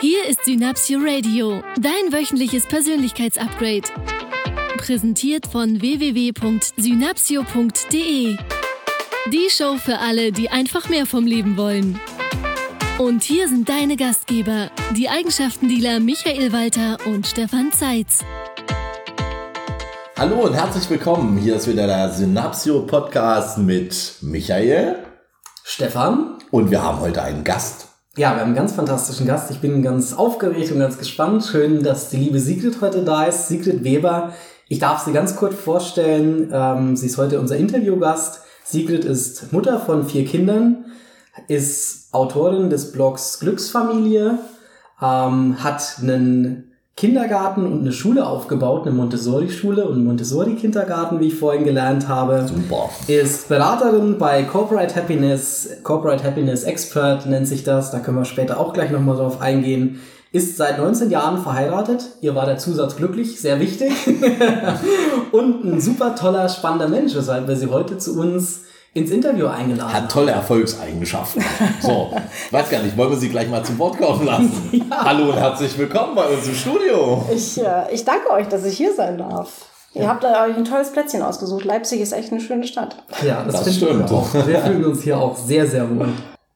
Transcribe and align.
Hier 0.00 0.26
ist 0.26 0.44
Synapsio 0.46 0.98
Radio, 1.02 1.62
dein 1.78 2.10
wöchentliches 2.10 2.64
Persönlichkeitsupgrade. 2.64 3.82
Präsentiert 4.78 5.46
von 5.46 5.82
www.synapsio.de. 5.82 8.38
Die 9.30 9.50
Show 9.50 9.76
für 9.76 9.98
alle, 9.98 10.32
die 10.32 10.48
einfach 10.48 10.88
mehr 10.88 11.04
vom 11.04 11.26
Leben 11.26 11.58
wollen. 11.58 12.00
Und 12.96 13.24
hier 13.24 13.46
sind 13.46 13.68
deine 13.68 13.96
Gastgeber, 13.96 14.70
die 14.96 15.10
Eigenschaftendealer 15.10 16.00
Michael 16.00 16.50
Walter 16.50 16.96
und 17.04 17.26
Stefan 17.26 17.70
Zeitz. 17.70 18.24
Hallo 20.16 20.46
und 20.46 20.54
herzlich 20.54 20.88
willkommen. 20.88 21.36
Hier 21.36 21.56
ist 21.56 21.68
wieder 21.68 21.86
der 21.86 22.10
Synapsio 22.10 22.86
Podcast 22.86 23.58
mit 23.58 24.14
Michael, 24.22 24.96
Stefan. 25.62 26.38
Und 26.50 26.70
wir 26.70 26.82
haben 26.82 27.00
heute 27.00 27.22
einen 27.22 27.44
Gast. 27.44 27.89
Ja, 28.16 28.34
wir 28.34 28.40
haben 28.40 28.48
einen 28.48 28.56
ganz 28.56 28.72
fantastischen 28.72 29.24
Gast. 29.24 29.52
Ich 29.52 29.60
bin 29.60 29.82
ganz 29.82 30.14
aufgeregt 30.14 30.72
und 30.72 30.80
ganz 30.80 30.98
gespannt. 30.98 31.44
Schön, 31.44 31.84
dass 31.84 32.10
die 32.10 32.16
liebe 32.16 32.40
Sigrid 32.40 32.80
heute 32.80 33.04
da 33.04 33.24
ist. 33.24 33.46
Sigrid 33.46 33.84
Weber. 33.84 34.32
Ich 34.66 34.80
darf 34.80 35.04
sie 35.04 35.12
ganz 35.12 35.36
kurz 35.36 35.54
vorstellen. 35.54 36.50
Ähm, 36.52 36.96
sie 36.96 37.06
ist 37.06 37.18
heute 37.18 37.38
unser 37.38 37.56
Interviewgast. 37.56 38.42
Sigrid 38.64 39.04
ist 39.04 39.52
Mutter 39.52 39.78
von 39.78 40.08
vier 40.08 40.24
Kindern, 40.24 40.86
ist 41.46 42.12
Autorin 42.12 42.68
des 42.68 42.90
Blogs 42.90 43.38
Glücksfamilie, 43.38 44.40
ähm, 45.00 45.62
hat 45.62 45.98
einen 46.02 46.69
Kindergarten 46.96 47.64
und 47.64 47.80
eine 47.80 47.92
Schule 47.92 48.26
aufgebaut, 48.26 48.86
eine 48.86 48.94
Montessori-Schule 48.94 49.88
und 49.88 50.04
Montessori-Kindergarten, 50.04 51.18
wie 51.20 51.28
ich 51.28 51.34
vorhin 51.34 51.64
gelernt 51.64 52.08
habe. 52.08 52.46
Super. 52.46 52.90
Ist 53.06 53.48
Beraterin 53.48 54.18
bei 54.18 54.42
Corporate 54.42 54.94
Happiness, 54.94 55.70
Corporate 55.82 56.22
Happiness 56.22 56.64
Expert 56.64 57.24
nennt 57.26 57.48
sich 57.48 57.64
das, 57.64 57.90
da 57.90 58.00
können 58.00 58.18
wir 58.18 58.26
später 58.26 58.60
auch 58.60 58.74
gleich 58.74 58.90
nochmal 58.90 59.16
drauf 59.16 59.40
eingehen. 59.40 60.00
Ist 60.32 60.58
seit 60.58 60.78
19 60.78 61.10
Jahren 61.10 61.42
verheiratet, 61.42 62.04
ihr 62.20 62.34
war 62.34 62.46
der 62.46 62.58
Zusatz 62.58 62.96
glücklich, 62.96 63.40
sehr 63.40 63.58
wichtig. 63.60 63.92
und 65.32 65.64
ein 65.64 65.80
super 65.80 66.14
toller, 66.14 66.48
spannender 66.48 66.88
Mensch, 66.88 67.14
weshalb 67.16 67.48
wir 67.48 67.56
sie 67.56 67.68
heute 67.68 67.98
zu 67.98 68.20
uns 68.20 68.60
ins 68.92 69.10
Interview 69.10 69.46
eingeladen. 69.46 69.92
Hat 69.92 70.10
tolle 70.10 70.32
Erfolgseigenschaften. 70.32 71.44
So, 71.80 72.10
weiß 72.50 72.70
gar 72.70 72.82
nicht, 72.82 72.96
wollen 72.96 73.10
wir 73.10 73.16
Sie 73.16 73.28
gleich 73.28 73.48
mal 73.48 73.64
zum 73.64 73.78
Wort 73.78 73.98
kommen 73.98 74.26
lassen? 74.26 74.50
Ja. 74.90 75.04
Hallo 75.04 75.30
und 75.30 75.36
herzlich 75.36 75.76
willkommen 75.78 76.14
bei 76.14 76.26
uns 76.26 76.46
im 76.46 76.54
Studio. 76.54 77.24
Ich, 77.32 77.60
äh, 77.60 77.92
ich 77.92 78.04
danke 78.04 78.30
euch, 78.30 78.48
dass 78.48 78.64
ich 78.64 78.76
hier 78.76 78.94
sein 78.94 79.18
darf. 79.18 79.66
Ihr 79.94 80.08
habt 80.08 80.24
euch 80.24 80.56
ein 80.56 80.64
tolles 80.64 80.90
Plätzchen 80.92 81.22
ausgesucht. 81.22 81.64
Leipzig 81.64 82.00
ist 82.00 82.12
echt 82.12 82.32
eine 82.32 82.40
schöne 82.40 82.66
Stadt. 82.66 82.96
Ja, 83.24 83.44
das, 83.44 83.64
das 83.64 83.76
stimmt. 83.76 84.08
Wir, 84.08 84.16
auch. 84.16 84.34
wir 84.34 84.58
fühlen 84.60 84.84
uns 84.84 85.02
hier 85.02 85.18
auch 85.18 85.36
sehr, 85.36 85.66
sehr 85.66 85.88
wohl. 85.88 86.08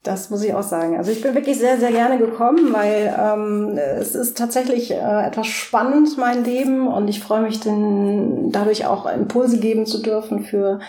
Das 0.02 0.30
muss 0.30 0.42
ich 0.42 0.54
auch 0.54 0.62
sagen. 0.62 0.96
Also 0.96 1.10
ich 1.10 1.22
bin 1.22 1.34
wirklich 1.34 1.58
sehr, 1.58 1.78
sehr 1.78 1.90
gerne 1.90 2.18
gekommen, 2.18 2.72
weil 2.72 3.14
ähm, 3.18 3.78
es 3.78 4.14
ist 4.14 4.36
tatsächlich 4.36 4.90
äh, 4.92 5.26
etwas 5.26 5.46
spannend, 5.46 6.16
mein 6.18 6.44
Leben. 6.44 6.86
Und 6.86 7.08
ich 7.08 7.20
freue 7.20 7.42
mich, 7.42 7.60
denn 7.60 8.50
dadurch 8.52 8.86
auch 8.86 9.06
Impulse 9.06 9.58
geben 9.58 9.86
zu 9.86 10.02
dürfen 10.02 10.44
für 10.44 10.80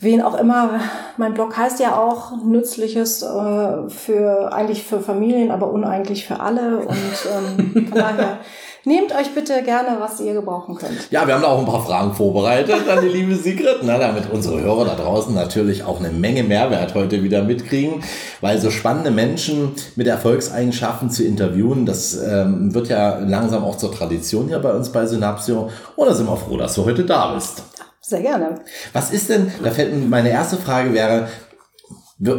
wen 0.00 0.22
auch 0.22 0.34
immer. 0.38 0.80
Mein 1.16 1.34
Blog 1.34 1.56
heißt 1.56 1.80
ja 1.80 1.96
auch 1.96 2.32
Nützliches 2.44 3.22
äh, 3.22 3.88
für 3.88 4.52
eigentlich 4.52 4.82
für 4.82 5.00
Familien, 5.00 5.50
aber 5.50 5.70
uneigentlich 5.70 6.26
für 6.26 6.40
alle. 6.40 6.78
Und 6.78 6.96
ähm, 6.96 7.86
von 7.88 7.98
daher 7.98 8.38
nehmt 8.84 9.14
euch 9.14 9.34
bitte 9.34 9.62
gerne, 9.62 9.96
was 9.98 10.20
ihr 10.20 10.34
gebrauchen 10.34 10.74
könnt. 10.74 11.10
Ja, 11.10 11.26
wir 11.26 11.34
haben 11.34 11.42
da 11.42 11.48
auch 11.48 11.58
ein 11.58 11.66
paar 11.66 11.84
Fragen 11.84 12.12
vorbereitet 12.12 12.88
an 12.88 13.02
die 13.02 13.08
liebe 13.08 13.34
Sigrid, 13.34 13.78
na, 13.82 13.98
damit 13.98 14.30
unsere 14.30 14.60
Hörer 14.60 14.84
da 14.84 14.94
draußen 14.94 15.34
natürlich 15.34 15.84
auch 15.84 16.00
eine 16.00 16.10
Menge 16.10 16.42
Mehrwert 16.42 16.94
heute 16.94 17.22
wieder 17.22 17.42
mitkriegen, 17.42 18.02
weil 18.40 18.60
so 18.60 18.70
spannende 18.70 19.10
Menschen 19.10 19.72
mit 19.96 20.06
Erfolgseigenschaften 20.06 21.10
zu 21.10 21.24
interviewen, 21.24 21.86
das 21.86 22.14
ähm, 22.14 22.74
wird 22.74 22.88
ja 22.88 23.18
langsam 23.18 23.64
auch 23.64 23.76
zur 23.76 23.92
Tradition 23.92 24.48
hier 24.48 24.58
bei 24.58 24.72
uns 24.72 24.90
bei 24.90 25.06
Synapsio. 25.06 25.70
Und 25.96 26.06
da 26.08 26.14
sind 26.14 26.26
wir 26.26 26.36
froh, 26.36 26.56
dass 26.56 26.74
du 26.74 26.84
heute 26.84 27.04
da 27.04 27.32
bist. 27.34 27.62
Sehr 28.06 28.20
gerne. 28.20 28.60
Was 28.92 29.10
ist 29.10 29.30
denn, 29.30 29.50
da 29.62 29.70
fällt 29.70 30.08
meine 30.10 30.28
erste 30.28 30.58
Frage 30.58 30.92
wäre, 30.92 31.28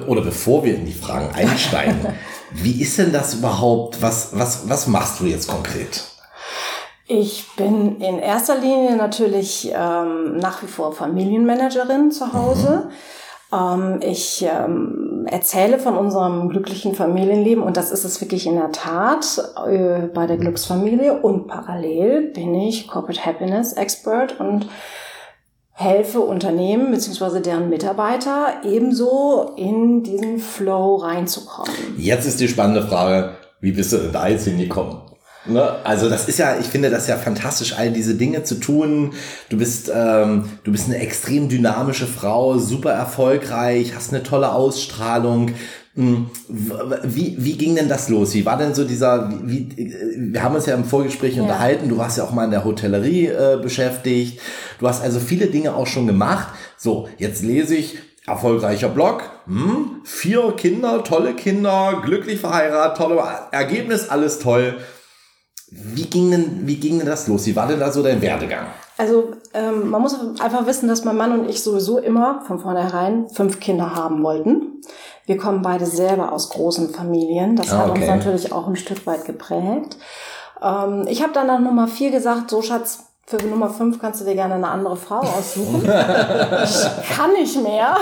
oder 0.08 0.22
bevor 0.22 0.64
wir 0.64 0.76
in 0.76 0.86
die 0.86 0.94
Fragen 0.94 1.34
einsteigen, 1.34 2.06
wie 2.52 2.81
ist 2.81 3.00
denn 3.00 3.12
das 3.12 3.34
überhaupt? 3.34 4.02
Was, 4.02 4.30
was, 4.38 4.70
was 4.70 4.88
machst 4.88 5.20
du 5.20 5.25
jetzt 5.25 5.48
konkret? 5.48 6.04
Ich 7.08 7.46
bin 7.56 8.00
in 8.00 8.20
erster 8.20 8.58
Linie 8.58 8.96
natürlich 8.96 9.72
ähm, 9.75 10.38
nach 10.38 10.62
wie 10.62 10.68
vor 10.68 10.94
Familienmanagerin 10.94 12.12
zu 12.12 12.34
Hause. 12.34 12.90
Mhm. 13.52 13.54
Ähm, 13.54 14.00
ich 14.02 14.44
ähm, 14.48 15.25
erzähle 15.30 15.80
von 15.80 15.98
unserem 15.98 16.50
glücklichen 16.50 16.94
Familienleben 16.94 17.64
und 17.64 17.78
das 17.78 17.92
ist 17.92 18.06
es 18.06 18.22
wirklich 18.22 18.46
in 18.46 18.56
der 18.56 18.72
Tat 18.72 19.40
äh, 19.68 20.08
bei 20.14 20.28
der 20.28 20.38
Glücksfamilie 20.38 21.22
und 21.22 21.48
parallel 21.48 22.31
bin 22.34 22.54
ich 22.56 22.88
Corporate 22.88 23.25
Happiness 23.25 23.74
Expert 23.74 24.40
und 24.40 24.68
helfe 25.78 26.22
Unternehmen 26.22 26.91
bzw. 26.91 27.41
deren 27.41 27.69
Mitarbeiter 27.69 28.62
ebenso 28.63 29.53
in 29.58 30.03
diesen 30.03 30.40
Flow 30.40 30.96
reinzukommen. 30.96 31.75
Jetzt 31.97 32.25
ist 32.25 32.40
die 32.40 32.47
spannende 32.47 32.88
Frage, 32.88 33.31
wie 33.59 33.74
bist 33.74 33.91
du 33.91 33.97
denn 33.97 34.13
da 34.13 34.30
jetzt 34.30 34.46
hingekommen? 34.46 35.02
Ne? 35.47 35.75
Also 35.84 36.09
das 36.09 36.30
ist 36.30 36.40
ja, 36.40 36.58
ich 36.58 36.68
finde 36.68 36.90
das 36.90 37.08
ja 37.08 37.18
fantastisch, 37.18 37.78
all 37.78 37.91
diese 37.91 38.16
Dinge 38.16 38.44
zu 38.44 38.56
tun. 38.56 39.13
Du 39.50 39.58
bist, 39.58 39.91
ähm, 39.94 40.50
du 40.63 40.72
bist 40.72 40.88
eine 40.88 40.97
extrem 40.97 41.50
dynamische 41.50 42.07
Frau, 42.07 42.57
super 42.57 42.94
erfolgreich, 42.94 43.94
hast 43.94 44.13
eine 44.13 44.24
tolle 44.24 44.53
Ausstrahlung, 44.53 45.52
wie, 45.97 47.35
wie 47.38 47.57
ging 47.57 47.75
denn 47.75 47.88
das 47.88 48.09
los? 48.09 48.33
Wie 48.33 48.45
war 48.45 48.57
denn 48.57 48.73
so 48.73 48.83
dieser, 48.83 49.31
wie, 49.44 49.69
wir 50.17 50.44
haben 50.44 50.56
uns 50.56 50.66
ja 50.66 50.75
im 50.75 50.83
Vorgespräch 50.83 51.38
ja. 51.38 51.44
unterhalten, 51.44 51.88
du 51.88 51.97
warst 51.97 52.17
ja 52.17 52.25
auch 52.25 52.31
mal 52.31 52.44
in 52.44 52.51
der 52.51 52.66
Hotellerie 52.66 53.28
äh, 53.28 53.57
beschäftigt, 53.61 54.41
du 54.79 54.88
hast 54.88 55.01
also 55.01 55.19
viele 55.19 55.47
Dinge 55.47 55.73
auch 55.73 55.88
schon 55.88 56.06
gemacht. 56.06 56.50
So, 56.78 57.07
jetzt 57.17 57.44
lese 57.44 57.75
ich, 57.75 57.97
erfolgreicher 58.28 58.89
Blog, 58.89 59.23
hm, 59.45 60.01
vier 60.03 60.51
Kinder, 60.57 61.03
tolle 61.03 61.33
Kinder, 61.33 62.01
glücklich 62.03 62.41
verheiratet, 62.41 62.97
tolle 62.97 63.22
Ergebnis, 63.51 64.09
alles 64.09 64.39
toll. 64.39 64.75
Wie 65.72 66.06
ging 66.06 66.31
denn, 66.31 66.67
wie 66.67 66.75
ging 66.75 66.97
denn 66.97 67.07
das 67.07 67.27
los? 67.27 67.45
Wie 67.45 67.56
war 67.56 67.67
denn 67.67 67.79
da 67.79 67.91
so 67.91 68.03
dein 68.03 68.22
Werdegang? 68.22 68.67
Also 68.97 69.31
ähm, 69.53 69.89
man 69.89 70.01
muss 70.01 70.17
einfach 70.39 70.66
wissen, 70.67 70.88
dass 70.88 71.03
mein 71.03 71.17
Mann 71.17 71.38
und 71.38 71.50
ich 71.50 71.61
sowieso 71.61 71.97
immer 71.97 72.41
von 72.41 72.59
vornherein 72.59 73.28
fünf 73.29 73.59
Kinder 73.59 73.95
haben 73.95 74.23
wollten. 74.23 74.81
Wir 75.25 75.38
kommen 75.38 75.61
beide 75.61 75.85
selber 75.85 76.31
aus 76.31 76.50
großen 76.50 76.89
Familien. 76.89 77.56
Das 77.56 77.73
ah, 77.73 77.79
hat 77.79 77.89
uns 77.89 78.07
natürlich 78.07 78.53
auch 78.53 78.67
ein 78.67 78.75
Stück 78.75 79.06
weit 79.06 79.25
geprägt. 79.25 79.97
Ähm, 80.61 81.06
ich 81.07 81.22
habe 81.22 81.33
dann 81.33 81.47
nach 81.47 81.59
Nummer 81.59 81.88
vier 81.88 82.11
gesagt, 82.11 82.50
so 82.50 82.61
Schatz, 82.61 83.06
für 83.28 83.38
Nummer 83.38 83.72
5 83.72 83.97
kannst 83.97 84.22
du 84.22 84.25
dir 84.25 84.36
gerne 84.36 84.53
eine 84.53 84.68
andere 84.68 84.96
Frau 84.96 85.18
aussuchen. 85.18 85.81
ich 85.84 87.16
kann 87.18 87.34
nicht 87.34 87.59
mehr. 87.63 87.97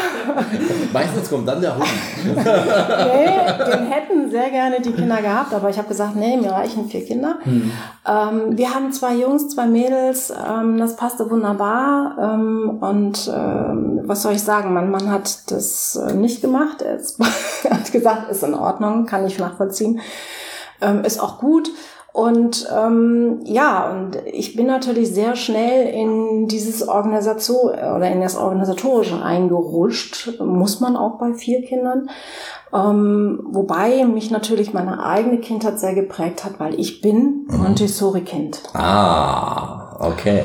Meistens 0.92 1.30
kommt 1.30 1.48
dann 1.48 1.62
der 1.62 1.78
Hund. 1.78 1.88
nee, 2.26 3.74
den 3.74 3.86
hätten 3.86 4.30
sehr 4.30 4.50
gerne 4.50 4.82
die 4.82 4.92
Kinder 4.92 5.22
gehabt, 5.22 5.54
aber 5.54 5.70
ich 5.70 5.78
habe 5.78 5.88
gesagt, 5.88 6.18
nee, 6.18 6.36
mir 6.36 6.52
reichen 6.52 6.90
vier 6.90 7.06
Kinder. 7.06 7.38
Hm. 7.44 7.72
Ähm, 8.06 8.58
wir 8.58 8.76
haben 8.76 8.92
zwei 8.92 9.16
Jungs, 9.16 9.48
zwei 9.48 9.66
Mädels, 9.66 10.30
ähm, 10.30 10.78
das 10.78 10.98
passte 10.98 11.32
wunderbar. 11.32 12.18
Ähm, 12.20 12.80
und 12.82 13.32
ähm, 13.34 14.02
was 14.04 14.24
soll 14.24 14.34
ich 14.34 14.44
sagen, 14.44 14.74
mein 14.74 14.92
Mann 14.92 15.10
hat 15.10 15.50
das 15.52 15.96
äh, 15.96 16.14
nicht 16.14 16.42
gemacht. 16.42 16.82
Er 16.82 16.98
hat 17.72 17.92
gesagt, 17.94 18.30
ist 18.30 18.44
in 18.44 18.56
Ordnung, 18.56 19.06
kann 19.06 19.26
ich 19.26 19.40
nachvollziehen. 19.40 20.02
Ähm, 20.82 21.06
ist 21.06 21.22
auch 21.22 21.40
gut. 21.40 21.70
Und 22.14 22.68
ähm, 22.72 23.40
ja, 23.44 23.90
und 23.92 24.18
ich 24.28 24.56
bin 24.56 24.68
natürlich 24.68 25.12
sehr 25.12 25.36
schnell 25.36 25.92
in 25.92 26.48
dieses 26.48 26.88
Organisation 26.88 27.72
oder 27.72 28.12
in 28.12 28.22
das 28.22 28.38
Organisatorische 28.38 29.20
eingerutscht, 29.20 30.40
muss 30.40 30.80
man 30.80 30.96
auch 30.96 31.18
bei 31.18 31.34
vier 31.34 31.64
Kindern. 31.64 32.12
Ähm, 32.72 33.40
wobei 33.46 34.06
mich 34.06 34.30
natürlich 34.30 34.74
meine 34.74 35.04
eigene 35.04 35.40
Kindheit 35.40 35.80
sehr 35.80 35.96
geprägt 35.96 36.46
hat, 36.46 36.60
weil 36.60 36.80
ich 36.80 37.02
bin 37.02 37.48
mhm. 37.48 37.64
Montessori-Kind. 37.64 38.62
Ah, 38.76 39.98
okay. 40.00 40.44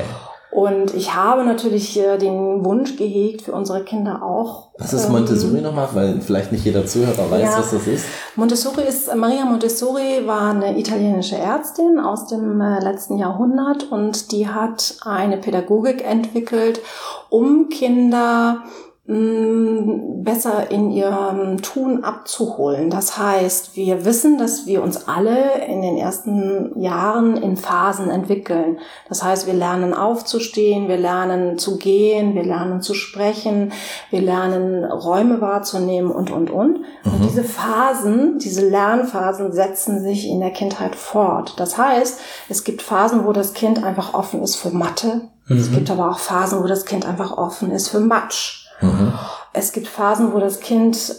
Und 0.51 0.95
ich 0.95 1.13
habe 1.13 1.43
natürlich 1.43 1.99
äh, 1.99 2.17
den 2.17 2.65
Wunsch 2.65 2.95
gehegt 2.95 3.43
für 3.43 3.51
unsere 3.51 3.83
Kinder 3.83 4.23
auch. 4.23 4.69
Was 4.79 4.93
ist 4.93 5.07
Montessori 5.09 5.57
ähm, 5.57 5.63
nochmal? 5.63 5.89
Weil 5.93 6.21
vielleicht 6.21 6.51
nicht 6.51 6.65
jeder 6.65 6.87
Zuhörer 6.87 7.29
weiß, 7.29 7.41
ja, 7.43 7.59
was 7.59 7.71
das 7.71 7.85
ist. 7.85 8.05
Montessori 8.35 8.81
ist, 8.87 9.13
Maria 9.15 9.45
Montessori 9.45 10.25
war 10.25 10.49
eine 10.49 10.79
italienische 10.79 11.37
Ärztin 11.37 11.99
aus 11.99 12.25
dem 12.27 12.59
äh, 12.61 12.79
letzten 12.79 13.17
Jahrhundert 13.17 13.91
und 13.91 14.31
die 14.31 14.47
hat 14.47 14.95
eine 15.05 15.37
Pädagogik 15.37 16.03
entwickelt, 16.03 16.81
um 17.29 17.69
Kinder 17.69 18.63
besser 19.09 20.69
in 20.69 20.91
ihrem 20.91 21.63
Tun 21.63 22.03
abzuholen. 22.03 22.91
Das 22.91 23.17
heißt, 23.17 23.75
wir 23.75 24.05
wissen, 24.05 24.37
dass 24.37 24.67
wir 24.67 24.83
uns 24.83 25.07
alle 25.07 25.65
in 25.65 25.81
den 25.81 25.97
ersten 25.97 26.79
Jahren 26.79 27.35
in 27.35 27.57
Phasen 27.57 28.11
entwickeln. 28.11 28.77
Das 29.07 29.23
heißt, 29.23 29.47
wir 29.47 29.55
lernen 29.55 29.95
aufzustehen, 29.95 30.87
wir 30.87 30.97
lernen 30.97 31.57
zu 31.57 31.79
gehen, 31.79 32.35
wir 32.35 32.43
lernen 32.43 32.83
zu 32.83 32.93
sprechen, 32.93 33.71
wir 34.11 34.21
lernen 34.21 34.85
Räume 34.85 35.41
wahrzunehmen 35.41 36.11
und, 36.11 36.29
und, 36.29 36.51
und. 36.51 36.79
Mhm. 36.79 37.11
Und 37.11 37.23
diese 37.23 37.43
Phasen, 37.43 38.37
diese 38.37 38.69
Lernphasen 38.69 39.51
setzen 39.53 40.03
sich 40.03 40.27
in 40.27 40.39
der 40.39 40.51
Kindheit 40.51 40.95
fort. 40.95 41.55
Das 41.57 41.79
heißt, 41.79 42.19
es 42.47 42.63
gibt 42.63 42.83
Phasen, 42.83 43.25
wo 43.25 43.33
das 43.33 43.55
Kind 43.55 43.83
einfach 43.83 44.13
offen 44.13 44.43
ist 44.43 44.57
für 44.57 44.69
Mathe. 44.69 45.21
Mhm. 45.47 45.57
Es 45.57 45.71
gibt 45.71 45.89
aber 45.89 46.11
auch 46.11 46.19
Phasen, 46.19 46.61
wo 46.61 46.67
das 46.67 46.85
Kind 46.85 47.07
einfach 47.07 47.35
offen 47.35 47.71
ist 47.71 47.87
für 47.87 48.01
Matsch. 48.01 48.58
Mhm. 48.81 49.13
Es 49.53 49.71
gibt 49.71 49.87
Phasen, 49.87 50.33
wo 50.33 50.39
das 50.39 50.59
Kind 50.59 51.15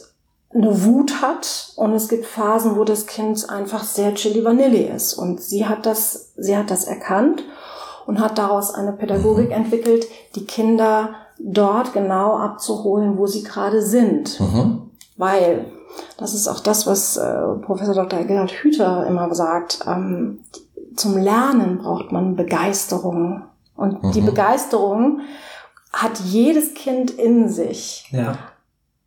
eine 0.53 0.85
Wut 0.85 1.23
hat 1.23 1.73
und 1.77 1.93
es 1.95 2.09
gibt 2.09 2.27
Phasen, 2.27 2.77
wo 2.77 2.85
das 2.85 3.07
Kind 3.07 3.49
einfach 3.51 3.85
sehr 3.85 4.15
chili 4.15 4.45
vanilli 4.45 4.83
ist. 4.83 5.15
Und 5.15 5.41
sie 5.41 5.67
hat 5.67 5.87
das, 5.87 6.33
sie 6.37 6.57
hat 6.57 6.71
das 6.71 6.85
erkannt 6.85 7.45
und 8.07 8.21
hat 8.21 8.39
daraus 8.39 8.75
eine 8.75 8.93
Pädagogik 8.93 9.47
mhm. 9.47 9.53
entwickelt, 9.53 10.07
die 10.35 10.45
Kinder 10.45 11.11
dort 11.39 11.93
genau 11.93 12.37
abzuholen, 12.37 13.17
wo 13.17 13.27
sie 13.27 13.45
gerade 13.45 13.83
sind. 13.83 14.41
Mhm. 14.41 14.91
Weil, 15.17 15.67
das 16.17 16.35
ist 16.35 16.49
auch 16.49 16.61
das, 16.61 16.87
was 16.87 17.17
äh, 17.17 17.43
Professor 17.63 17.95
Dr. 17.95 18.25
Gerhard 18.25 18.51
Hüther 18.51 19.07
immer 19.07 19.33
sagt, 19.35 19.81
ähm, 19.87 20.41
zum 20.97 21.17
Lernen 21.17 21.79
braucht 21.79 22.11
man 22.11 22.37
Begeisterung. 22.37 23.43
Und 23.77 24.03
mhm. 24.03 24.13
die 24.13 24.21
Begeisterung 24.21 25.21
hat 25.93 26.19
jedes 26.21 26.75
Kind 26.75 27.11
in 27.11 27.49
sich. 27.49 28.09
Ja. 28.13 28.39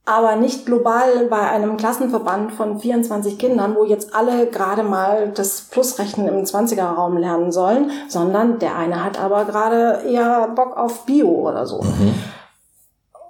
Aber 0.06 0.36
nicht 0.36 0.66
global 0.66 1.28
bei 1.30 1.50
einem 1.50 1.78
Klassenverband 1.78 2.52
von 2.52 2.80
24 2.80 3.38
Kindern, 3.38 3.76
wo 3.76 3.86
jetzt 3.86 4.14
alle 4.14 4.48
gerade 4.48 4.84
mal 4.84 5.32
das 5.34 5.62
Plusrechnen 5.62 6.28
im 6.28 6.44
20er-Raum 6.44 7.18
lernen 7.18 7.54
sollen, 7.54 7.90
sondern 8.10 8.60
der 8.60 8.76
eine 8.76 9.02
hat 9.02 9.18
aber 9.18 9.46
gerade 9.46 10.02
eher 10.06 10.50
Bock 10.56 10.76
auf 10.76 11.06
Bio 11.06 11.30
oder 11.30 11.66
so. 11.66 11.82
Mhm. 11.82 12.14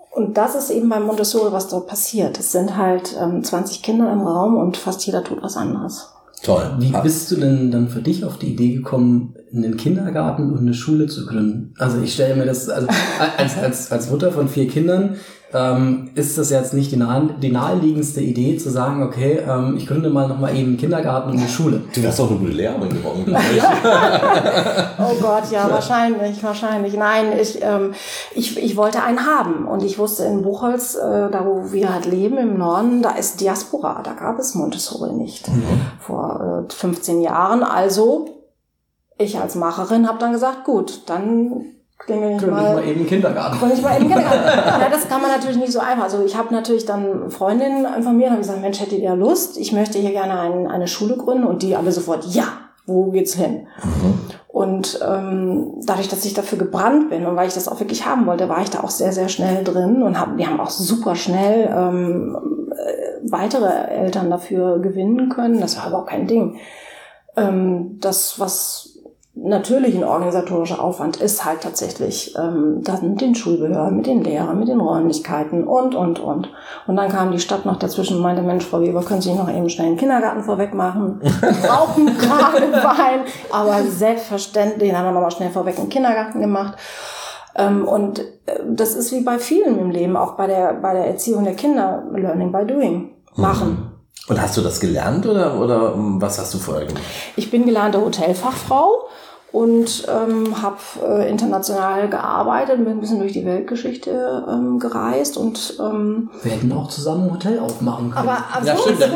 Und 0.09 0.37
das 0.37 0.55
ist 0.55 0.71
eben 0.71 0.89
beim 0.89 1.05
Montessori, 1.05 1.51
was 1.51 1.67
dort 1.67 1.87
passiert. 1.87 2.39
Es 2.39 2.51
sind 2.51 2.75
halt 2.77 3.15
ähm, 3.19 3.43
20 3.43 3.81
Kinder 3.83 4.11
im 4.11 4.21
Raum 4.21 4.57
und 4.57 4.77
fast 4.77 5.05
jeder 5.05 5.23
tut 5.23 5.41
was 5.43 5.57
anderes. 5.57 6.09
Toll. 6.43 6.75
Wie 6.77 6.91
bist 7.03 7.31
du 7.31 7.37
denn 7.37 7.71
dann 7.71 7.87
für 7.87 8.01
dich 8.01 8.25
auf 8.25 8.37
die 8.37 8.53
Idee 8.53 8.75
gekommen, 8.75 9.35
einen 9.53 9.77
Kindergarten 9.77 10.51
und 10.51 10.59
eine 10.59 10.73
Schule 10.73 11.07
zu 11.07 11.25
gründen? 11.25 11.73
Also 11.77 12.01
ich 12.01 12.13
stelle 12.13 12.35
mir 12.35 12.45
das, 12.45 12.69
also 12.69 12.87
als, 13.37 13.57
als, 13.57 13.91
als 13.91 14.09
Mutter 14.09 14.31
von 14.31 14.47
vier 14.47 14.67
Kindern, 14.67 15.17
ähm, 15.53 16.09
ist 16.15 16.37
das 16.37 16.49
jetzt 16.49 16.73
nicht 16.73 16.91
die, 16.91 16.97
nahe, 16.97 17.29
die 17.41 17.51
naheliegendste 17.51 18.21
Idee 18.21 18.57
zu 18.57 18.71
sagen, 18.71 19.03
okay, 19.03 19.39
ähm, 19.47 19.75
ich 19.77 19.85
gründe 19.85 20.09
mal 20.09 20.27
nochmal 20.27 20.55
eben 20.55 20.69
einen 20.69 20.77
Kindergarten 20.77 21.29
und 21.29 21.37
eine 21.37 21.47
Schule. 21.47 21.81
Du 21.93 22.01
wärst 22.01 22.17
doch 22.17 22.29
eine 22.29 22.39
gute 22.39 22.53
Lehrerin 22.53 22.89
geworden, 22.89 23.23
glaube 23.25 23.43
ich. 23.55 23.63
oh 23.63 25.15
Gott, 25.21 25.51
ja, 25.51 25.69
wahrscheinlich, 25.69 26.41
wahrscheinlich. 26.41 26.95
Nein, 26.95 27.33
ich, 27.39 27.61
ähm, 27.61 27.93
ich, 28.33 28.57
ich 28.57 28.75
wollte 28.75 29.03
einen 29.03 29.25
haben 29.25 29.67
und 29.67 29.83
ich 29.83 29.99
wusste 29.99 30.23
in 30.23 30.41
Buchholz, 30.41 30.95
äh, 30.95 31.29
da 31.29 31.45
wo 31.45 31.71
wir 31.71 31.93
halt 31.93 32.07
leben 32.07 32.37
im 32.37 32.57
Norden, 32.57 33.03
da 33.03 33.11
ist 33.11 33.39
Diaspora, 33.39 34.01
da 34.03 34.13
gab 34.13 34.39
es 34.39 34.55
Montessori 34.55 35.13
nicht 35.13 35.47
mhm. 35.49 35.63
vor 35.99 36.65
äh, 36.67 36.73
15 36.73 37.21
Jahren. 37.21 37.61
Also 37.61 38.42
ich 39.17 39.39
als 39.39 39.55
Macherin 39.55 40.07
habe 40.07 40.19
dann 40.19 40.31
gesagt, 40.31 40.63
gut, 40.63 41.03
dann 41.07 41.65
klingel 41.99 42.35
ich 42.35 42.47
mal, 42.47 42.79
ich 42.79 42.85
mal 42.85 42.87
eben 42.87 43.07
Kindergarten. 43.07 43.57
Klingel 43.57 43.77
ich 43.77 43.83
mal 43.83 43.95
eben 43.95 44.07
Kindergarten. 44.07 44.43
ja, 44.81 44.89
das 44.89 45.07
kann 45.07 45.21
man 45.21 45.31
natürlich 45.31 45.57
nicht 45.57 45.71
so 45.71 45.79
einfach. 45.79 46.03
Also 46.03 46.23
ich 46.23 46.37
habe 46.37 46.53
natürlich 46.53 46.85
dann 46.85 47.29
Freundinnen 47.29 47.85
informiert 47.95 48.31
und 48.31 48.37
gesagt, 48.37 48.61
Mensch, 48.61 48.79
hättet 48.79 48.99
ihr 48.99 49.15
Lust? 49.15 49.57
Ich 49.57 49.71
möchte 49.71 49.99
hier 49.99 50.11
gerne 50.11 50.39
ein, 50.39 50.67
eine 50.67 50.87
Schule 50.87 51.17
gründen 51.17 51.45
und 51.45 51.61
die 51.61 51.75
alle 51.75 51.91
sofort, 51.91 52.25
ja, 52.25 52.45
wo 52.85 53.11
geht's 53.11 53.35
hin? 53.35 53.67
Mhm. 53.83 54.19
Und 54.47 54.99
ähm, 55.03 55.81
dadurch, 55.83 56.09
dass 56.09 56.25
ich 56.25 56.35
dafür 56.35 56.59
gebrannt 56.59 57.09
bin 57.09 57.25
und 57.25 57.35
weil 57.35 57.47
ich 57.47 57.55
das 57.55 57.67
auch 57.67 57.79
wirklich 57.79 58.05
haben 58.05 58.27
wollte, 58.27 58.49
war 58.49 58.61
ich 58.61 58.69
da 58.69 58.81
auch 58.81 58.91
sehr, 58.91 59.11
sehr 59.11 59.27
schnell 59.27 59.63
drin 59.63 60.03
und 60.03 60.19
hab, 60.19 60.37
wir 60.37 60.45
haben 60.47 60.59
auch 60.59 60.69
super 60.69 61.15
schnell 61.15 61.73
ähm, 61.75 62.37
äh, 62.71 63.31
weitere 63.31 63.87
Eltern 63.87 64.29
dafür 64.29 64.79
gewinnen 64.79 65.29
können. 65.29 65.59
Das 65.59 65.77
war 65.77 65.85
aber 65.85 66.03
auch 66.03 66.05
kein 66.05 66.27
Ding. 66.27 66.59
Ähm, 67.35 67.97
das, 67.99 68.39
was 68.39 68.92
natürlich 69.35 69.95
ein 69.95 70.03
organisatorischer 70.03 70.81
Aufwand 70.81 71.17
ist 71.17 71.43
halt 71.43 71.61
tatsächlich 71.61 72.35
ähm, 72.37 72.81
dann 72.83 73.09
mit 73.09 73.21
den 73.21 73.33
Schulbehörden, 73.33 73.97
mit 73.97 74.05
den 74.05 74.23
Lehrern, 74.23 74.59
mit 74.59 74.67
den 74.67 74.79
Räumlichkeiten 74.79 75.63
und, 75.63 75.95
und, 75.95 76.19
und. 76.19 76.49
Und 76.85 76.95
dann 76.95 77.09
kam 77.09 77.31
die 77.31 77.39
Stadt 77.39 77.65
noch 77.65 77.77
dazwischen 77.77 78.17
und 78.17 78.23
meinte, 78.23 78.43
Mensch, 78.43 78.65
Frau 78.65 78.81
Weber, 78.81 79.03
können 79.03 79.21
Sie 79.21 79.33
noch 79.33 79.49
eben 79.49 79.69
schnell 79.69 79.87
einen 79.87 79.97
Kindergarten 79.97 80.43
vorweg 80.43 80.73
machen? 80.73 81.19
Brauchen 81.65 82.05
gerade 82.17 82.71
Wein. 82.71 83.21
Aber 83.51 83.83
selbstverständlich, 83.83 84.89
den 84.89 84.97
haben 84.97 85.05
wir 85.05 85.11
nochmal 85.11 85.31
schnell 85.31 85.49
vorweg 85.49 85.79
einen 85.79 85.89
Kindergarten 85.89 86.39
gemacht. 86.39 86.77
Ähm, 87.55 87.87
und 87.87 88.19
äh, 88.19 88.59
das 88.67 88.95
ist 88.95 89.11
wie 89.11 89.21
bei 89.21 89.39
vielen 89.39 89.79
im 89.79 89.89
Leben, 89.89 90.15
auch 90.15 90.33
bei 90.33 90.45
der, 90.45 90.73
bei 90.73 90.93
der 90.93 91.07
Erziehung 91.07 91.43
der 91.43 91.55
Kinder, 91.55 92.03
Learning 92.11 92.51
by 92.51 92.65
Doing 92.65 93.11
machen. 93.35 93.92
Und 94.27 94.41
hast 94.41 94.55
du 94.55 94.61
das 94.61 94.79
gelernt 94.79 95.25
oder, 95.25 95.59
oder 95.59 95.93
ähm, 95.95 96.21
was 96.21 96.39
hast 96.39 96.53
du 96.53 96.57
vorher 96.57 96.85
gemacht? 96.85 97.03
Ich 97.35 97.51
bin 97.51 97.65
gelernte 97.65 97.99
Hotelfachfrau 97.99 99.09
und 99.53 100.07
ähm, 100.09 100.63
habe 100.63 100.77
äh, 101.07 101.29
international 101.29 102.09
gearbeitet, 102.09 102.77
bin 102.77 102.93
ein 102.93 102.99
bisschen 102.99 103.19
durch 103.19 103.33
die 103.33 103.45
Weltgeschichte 103.45 104.43
ähm, 104.49 104.79
gereist 104.79 105.37
und 105.37 105.75
ähm, 105.79 106.31
wir 106.41 106.53
hätten 106.53 106.71
auch 106.71 106.89
zusammen 106.89 107.27
ein 107.27 107.33
Hotel 107.33 107.59
aufmachen 107.59 108.09
können. 108.09 108.27
Aber, 108.27 108.43
aber 108.51 108.65
ja, 108.65 108.75
stimmt. 108.75 108.99
Der 108.99 109.09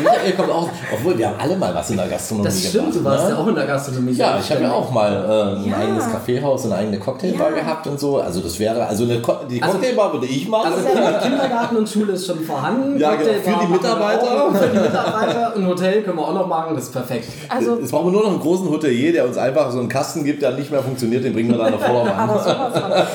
Michael, 0.00 0.32
kommt 0.36 0.50
auch, 0.50 0.68
obwohl 0.92 1.16
wir 1.16 1.28
haben 1.28 1.36
alle 1.38 1.56
mal 1.56 1.72
was 1.72 1.88
in 1.88 1.98
der 1.98 2.08
Gastronomie 2.08 2.46
Das 2.46 2.58
stimmt, 2.58 2.92
gemacht, 2.92 2.96
du 2.96 3.04
warst 3.04 3.24
ne? 3.26 3.30
ja 3.30 3.38
auch 3.38 3.46
in 3.46 3.54
der 3.54 3.66
Gastronomie. 3.66 4.10
Ja, 4.10 4.38
ich 4.40 4.50
habe 4.50 4.62
ja 4.62 4.72
auch 4.72 4.90
mal 4.90 5.12
äh, 5.12 5.60
ein 5.60 5.70
ja. 5.70 5.76
eigenes 5.76 6.10
Kaffeehaus 6.10 6.64
und 6.64 6.72
eine 6.72 6.80
eigene 6.80 6.98
Cocktailbar 6.98 7.50
ja. 7.50 7.62
gehabt 7.62 7.86
und 7.86 8.00
so. 8.00 8.18
Also 8.18 8.40
das 8.40 8.58
wäre, 8.58 8.84
also 8.84 9.04
eine 9.04 9.22
Co 9.22 9.36
die 9.48 9.62
also, 9.62 9.74
Cocktailbar 9.74 10.12
würde 10.14 10.26
ich 10.26 10.48
machen. 10.48 10.72
Also 10.72 10.88
Kindergarten 11.22 11.76
und 11.76 11.88
Schule 11.88 12.14
ist 12.14 12.26
schon 12.26 12.40
vorhanden. 12.40 12.98
Ja, 12.98 13.14
genau. 13.14 13.34
Für 13.34 13.66
die 13.66 13.72
Mitarbeiter. 13.72 14.52
Für 14.52 14.66
die 14.66 14.78
Mitarbeiter. 14.78 15.54
Ein 15.54 15.66
Hotel 15.68 16.02
können 16.02 16.18
wir 16.18 16.26
auch 16.26 16.34
noch 16.34 16.48
machen, 16.48 16.74
das 16.74 16.86
ist 16.86 16.92
perfekt. 16.92 17.28
Also, 17.48 17.78
Jetzt 17.78 17.92
brauchen 17.92 18.06
wir 18.06 18.12
nur 18.12 18.22
noch 18.22 18.30
einen 18.30 18.40
großen 18.40 18.68
Hotelier, 18.68 19.12
der 19.12 19.26
uns 19.26 19.36
einfach 19.36 19.59
einfach 19.60 19.72
so 19.72 19.80
einen 19.80 19.88
Kasten 19.88 20.24
gibt, 20.24 20.42
der 20.42 20.52
nicht 20.52 20.70
mehr 20.70 20.82
funktioniert, 20.82 21.24
den 21.24 21.32
bringen 21.32 21.50
wir 21.50 21.58
da 21.58 21.70
nach 21.70 21.80
vorne 21.80 22.14
an. 22.14 22.28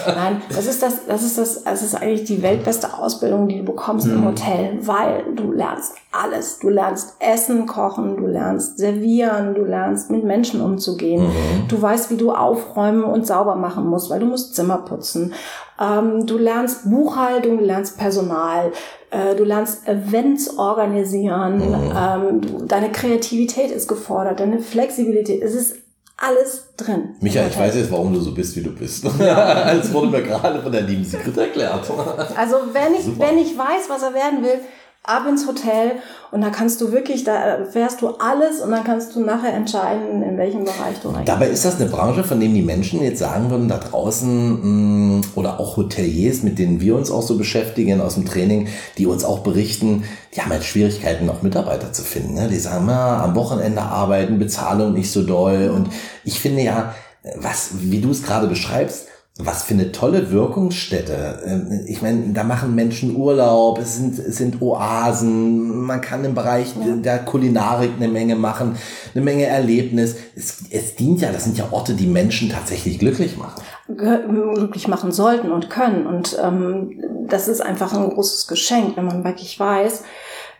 Nein, 0.07 0.42
das 0.50 0.65
ist 0.65 0.81
das, 0.81 1.06
das 1.07 1.24
ist 1.24 1.38
das, 1.38 1.63
das 1.63 1.81
ist 1.81 1.95
eigentlich 1.95 2.24
die 2.24 2.42
weltbeste 2.42 2.97
Ausbildung, 2.97 3.47
die 3.47 3.59
du 3.59 3.63
bekommst 3.63 4.07
mhm. 4.07 4.13
im 4.13 4.25
Hotel, 4.25 4.77
weil 4.81 5.24
du 5.36 5.51
lernst 5.51 5.94
alles. 6.12 6.59
Du 6.59 6.69
lernst 6.69 7.15
Essen 7.19 7.65
kochen, 7.65 8.18
du 8.18 8.27
lernst 8.27 8.77
servieren, 8.77 9.53
du 9.56 9.63
lernst 9.63 10.09
mit 10.09 10.24
Menschen 10.24 10.62
umzugehen. 10.62 11.24
Mhm. 11.24 11.68
Du 11.68 11.81
weißt, 11.81 12.12
wie 12.12 12.18
du 12.18 12.31
aufräumen 12.31 13.03
und 13.03 13.27
sauber 13.27 13.56
machen 13.56 13.88
musst, 13.88 14.09
weil 14.09 14.19
du 14.19 14.25
musst 14.25 14.56
Zimmer 14.56 14.77
putzen. 14.77 15.33
Ähm, 15.80 16.25
du 16.25 16.38
lernst 16.38 16.89
Buchhaltung, 16.89 17.57
du 17.57 17.65
lernst 17.65 17.98
Personal, 17.98 18.71
äh, 19.12 19.36
du 19.36 19.44
lernst 19.44 19.88
Events 19.88 20.57
organisieren, 20.57 21.57
mhm. 21.57 21.91
ähm, 21.98 22.68
deine 22.68 22.91
Kreativität 22.91 23.71
ist 23.71 23.88
gefordert, 23.88 24.39
deine 24.39 24.59
Flexibilität. 24.59 25.41
Es 25.41 25.53
ist 25.53 25.75
alles 26.17 26.69
drin. 26.77 27.15
Michael, 27.19 27.50
ich 27.50 27.57
weiß 27.57 27.75
jetzt, 27.75 27.91
warum 27.91 28.13
du 28.13 28.22
so 28.22 28.34
bist, 28.34 28.55
wie 28.55 28.63
du 28.63 28.74
bist. 28.74 29.03
Ja. 29.19 29.74
das 29.75 29.91
wurde 29.91 30.07
mir 30.07 30.24
gerade 30.24 30.62
von 30.62 30.72
der 30.72 30.81
lieben 30.81 31.03
Sigrid 31.03 31.38
erklärt. 31.38 31.89
Also 32.36 32.57
wenn 32.72 32.95
ich, 32.95 33.19
wenn 33.19 33.38
ich 33.38 33.57
weiß, 33.57 33.89
was 33.89 34.01
er 34.03 34.13
werden 34.13 34.41
will, 34.43 34.60
ab 35.07 35.27
ins 35.27 35.47
Hotel 35.47 35.93
und 36.31 36.41
da 36.41 36.50
kannst 36.50 36.81
du 36.81 36.91
wirklich, 36.91 37.24
da 37.24 37.35
erfährst 37.35 38.01
du 38.01 38.09
alles 38.19 38.59
und 38.62 38.71
dann 38.71 38.83
kannst 38.83 39.15
du 39.15 39.21
nachher 39.21 39.53
entscheiden, 39.53 40.21
in 40.21 40.38
welchem 40.38 40.65
Bereich 40.65 41.00
du 41.01 41.09
rein 41.09 41.25
Dabei 41.25 41.47
ist 41.47 41.63
das 41.65 41.79
eine 41.79 41.89
Branche, 41.89 42.24
von 42.24 42.39
dem 42.39 42.53
die 42.53 42.62
Menschen 42.62 43.01
jetzt 43.01 43.19
sagen 43.19 43.50
würden, 43.50 43.67
da 43.67 43.77
draußen 43.77 45.17
mm, 45.17 45.21
oder 45.35 45.59
auch 45.59 45.77
Hoteliers, 45.77 46.43
mit 46.43 46.59
denen 46.59 46.81
wir 46.81 46.95
uns 46.95 47.12
auch 47.12 47.21
so 47.21 47.38
beschäftigen 47.38 48.01
aus 48.01 48.15
dem 48.15 48.25
Training, 48.25 48.67
die 48.97 49.05
uns 49.05 49.24
auch 49.24 49.39
berichten, 49.39 50.03
die 50.35 50.41
haben 50.41 50.51
halt 50.51 50.63
Schwierigkeiten, 50.63 51.29
auch 51.29 51.41
Mitarbeiter 51.41 51.93
zu 51.93 52.03
finden. 52.03 52.33
Ne? 52.33 52.47
Die 52.50 52.59
sagen, 52.59 52.85
na, 52.88 53.24
am 53.24 53.35
Wochenende 53.35 53.81
arbeiten, 53.81 54.39
Bezahlung 54.39 54.93
nicht 54.93 55.12
so 55.12 55.24
doll 55.24 55.71
und 55.74 55.89
ich 56.24 56.39
finde 56.39 56.62
ja, 56.62 56.93
was, 57.35 57.69
wie 57.79 58.01
du 58.01 58.12
es 58.12 58.24
gerade 58.24 58.47
beschreibst, 58.47 59.07
was 59.38 59.63
für 59.63 59.74
eine 59.74 59.92
tolle 59.92 60.32
Wirkungsstätte. 60.32 61.44
Ähm, 61.46 61.84
ich 61.88 62.01
meine, 62.01 62.32
da 62.32 62.46
machen 62.46 62.74
Menschen 62.74 63.18
Urlaub, 63.18 63.80
es 63.80 63.98
sind, 63.98 64.18
es 64.18 64.38
sind 64.38 64.62
Oasen, 64.62 65.82
man 65.82 66.00
kann 66.00 66.24
im 66.24 66.34
Bereich 66.34 66.74
ja. 66.80 66.96
der 66.96 67.20
Kulinarik 67.20 67.92
eine 67.98 68.08
Menge 68.08 68.38
machen, 68.38 68.77
eine 69.13 69.24
Menge 69.24 69.46
Erlebnis. 69.46 70.15
Es, 70.38 70.63
es 70.70 70.96
dient 70.96 71.20
ja, 71.20 71.34
das 71.34 71.44
sind 71.44 71.58
ja 71.58 71.65
Orte, 71.72 71.96
die 71.96 72.08
Menschen 72.08 72.50
tatsächlich 72.50 72.98
glücklich 72.98 73.36
machen. 73.38 73.62
Glücklich 73.88 74.88
machen 74.88 75.12
sollten 75.12 75.51
und 75.51 75.70
können. 75.70 76.08
Und 76.08 76.38
ähm, 76.42 77.01
das 77.27 77.50
ist 77.50 77.60
einfach 77.60 77.94
ein 77.94 78.10
großes 78.10 78.48
Geschenk, 78.48 78.96
wenn 78.96 79.06
man 79.06 79.25
wirklich 79.25 79.60
weiß, 79.60 80.04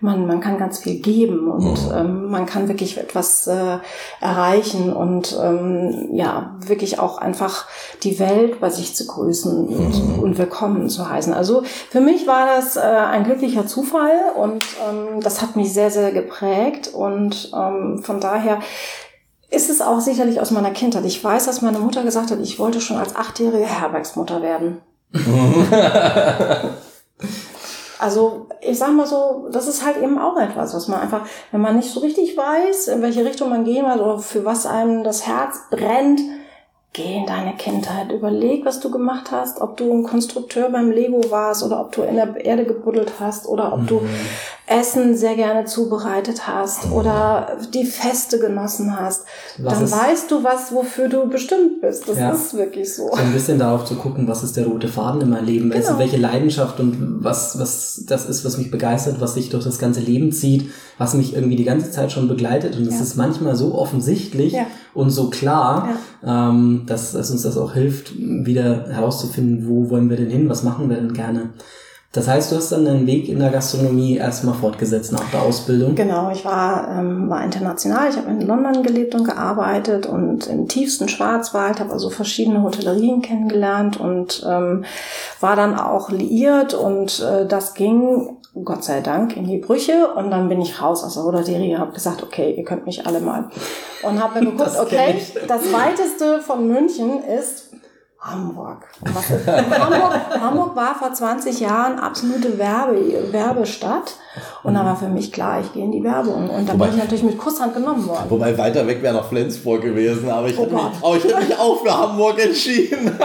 man, 0.02 0.28
man 0.28 0.40
kann 0.42 0.58
ganz 0.58 0.80
viel 0.80 1.00
geben 1.00 1.48
und 1.50 1.88
Mhm. 1.90 1.92
ähm, 1.96 2.30
man 2.32 2.46
kann 2.46 2.68
wirklich 2.68 2.98
etwas 2.98 3.48
äh, 3.48 3.78
erreichen 4.22 4.92
und 4.94 5.38
ähm, 5.42 6.10
ja, 6.14 6.56
wirklich 6.60 7.00
auch 7.00 7.18
einfach 7.18 7.66
die 8.04 8.20
Welt 8.20 8.60
bei 8.60 8.70
sich 8.70 8.96
zu 8.96 9.08
grüßen 9.08 9.68
und, 9.68 10.18
Mhm. 10.18 10.20
und 10.24 10.38
willkommen 10.38 10.90
zu 10.90 11.10
heißen. 11.10 11.34
Also 11.34 11.64
für 11.90 12.02
mich 12.02 12.28
war 12.28 12.46
das 12.46 12.76
äh, 12.76 12.82
ein 12.82 13.24
glücklicher 13.24 13.66
Zufall 13.68 14.14
und 14.36 14.64
ähm, 14.90 15.22
das 15.22 15.42
hat 15.42 15.56
mich 15.56 15.74
sehr, 15.74 15.92
sehr 15.92 16.12
geprägt 16.12 16.90
und 16.94 17.52
ähm, 17.56 18.02
von 18.04 18.20
daher 18.20 18.60
ist 19.50 19.70
es 19.70 19.82
auch 19.82 20.02
sicherlich 20.02 20.42
aus 20.42 20.52
meiner 20.52 20.72
Kindheit. 20.72 21.06
Ich 21.06 21.24
weiß, 21.24 21.46
dass 21.46 21.62
meine 21.62 21.80
Mutter 21.80 22.04
gesagt 22.04 22.32
hat, 22.32 22.40
ich 22.42 22.60
wollte 22.60 22.82
schon 22.82 22.98
als 22.98 23.16
achtjährige 23.16 23.66
Herbergsmutter 23.66 24.42
werden. 24.42 24.80
Also 28.00 28.48
ich 28.62 28.78
sag 28.78 28.94
mal 28.94 29.06
so, 29.06 29.48
das 29.52 29.68
ist 29.68 29.86
halt 29.86 29.98
eben 29.98 30.18
auch 30.18 30.38
etwas, 30.38 30.74
was 30.74 30.88
man 30.88 31.02
einfach, 31.02 31.22
wenn 31.52 31.62
man 31.62 31.76
nicht 31.76 31.90
so 31.90 32.00
richtig 32.02 32.38
weiß, 32.38 32.90
in 32.90 33.02
welche 33.02 33.26
Richtung 33.26 33.50
man 33.50 33.64
gehen 33.64 33.86
will 33.86 34.00
oder 34.00 34.20
für 34.20 34.46
was 34.46 34.66
einem 34.66 35.04
das 35.04 35.26
Herz 35.28 35.60
brennt, 35.70 36.22
geh 36.94 37.18
in 37.18 37.26
deine 37.26 37.56
Kindheit. 37.56 38.12
Überleg, 38.12 38.66
was 38.66 38.80
du 38.80 38.90
gemacht 38.90 39.32
hast, 39.32 39.62
ob 39.62 39.78
du 39.78 39.92
ein 39.92 40.04
Konstrukteur 40.04 40.70
beim 40.70 40.92
Lego 40.92 41.22
warst 41.30 41.64
oder 41.64 41.82
ob 41.82 41.92
du 41.92 42.04
in 42.04 42.16
der 42.16 42.44
Erde 42.44 42.66
gebuddelt 42.66 43.14
hast 43.20 43.48
oder 43.48 43.74
ob 43.74 43.86
du 43.88 44.02
Essen 44.68 45.16
sehr 45.16 45.36
gerne 45.36 45.66
zubereitet 45.66 46.48
hast 46.48 46.92
oder 46.92 47.56
die 47.72 47.86
Feste 47.86 48.40
genossen 48.40 49.00
hast. 49.00 49.26
Was 49.60 49.80
Dann 49.80 49.92
weißt 49.92 50.32
du 50.32 50.44
was, 50.44 50.72
wofür 50.74 51.08
du 51.08 51.30
bestimmt 51.30 51.82
bist. 51.82 52.10
Das 52.10 52.18
Ja. 52.18 52.32
ist 52.32 52.56
wirklich 52.56 52.92
so. 52.96 53.10
So 53.10 53.14
ein 53.14 53.32
bisschen 53.32 53.60
darauf 53.60 53.86
zu 53.86 53.94
gucken, 53.96 54.28
was 54.28 54.44
ist 54.44 54.58
der 54.58 54.66
rote 54.66 54.88
Faden 54.88 55.22
in 55.22 55.30
meinem 55.30 55.46
Leben, 55.46 55.72
also 55.72 55.90
Genau. 55.90 56.00
welche 56.00 56.18
Leidenschaft 56.18 56.80
und 56.80 57.24
was, 57.24 57.60
was 57.60 58.04
das 58.08 58.26
ist, 58.28 58.44
was 58.44 58.58
mich 58.58 58.72
begeistert, 58.72 59.22
was 59.22 59.36
sich 59.36 59.50
durch 59.50 59.64
das 59.64 59.78
ganze 59.78 60.00
Leben 60.00 60.32
zieht, 60.32 60.72
was 60.98 61.14
mich 61.14 61.36
irgendwie 61.36 61.58
die 61.58 61.64
ganze 61.64 61.92
Zeit 61.92 62.12
schon 62.12 62.28
begleitet. 62.28 62.76
Und 62.76 62.88
es 62.88 62.96
Ja. 62.96 63.02
ist 63.02 63.18
manchmal 63.18 63.56
so 63.56 63.76
offensichtlich 63.76 64.54
Ja. 64.54 64.66
und 64.96 65.12
so 65.12 65.30
klar, 65.30 65.90
ähm, 66.26 66.84
dass, 66.88 67.12
dass 67.12 67.30
uns 67.30 67.44
das 67.44 67.56
auch 67.58 67.74
hilft, 67.74 68.14
wieder 68.18 68.88
herauszufinden, 68.90 69.68
wo 69.68 69.92
wollen 69.92 70.10
wir 70.10 70.18
denn 70.18 70.30
hin, 70.32 70.50
was 70.50 70.64
machen 70.64 70.90
wir 70.90 70.96
denn 70.98 71.14
gerne. 71.14 71.50
Das 72.16 72.30
heißt, 72.30 72.52
du 72.52 72.56
hast 72.56 72.72
dann 72.72 72.86
deinen 72.86 73.06
Weg 73.08 73.28
in 73.28 73.40
der 73.40 73.50
Gastronomie 73.50 74.16
erstmal 74.16 74.56
fortgesetzt 74.56 75.12
nach 75.12 75.30
der 75.32 75.42
Ausbildung. 75.42 75.96
Genau, 75.96 76.32
ich 76.32 76.46
war, 76.46 76.88
ähm, 76.98 77.30
war 77.30 77.44
international. 77.44 78.10
Ich 78.10 78.16
habe 78.16 78.30
in 78.30 78.40
London 78.40 78.84
gelebt 78.84 79.16
und 79.16 79.26
gearbeitet 79.26 80.06
und 80.06 80.48
im 80.48 80.70
tiefsten 80.70 81.10
Schwarzwald, 81.10 81.82
habe 81.82 81.92
also 81.92 82.10
verschiedene 82.10 82.64
Hotellerien 82.64 83.22
kennengelernt 83.22 84.00
und 84.00 84.46
ähm, 84.50 84.86
war 85.42 85.58
dann 85.58 85.78
auch 85.78 86.10
liiert 86.10 86.74
und 86.74 87.20
äh, 87.20 87.46
das 87.46 87.74
ging 87.74 88.38
Gott 88.64 88.86
sei 88.86 89.02
Dank 89.02 89.36
in 89.36 89.46
die 89.46 89.58
Brüche 89.58 90.14
und 90.16 90.32
dann 90.32 90.48
bin 90.48 90.62
ich 90.62 90.82
raus 90.82 91.04
aus 91.04 91.16
der 91.16 91.24
Hotellerie 91.24 91.74
und 91.76 91.82
habe 91.82 91.92
gesagt, 91.92 92.24
okay, 92.24 92.54
ihr 92.56 92.64
könnt 92.64 92.86
mich 92.86 93.06
alle 93.06 93.20
mal. 93.20 93.50
Und 94.04 94.24
habe 94.24 94.40
mir 94.40 94.52
geguckt, 94.52 94.80
okay, 94.80 95.22
das 95.46 95.74
weiteste 95.74 96.40
von 96.42 96.66
München 96.66 97.22
ist 97.22 97.65
Hamburg. 98.26 98.88
Hamburg. 99.06 100.42
Hamburg 100.42 100.76
war 100.76 100.96
vor 100.96 101.14
20 101.14 101.60
Jahren 101.60 102.00
absolute 102.00 102.58
Werbe, 102.58 103.32
Werbestadt. 103.32 104.16
Und 104.66 104.74
da 104.74 104.84
war 104.84 104.96
für 104.96 105.08
mich 105.08 105.32
klar, 105.32 105.60
ich 105.62 105.72
gehe 105.74 105.84
in 105.84 105.92
die 105.92 106.04
Werbung. 106.04 106.50
Und 106.50 106.68
da 106.68 106.74
Wobei- 106.74 106.86
bin 106.88 106.96
ich 106.96 107.00
natürlich 107.04 107.24
mit 107.24 107.38
Kusshand 107.38 107.76
genommen 107.76 108.08
worden. 108.08 108.26
Wobei 108.30 108.58
weiter 108.58 108.86
weg 108.88 109.02
wäre 109.04 109.14
noch 109.14 109.26
Flensburg 109.26 109.82
gewesen, 109.84 110.28
aber 110.30 110.48
ich, 110.48 110.58
Oh 110.58 110.64
hätte 110.64 110.74
mich, 110.74 110.82
Gott. 110.84 110.92
aber 111.04 111.18
ich 111.18 111.24
hätte 111.24 111.38
mich 111.38 111.60
auch 111.60 111.82
für 111.84 111.96
Hamburg 111.98 112.44
entschieden. 112.44 113.12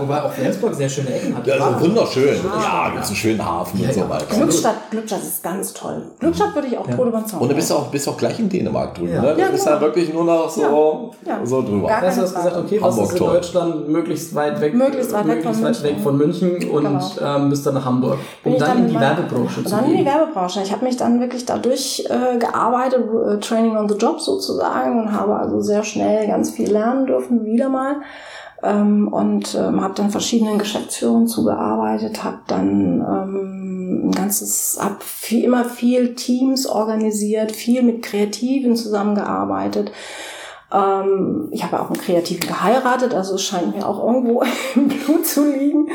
Wobei 0.00 0.22
auch 0.22 0.32
Flensburg 0.32 0.74
sehr 0.74 0.88
schöne 0.88 1.14
Ecken 1.14 1.36
hat. 1.36 1.46
Ja, 1.46 1.54
also 1.54 1.80
wunderschön. 1.86 2.36
Ja, 2.44 2.88
gibt 2.90 3.02
es 3.04 3.08
einen 3.08 3.16
schönen 3.16 3.44
Hafen 3.44 3.80
Ja, 3.80 3.88
und 3.88 3.94
so 3.94 4.00
ja. 4.00 4.10
weiter. 4.10 4.24
Glückstadt, 4.34 4.74
Glückstadt 4.90 5.22
ist 5.22 5.42
ganz 5.42 5.72
toll. 5.72 6.02
Glückstadt 6.18 6.54
würde 6.54 6.68
ich 6.68 6.78
auch 6.78 6.86
tot 6.86 7.06
überzeugen. 7.08 7.42
Und 7.42 7.48
du 7.50 7.54
bist 7.54 7.72
auch, 7.72 7.86
bist 7.88 8.08
auch 8.08 8.16
gleich 8.16 8.38
in 8.38 8.48
Dänemark 8.48 8.94
drüben, 8.94 9.12
Ja. 9.14 9.22
ne? 9.22 9.34
Du 9.34 9.40
Ja, 9.40 9.48
bist 9.48 9.64
genau. 9.64 9.76
ja 9.76 9.82
wirklich 9.82 10.12
nur 10.12 10.24
noch 10.24 10.50
so, 10.50 11.12
Ja. 11.24 11.38
Ja. 11.38 11.46
so 11.46 11.62
drüber. 11.62 11.88
Gar 11.88 12.00
du 12.00 12.06
hast 12.08 12.20
gesagt, 12.34 12.56
okay, 12.56 12.78
was 12.80 12.98
ist 12.98 13.12
in. 13.12 13.18
Deutschland 13.18 13.88
möglichst 13.88 14.34
weit 14.34 14.60
weg, 14.60 14.74
Möglichst 14.74 15.12
weit 15.12 15.26
weg 15.28 15.36
möglichst 15.44 15.60
von 15.60 15.68
weit 15.68 15.82
weg 15.82 15.90
München. 15.92 16.02
von 16.02 16.16
München 16.58 16.70
und 16.70 16.84
Genau. 16.84 17.36
ähm, 17.36 17.50
bist 17.50 17.66
dann 17.66 17.74
nach 17.74 17.84
Hamburg, 17.84 18.18
um 18.44 18.52
ich 18.52 18.58
dann, 18.58 18.78
in 18.78 18.88
die 18.88 18.94
meinem- 18.94 19.04
Werbebranche 19.44 19.64
zu 19.64 19.70
dann 19.70 19.90
in 19.90 19.96
die. 19.98 20.04
Werbebranche. 20.04 20.62
Ich 20.62 20.72
habe 20.72 20.84
mich 20.84 20.96
dann 20.96 21.20
wirklich 21.20 21.44
dadurch 21.44 22.04
äh, 22.08 22.38
gearbeitet, 22.38 23.04
äh, 23.04 23.38
Training 23.40 23.76
on 23.76 23.88
the 23.88 23.96
Job 23.96 24.20
sozusagen 24.20 25.00
und 25.00 25.12
habe 25.12 25.36
also 25.36 25.60
sehr 25.60 25.82
schnell 25.82 26.26
ganz 26.26 26.50
viel 26.50 26.70
lernen 26.70 27.06
dürfen, 27.06 27.44
wieder 27.44 27.68
mal. 27.68 27.96
Ähm, 28.62 29.08
und 29.08 29.54
ähm, 29.54 29.82
habe 29.82 29.94
dann 29.94 30.10
verschiedenen 30.10 30.58
Geschäftsführern 30.58 31.26
zugearbeitet, 31.26 32.24
habe 32.24 32.38
dann 32.46 33.00
ähm, 33.00 34.08
ein 34.08 34.10
ganzes, 34.12 34.78
habe 34.80 34.96
viel, 35.00 35.44
immer 35.44 35.64
viel 35.64 36.14
Teams 36.14 36.66
organisiert, 36.66 37.52
viel 37.52 37.82
mit 37.82 38.02
Kreativen 38.02 38.74
zusammengearbeitet. 38.74 39.92
Ähm, 40.72 41.48
ich 41.50 41.62
habe 41.62 41.80
auch 41.80 41.90
einen 41.90 42.00
Kreativen 42.00 42.48
geheiratet, 42.48 43.14
also 43.14 43.34
es 43.34 43.42
scheint 43.42 43.76
mir 43.76 43.86
auch 43.86 44.02
irgendwo 44.02 44.42
im 44.74 44.88
Blut 44.88 45.26
zu 45.26 45.50
liegen. 45.50 45.88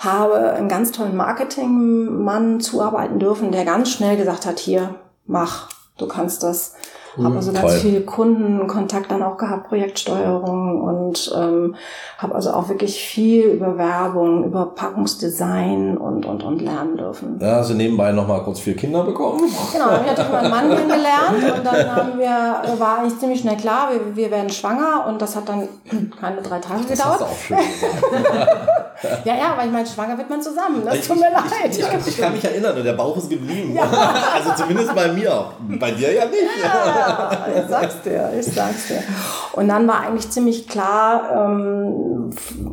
Habe 0.00 0.52
einen 0.52 0.68
ganz 0.70 0.92
tollen 0.92 1.14
Marketingmann 1.14 2.60
zuarbeiten 2.60 3.18
dürfen, 3.18 3.52
der 3.52 3.66
ganz 3.66 3.90
schnell 3.90 4.16
gesagt 4.16 4.46
hat, 4.46 4.58
hier, 4.58 4.94
mach, 5.26 5.68
du 5.98 6.08
kannst 6.08 6.42
das. 6.42 6.74
Habe 7.16 7.36
also 7.36 7.52
ganz 7.52 7.60
toll. 7.66 7.78
viel 7.78 8.00
Kundenkontakt 8.02 9.10
dann 9.10 9.22
auch 9.22 9.36
gehabt, 9.36 9.68
Projektsteuerung 9.68 10.80
und 10.80 11.32
ähm, 11.36 11.74
habe 12.18 12.34
also 12.34 12.52
auch 12.52 12.68
wirklich 12.68 13.00
viel 13.02 13.44
über 13.46 13.76
Werbung, 13.76 14.44
über 14.44 14.66
Packungsdesign 14.74 15.96
und 15.96 16.24
und 16.26 16.42
und 16.42 16.62
lernen 16.62 16.96
dürfen. 16.96 17.38
Ja, 17.40 17.56
also 17.56 17.74
nebenbei 17.74 18.12
noch 18.12 18.28
mal 18.28 18.42
kurz 18.42 18.60
vier 18.60 18.76
Kinder 18.76 19.02
bekommen. 19.04 19.40
Genau, 19.72 19.88
dann 19.88 20.06
hatte 20.06 20.22
ich 20.22 20.30
meinen 20.32 20.50
Mann 20.50 20.68
kennengelernt 20.76 21.58
und 21.58 21.66
dann 21.66 21.94
haben 21.96 22.18
wir, 22.18 22.78
war 22.78 22.98
eigentlich 22.98 23.18
ziemlich 23.18 23.40
schnell 23.40 23.56
klar, 23.56 23.88
wir, 23.90 24.16
wir 24.16 24.30
werden 24.30 24.50
schwanger 24.50 25.06
und 25.08 25.20
das 25.20 25.34
hat 25.36 25.48
dann 25.48 25.68
keine 26.20 26.40
drei 26.42 26.58
Tage 26.58 26.80
Das 26.88 27.04
hast 27.04 27.18
gedauert. 27.18 27.20
du 27.20 27.24
auch 27.24 27.38
schön. 27.38 27.58
Ja, 29.24 29.34
ja, 29.34 29.54
weil 29.56 29.68
ich 29.68 29.72
meine, 29.72 29.86
schwanger 29.86 30.18
wird 30.18 30.28
man 30.28 30.42
zusammen. 30.42 30.82
Das 30.84 31.06
tut 31.06 31.16
mir 31.16 31.30
leid. 31.30 31.70
Ich, 31.70 31.78
ich, 31.78 32.06
ich 32.06 32.18
kann 32.18 32.34
mich 32.34 32.44
erinnern, 32.44 32.76
und 32.76 32.84
der 32.84 32.92
Bauch 32.92 33.16
ist 33.16 33.30
geblieben. 33.30 33.78
Also 33.78 34.50
zumindest 34.62 34.94
bei 34.94 35.08
mir. 35.10 35.46
Bei 35.80 35.90
dir 35.92 36.12
ja 36.12 36.26
nicht. 36.26 36.42
Ja, 36.62 36.99
ich 37.56 37.68
sag's 37.68 38.02
dir, 38.02 38.30
ich 38.38 38.46
sag's 38.46 38.88
dir. 38.88 39.02
Und 39.52 39.68
dann 39.68 39.86
war 39.88 40.00
eigentlich 40.00 40.30
ziemlich 40.30 40.68
klar, 40.68 41.30
ähm, 41.32 42.30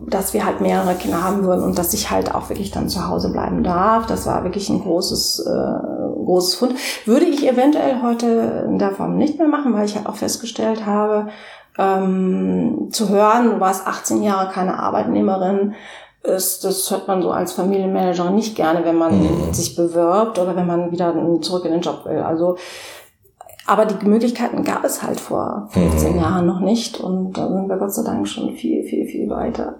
dass 0.07 0.33
wir 0.33 0.45
halt 0.45 0.61
mehrere 0.61 0.95
Kinder 0.95 1.23
haben 1.23 1.43
würden 1.43 1.63
und 1.63 1.77
dass 1.77 1.93
ich 1.93 2.11
halt 2.11 2.33
auch 2.33 2.49
wirklich 2.49 2.71
dann 2.71 2.89
zu 2.89 3.07
Hause 3.07 3.31
bleiben 3.31 3.63
darf. 3.63 4.05
Das 4.05 4.25
war 4.25 4.43
wirklich 4.43 4.69
ein 4.69 4.81
großes, 4.81 5.45
äh, 5.45 6.23
großes 6.25 6.55
Fund. 6.55 6.75
Würde 7.05 7.25
ich 7.25 7.47
eventuell 7.47 8.01
heute 8.01 8.65
in 8.67 8.79
der 8.79 8.91
Form 8.91 9.17
nicht 9.17 9.37
mehr 9.37 9.47
machen, 9.47 9.73
weil 9.73 9.85
ich 9.85 9.95
halt 9.95 10.07
auch 10.07 10.15
festgestellt 10.15 10.85
habe, 10.85 11.27
ähm, 11.77 12.87
zu 12.91 13.09
hören, 13.09 13.51
du 13.51 13.59
warst 13.59 13.85
18 13.85 14.23
Jahre 14.23 14.51
keine 14.51 14.79
Arbeitnehmerin, 14.79 15.75
ist, 16.23 16.63
das 16.63 16.89
hört 16.91 17.07
man 17.07 17.21
so 17.21 17.31
als 17.31 17.53
Familienmanager 17.53 18.29
nicht 18.31 18.55
gerne, 18.55 18.83
wenn 18.83 18.97
man 18.97 19.53
sich 19.53 19.75
bewirbt 19.75 20.39
oder 20.39 20.55
wenn 20.55 20.67
man 20.67 20.91
wieder 20.91 21.13
zurück 21.41 21.65
in 21.65 21.71
den 21.71 21.81
Job 21.81 22.05
will. 22.05 22.19
Also 22.19 22.57
aber 23.67 23.85
die 23.85 24.05
Möglichkeiten 24.05 24.63
gab 24.63 24.83
es 24.83 25.03
halt 25.03 25.19
vor 25.19 25.67
15 25.71 26.17
Jahren 26.17 26.45
noch 26.45 26.61
nicht 26.61 26.99
und 26.99 27.33
da 27.33 27.47
sind 27.47 27.67
wir 27.67 27.77
Gott 27.77 27.93
sei 27.93 28.03
Dank 28.03 28.27
schon 28.27 28.55
viel, 28.55 28.83
viel, 28.83 29.05
viel 29.05 29.29
weiter. 29.29 29.75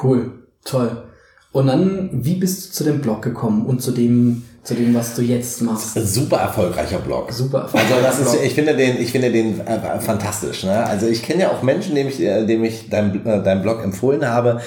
Cool, 0.00 0.44
toll. 0.64 1.07
Und 1.50 1.66
dann, 1.66 2.10
wie 2.12 2.34
bist 2.34 2.68
du 2.68 2.72
zu 2.72 2.84
dem 2.84 3.00
Blog 3.00 3.22
gekommen 3.22 3.64
und 3.64 3.80
zu 3.80 3.90
dem, 3.92 4.42
zu 4.64 4.74
dem, 4.74 4.94
was 4.94 5.14
du 5.14 5.22
jetzt 5.22 5.62
machst? 5.62 5.94
Super 5.94 6.36
erfolgreicher 6.36 6.98
Blog. 6.98 7.32
Super. 7.32 7.70
Also 7.72 7.94
das 8.02 8.20
ist, 8.20 8.42
ich 8.44 8.52
finde 8.52 8.76
den, 8.76 9.00
ich 9.00 9.12
finde 9.12 9.32
den 9.32 9.58
äh, 9.66 9.98
fantastisch. 9.98 10.64
Ne? 10.64 10.84
Also 10.84 11.06
ich 11.06 11.22
kenne 11.22 11.44
ja 11.44 11.50
auch 11.50 11.62
Menschen, 11.62 11.94
dem 11.94 12.06
ich, 12.08 12.20
äh, 12.20 12.44
dem 12.44 12.64
ich 12.64 12.90
dein, 12.90 13.24
äh, 13.24 13.42
dein 13.42 13.62
Blog 13.62 13.82
empfohlen 13.82 14.28
habe, 14.28 14.60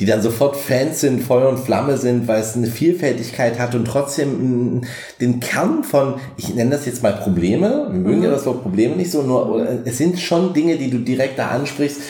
die 0.00 0.06
dann 0.06 0.22
sofort 0.22 0.56
Fans 0.56 1.02
sind, 1.02 1.22
Feuer 1.22 1.48
und 1.48 1.60
Flamme 1.60 1.98
sind, 1.98 2.26
weil 2.26 2.40
es 2.40 2.56
eine 2.56 2.66
Vielfältigkeit 2.66 3.60
hat 3.60 3.76
und 3.76 3.84
trotzdem 3.84 4.80
mh, 4.80 4.86
den 5.20 5.38
Kern 5.38 5.84
von, 5.84 6.14
ich 6.36 6.52
nenne 6.52 6.72
das 6.72 6.84
jetzt 6.84 7.04
mal 7.04 7.12
Probleme, 7.12 7.90
wir 7.92 8.00
mögen 8.00 8.24
ja 8.24 8.30
das 8.32 8.44
Wort 8.44 8.62
Probleme 8.62 8.96
nicht 8.96 9.12
so, 9.12 9.22
nur 9.22 9.64
es 9.84 9.98
sind 9.98 10.18
schon 10.18 10.52
Dinge, 10.52 10.78
die 10.78 10.90
du 10.90 10.98
direkt 10.98 11.38
da 11.38 11.50
ansprichst, 11.50 12.00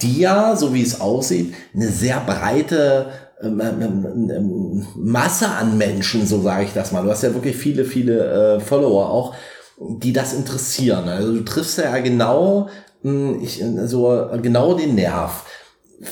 die 0.00 0.20
ja, 0.20 0.54
so 0.54 0.72
wie 0.72 0.82
es 0.82 1.00
aussieht, 1.00 1.54
eine 1.74 1.88
sehr 1.88 2.20
breite 2.20 3.06
ähm, 3.44 3.60
ähm, 3.60 4.30
ähm, 4.30 4.86
Masse 4.96 5.48
an 5.48 5.78
Menschen, 5.78 6.26
so 6.26 6.40
sage 6.40 6.64
ich 6.64 6.72
das 6.72 6.92
mal. 6.92 7.02
Du 7.02 7.10
hast 7.10 7.22
ja 7.22 7.34
wirklich 7.34 7.56
viele, 7.56 7.84
viele 7.84 8.56
äh, 8.56 8.60
Follower 8.60 9.10
auch, 9.10 9.34
die 9.78 10.12
das 10.12 10.32
interessieren. 10.32 11.08
Also 11.08 11.32
du 11.32 11.44
triffst 11.44 11.78
ja 11.78 11.98
genau, 11.98 12.68
mh, 13.02 13.42
ich, 13.42 13.62
so 13.86 14.28
genau 14.42 14.74
den 14.74 14.94
Nerv. 14.94 15.44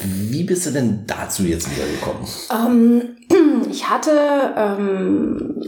Wie 0.04 0.44
bist 0.44 0.66
du 0.66 0.70
denn 0.70 1.04
dazu 1.06 1.42
jetzt 1.42 1.68
wiedergekommen? 1.70 2.26
Ähm, 2.50 3.66
ich 3.70 3.88
hatte 3.88 4.10
ähm, 4.56 5.62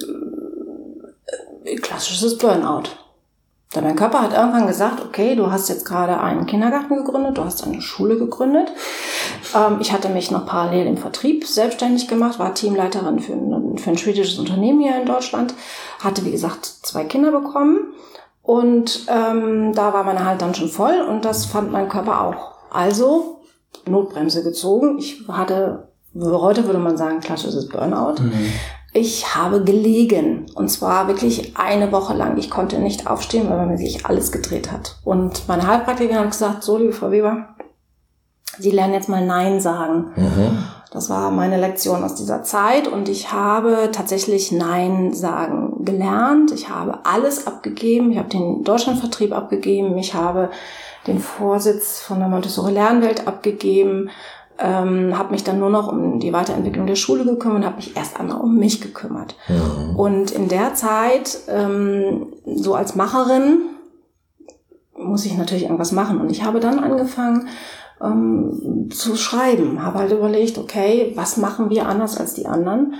äh, 1.64 1.76
klassisches 1.76 2.38
Burnout. 2.38 3.03
Denn 3.75 3.85
mein 3.85 3.97
Körper 3.97 4.23
hat 4.23 4.33
irgendwann 4.33 4.66
gesagt, 4.66 5.04
okay, 5.04 5.35
du 5.35 5.50
hast 5.50 5.68
jetzt 5.68 5.85
gerade 5.85 6.21
einen 6.21 6.47
Kindergarten 6.47 6.97
gegründet, 6.97 7.38
du 7.38 7.44
hast 7.44 7.64
eine 7.64 7.80
Schule 7.80 8.16
gegründet. 8.16 8.68
Ähm, 9.54 9.78
ich 9.80 9.92
hatte 9.92 10.09
mich 10.09 10.30
noch 10.30 10.47
parallel 10.47 10.87
im 10.87 10.97
Vertrieb 10.97 11.47
selbstständig 11.47 12.06
gemacht, 12.06 12.38
war 12.38 12.54
Teamleiterin 12.54 13.18
für 13.18 13.33
ein, 13.33 13.78
für 13.78 13.90
ein 13.90 13.99
schwedisches 13.99 14.38
Unternehmen 14.38 14.80
hier 14.80 14.97
in 15.00 15.06
Deutschland. 15.06 15.54
Hatte, 15.99 16.25
wie 16.25 16.30
gesagt, 16.30 16.64
zwei 16.64 17.04
Kinder 17.04 17.33
bekommen. 17.33 17.94
Und 18.42 19.06
ähm, 19.09 19.73
da 19.73 19.92
war 19.92 20.04
meine 20.04 20.25
Halt 20.25 20.42
dann 20.42 20.54
schon 20.54 20.68
voll 20.68 21.00
und 21.00 21.25
das 21.25 21.47
fand 21.47 21.73
mein 21.73 21.88
Körper 21.88 22.21
auch. 22.21 22.52
Also 22.71 23.40
Notbremse 23.87 24.42
gezogen. 24.42 24.99
Ich 24.99 25.26
hatte, 25.28 25.88
heute 26.14 26.66
würde 26.66 26.78
man 26.78 26.97
sagen, 26.97 27.21
klassisches 27.21 27.68
Burnout. 27.68 28.23
Mhm. 28.23 28.52
Ich 28.96 29.34
habe 29.34 29.64
gelegen 29.64 30.46
und 30.54 30.68
zwar 30.68 31.08
wirklich 31.08 31.56
eine 31.56 31.90
Woche 31.90 32.14
lang. 32.14 32.38
Ich 32.38 32.48
konnte 32.48 32.78
nicht 32.78 33.08
aufstehen, 33.08 33.50
weil 33.50 33.66
mir 33.66 33.76
sich 33.76 34.06
alles 34.06 34.30
gedreht 34.30 34.70
hat. 34.70 34.98
Und 35.02 35.48
meine 35.48 35.66
Heilpraktikerin 35.66 36.20
hat 36.20 36.30
gesagt, 36.30 36.62
so 36.62 36.78
liebe 36.78 36.92
Frau 36.92 37.10
Weber, 37.10 37.48
Sie 38.56 38.70
lernen 38.70 38.94
jetzt 38.94 39.08
mal 39.08 39.26
Nein 39.26 39.60
sagen. 39.60 40.12
Mhm. 40.14 40.64
Das 40.92 41.10
war 41.10 41.32
meine 41.32 41.58
Lektion 41.58 42.04
aus 42.04 42.14
dieser 42.14 42.44
Zeit 42.44 42.86
und 42.86 43.08
ich 43.08 43.32
habe 43.32 43.88
tatsächlich 43.90 44.52
Nein 44.52 45.12
sagen 45.12 45.84
gelernt. 45.84 46.52
Ich 46.52 46.68
habe 46.68 47.00
alles 47.02 47.48
abgegeben. 47.48 48.12
Ich 48.12 48.18
habe 48.18 48.28
den 48.28 48.62
Deutschlandvertrieb 48.62 49.32
abgegeben. 49.32 49.98
Ich 49.98 50.14
habe 50.14 50.50
den 51.08 51.18
Vorsitz 51.18 51.98
von 52.00 52.20
der 52.20 52.28
Montessori 52.28 52.72
Lernwelt 52.72 53.26
abgegeben 53.26 54.08
ähm, 54.58 55.18
habe 55.18 55.32
mich 55.32 55.44
dann 55.44 55.58
nur 55.58 55.70
noch 55.70 55.88
um 55.90 56.20
die 56.20 56.32
Weiterentwicklung 56.32 56.87
der 56.87 56.94
Schule 56.94 57.25
gekümmert 57.25 57.58
und 57.58 57.64
habe 57.66 57.76
mich 57.76 57.96
erst 57.96 58.18
einmal 58.18 58.40
um 58.40 58.56
mich 58.56 58.80
gekümmert. 58.80 59.37
Mhm. 59.49 59.96
Und 59.96 60.30
in 60.30 60.49
der 60.49 60.75
Zeit, 60.75 61.38
ähm, 61.49 62.32
so 62.44 62.75
als 62.75 62.94
Macherin, 62.94 63.62
muss 64.96 65.25
ich 65.25 65.37
natürlich 65.37 65.64
irgendwas 65.64 65.92
machen. 65.92 66.20
Und 66.20 66.30
ich 66.30 66.44
habe 66.44 66.61
dann 66.61 66.78
angefangen 66.78 67.49
ähm, 68.00 68.88
zu 68.92 69.16
schreiben, 69.16 69.82
habe 69.82 69.99
halt 69.99 70.12
überlegt, 70.12 70.58
okay, 70.58 71.12
was 71.16 71.37
machen 71.37 71.70
wir 71.70 71.88
anders 71.88 72.16
als 72.16 72.34
die 72.34 72.46
anderen? 72.46 72.94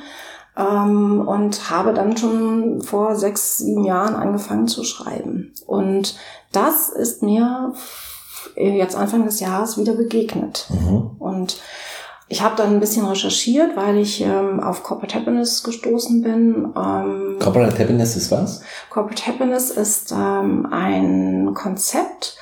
Ähm, 0.57 1.21
und 1.27 1.71
habe 1.71 1.95
dann 1.95 2.17
schon 2.17 2.83
vor 2.83 3.17
sechs, 3.17 3.59
sieben 3.59 3.85
Jahren 3.85 4.15
angefangen 4.15 4.69
zu 4.69 4.85
schreiben. 4.85 5.53
Und 5.67 6.17
das 6.53 6.89
ist 6.89 7.23
mir 7.23 7.75
jetzt 8.57 8.97
Anfang 8.97 9.25
des 9.25 9.41
Jahres 9.41 9.79
wieder 9.79 9.95
begegnet. 9.95 10.67
Mhm. 10.71 11.11
Und 11.19 11.61
ich 12.29 12.43
habe 12.43 12.57
dann 12.57 12.71
ein 12.71 12.81
bisschen 12.81 13.07
recherchiert, 13.07 13.77
weil 13.77 13.99
ich 13.99 14.23
ähm, 14.23 14.61
auf 14.61 14.83
Corporate 14.83 15.15
Happiness 15.15 15.63
gestoßen 15.63 16.23
bin. 16.23 16.73
Ähm, 16.77 17.37
Corporate 17.39 17.79
Happiness 17.79 18.17
ist 18.17 18.31
was? 18.31 18.63
Corporate 18.89 19.27
Happiness 19.27 19.71
ist 19.71 20.11
ähm, 20.13 20.67
ein 20.71 21.53
Konzept, 21.55 22.37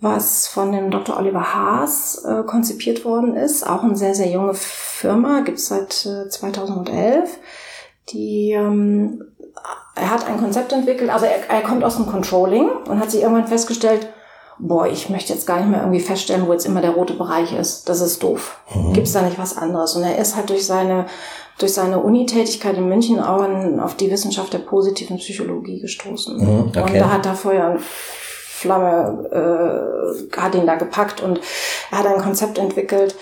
was 0.00 0.48
von 0.48 0.72
dem 0.72 0.90
Dr. 0.90 1.18
Oliver 1.18 1.54
Haas 1.54 2.24
äh, 2.24 2.42
konzipiert 2.44 3.04
worden 3.04 3.36
ist. 3.36 3.66
Auch 3.66 3.82
eine 3.82 3.96
sehr, 3.96 4.14
sehr 4.14 4.30
junge 4.30 4.54
Firma, 4.54 5.40
gibt's 5.40 5.68
seit 5.68 6.06
äh, 6.06 6.28
2011. 6.28 7.38
Die, 8.08 8.52
ähm, 8.52 9.22
er 9.94 10.10
hat 10.10 10.26
ein 10.26 10.38
Konzept 10.38 10.72
entwickelt, 10.72 11.10
also 11.10 11.26
er, 11.26 11.48
er 11.50 11.62
kommt 11.62 11.84
aus 11.84 11.96
dem 11.96 12.06
Controlling 12.06 12.68
und 12.88 12.98
hat 12.98 13.10
sich 13.10 13.20
irgendwann 13.20 13.46
festgestellt, 13.46 14.08
boah, 14.62 14.86
ich 14.86 15.10
möchte 15.10 15.32
jetzt 15.32 15.46
gar 15.46 15.58
nicht 15.58 15.68
mehr 15.68 15.80
irgendwie 15.80 16.00
feststellen, 16.00 16.46
wo 16.46 16.52
jetzt 16.52 16.66
immer 16.66 16.80
der 16.80 16.92
rote 16.92 17.14
Bereich 17.14 17.52
ist. 17.52 17.88
Das 17.88 18.00
ist 18.00 18.22
doof. 18.22 18.58
Mhm. 18.72 18.92
Gibt 18.92 19.08
es 19.08 19.12
da 19.12 19.22
nicht 19.22 19.38
was 19.38 19.56
anderes? 19.56 19.96
Und 19.96 20.04
er 20.04 20.16
ist 20.18 20.36
halt 20.36 20.50
durch 20.50 20.64
seine, 20.64 21.06
durch 21.58 21.74
seine 21.74 21.98
Unitätigkeit 21.98 22.76
in 22.76 22.88
München 22.88 23.20
auch 23.20 23.42
an, 23.42 23.80
auf 23.80 23.96
die 23.96 24.10
Wissenschaft 24.10 24.52
der 24.52 24.60
positiven 24.60 25.16
Psychologie 25.16 25.80
gestoßen. 25.80 26.36
Mhm, 26.36 26.68
okay. 26.68 26.80
Und 26.80 26.94
da 26.94 27.10
hat 27.10 27.26
er 27.26 27.34
Feuer 27.34 27.72
und 27.72 27.80
Flamme, 27.80 29.28
äh, 29.32 30.36
hat 30.40 30.54
ihn 30.54 30.66
da 30.66 30.76
gepackt 30.76 31.20
und 31.20 31.40
er 31.90 31.98
hat 31.98 32.06
ein 32.06 32.22
Konzept 32.22 32.58
entwickelt, 32.58 33.16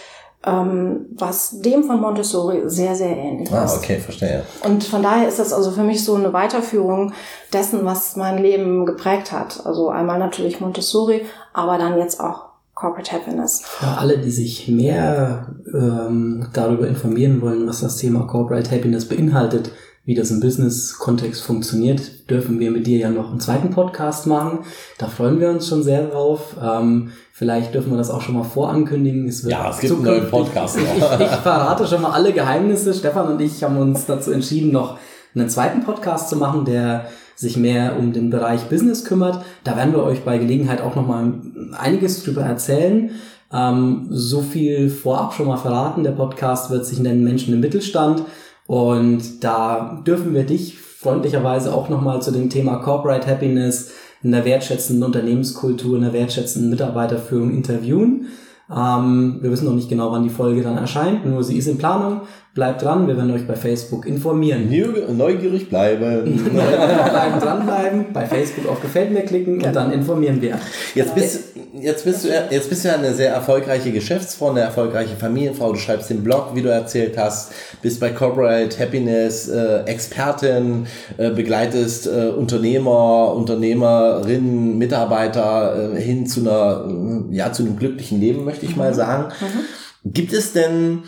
ähm, 0.47 1.07
was 1.17 1.61
dem 1.61 1.85
von 1.85 2.01
Montessori 2.01 2.63
sehr, 2.67 2.95
sehr 2.95 3.15
ähnlich 3.15 3.53
ah, 3.53 3.65
ist. 3.65 3.75
Ah, 3.75 3.77
okay, 3.79 3.99
verstehe. 3.99 4.43
Und 4.65 4.85
von 4.85 5.03
daher 5.03 5.29
ist 5.29 5.39
das 5.39 5.53
also 5.53 5.71
für 5.71 5.83
mich 5.83 6.03
so 6.05 6.15
eine 6.15 6.33
Weiterführung 6.33 7.13
dessen, 7.53 7.85
was 7.85 8.17
mein 8.17 8.39
Leben 8.39 8.87
geprägt 8.87 9.33
hat. 9.33 9.67
Also 9.67 9.91
einmal 9.91 10.19
natürlich 10.19 10.61
Montessori, 10.61 11.27
aber 11.53 11.77
dann 11.77 11.99
jetzt 11.99 12.21
auch 12.21 12.51
Corporate 12.75 13.13
Happiness. 13.13 13.61
Für 13.63 13.99
alle, 13.99 14.17
die 14.19 14.31
sich 14.31 14.67
mehr 14.69 15.55
ähm, 15.75 16.47
darüber 16.55 16.89
informieren 16.89 17.43
wollen, 17.43 17.69
was 17.69 17.81
das 17.81 17.99
Thema 17.99 18.27
Corporate 18.27 18.71
Happiness 18.71 19.07
beinhaltet, 19.07 19.71
wie 20.05 20.15
das 20.15 20.31
im 20.31 20.41
Business-Kontext 20.41 21.43
funktioniert, 21.43 22.31
dürfen 22.31 22.59
wir 22.59 22.71
mit 22.71 22.87
dir 22.87 22.99
ja 22.99 23.11
noch 23.11 23.31
einen 23.31 23.41
zweiten 23.41 23.71
Podcast 23.71 24.27
machen. 24.27 24.61
Da 24.99 25.07
freuen 25.07 25.41
wir 25.41 25.51
uns 25.51 25.69
schon 25.69 25.83
sehr 25.83 26.07
drauf. 26.07 26.57
Ähm, 26.61 27.11
vielleicht 27.33 27.75
dürfen 27.75 27.91
wir 27.91 27.99
das 27.99 28.11
auch 28.11 28.23
schon 28.23 28.35
mal 28.35 28.45
vorankündigen. 28.45 29.29
Es 29.29 29.43
ja, 29.43 29.71
es 29.71 29.81
gibt 29.81 29.93
einen 29.93 30.05
neuen 30.05 30.31
Podcast. 30.31 30.79
Ich, 30.81 30.83
ich, 30.83 31.21
ich 31.21 31.37
verrate 31.43 31.87
schon 31.87 32.03
mal 32.03 32.13
alle 32.13 32.33
Geheimnisse. 32.33 32.95
Stefan 32.95 33.29
und 33.29 33.41
ich 33.41 33.63
haben 33.63 33.77
uns 33.77 34.07
dazu 34.07 34.33
entschieden, 34.33 34.73
noch 34.73 34.99
einen 35.35 35.49
zweiten 35.49 35.85
Podcast 35.85 36.29
zu 36.31 36.37
machen, 36.37 36.65
der 36.65 37.07
sich 37.37 37.57
mehr 37.57 37.97
um 37.99 38.13
den 38.13 38.31
Bereich 38.31 38.65
Business 38.65 39.05
kümmert. 39.05 39.45
Da 39.65 39.77
werden 39.77 39.93
wir 39.93 40.03
euch 40.03 40.25
bei 40.25 40.39
Gelegenheit 40.39 40.81
auch 40.81 40.97
noch 40.97 41.07
mal 41.07 41.35
einiges 41.79 42.23
drüber 42.25 42.43
erzählen. 42.43 43.11
Ähm, 43.53 44.07
so 44.11 44.43
viel 44.43 44.91
vorab 44.91 45.35
schon 45.35 45.47
mal 45.47 45.57
verraten. 45.57 46.05
Der 46.05 46.13
Podcast 46.13 46.71
wird 46.71 46.87
sich 46.87 47.01
nennen 47.01 47.25
Menschen 47.25 47.55
im 47.55 47.61
Mittelstand. 47.61 48.25
Und 48.71 49.43
da 49.43 50.01
dürfen 50.07 50.33
wir 50.33 50.45
dich 50.45 50.79
freundlicherweise 50.79 51.75
auch 51.75 51.89
nochmal 51.89 52.23
zu 52.23 52.31
dem 52.31 52.51
Thema 52.51 52.77
Corporate 52.77 53.27
Happiness 53.27 53.91
in 54.23 54.31
der 54.31 54.45
wertschätzenden 54.45 55.03
Unternehmenskultur, 55.03 55.97
in 55.97 56.03
der 56.03 56.13
wertschätzenden 56.13 56.71
Mitarbeiterführung 56.71 57.51
interviewen. 57.51 58.29
Ähm, 58.73 59.41
wir 59.41 59.51
wissen 59.51 59.65
noch 59.65 59.75
nicht 59.75 59.89
genau, 59.89 60.13
wann 60.13 60.23
die 60.23 60.31
Folge 60.31 60.63
dann 60.63 60.77
erscheint, 60.79 61.27
nur 61.27 61.43
sie 61.43 61.59
ist 61.59 61.67
in 61.67 61.79
Planung. 61.79 62.21
Bleibt 62.53 62.83
dran, 62.83 63.07
wir 63.07 63.17
werden 63.17 63.31
euch 63.33 63.47
bei 63.47 63.55
Facebook 63.55 64.05
informieren. 64.07 64.69
Neugierig 65.17 65.69
bleiben. 65.69 66.51
bleiben 66.53 67.41
dranbleiben, 67.41 68.07
bei 68.13 68.27
Facebook 68.27 68.69
auf 68.69 68.83
Gefällt 68.83 69.13
mir 69.13 69.23
klicken 69.23 69.63
und 69.63 69.73
dann 69.73 69.93
informieren 69.93 70.43
wir. 70.43 70.59
Jetzt 70.97 71.15
bist, 71.15 71.55
jetzt 71.81 72.05
bist 72.05 72.25
du 72.25 72.29
jetzt 72.51 72.69
bist 72.69 72.85
du 72.85 72.89
ja 72.89 72.95
eine 72.95 73.15
sehr 73.15 73.33
erfolgreiche 73.33 73.93
Geschäftsfrau, 73.93 74.51
eine 74.51 74.63
erfolgreiche 74.63 75.15
Familienfrau. 75.15 75.73
Du 75.73 75.79
schreibst 75.79 76.11
den 76.11 76.25
Blog, 76.25 76.55
wie 76.55 76.63
du 76.63 76.71
erzählt 76.71 77.17
hast, 77.17 77.53
bist 77.83 78.01
bei 78.01 78.11
Corporate 78.11 78.77
Happiness 78.81 79.49
äh, 79.49 79.85
Expertin, 79.85 80.89
äh, 81.19 81.31
begleitest 81.31 82.09
äh, 82.09 82.33
Unternehmer, 82.37 83.33
Unternehmerinnen, 83.33 84.77
Mitarbeiter 84.77 85.95
äh, 85.95 86.01
hin 86.01 86.27
zu 86.27 86.41
einer 86.41 87.31
ja 87.31 87.53
zu 87.53 87.63
einem 87.63 87.77
glücklichen 87.77 88.21
Leben, 88.21 88.45
möchte 88.45 88.67
ich 88.67 88.73
mhm. 88.73 88.79
mal 88.79 88.95
sagen. 88.95 89.33
Mhm. 89.41 90.13
Gibt 90.13 90.33
es 90.33 90.53
denn 90.53 91.05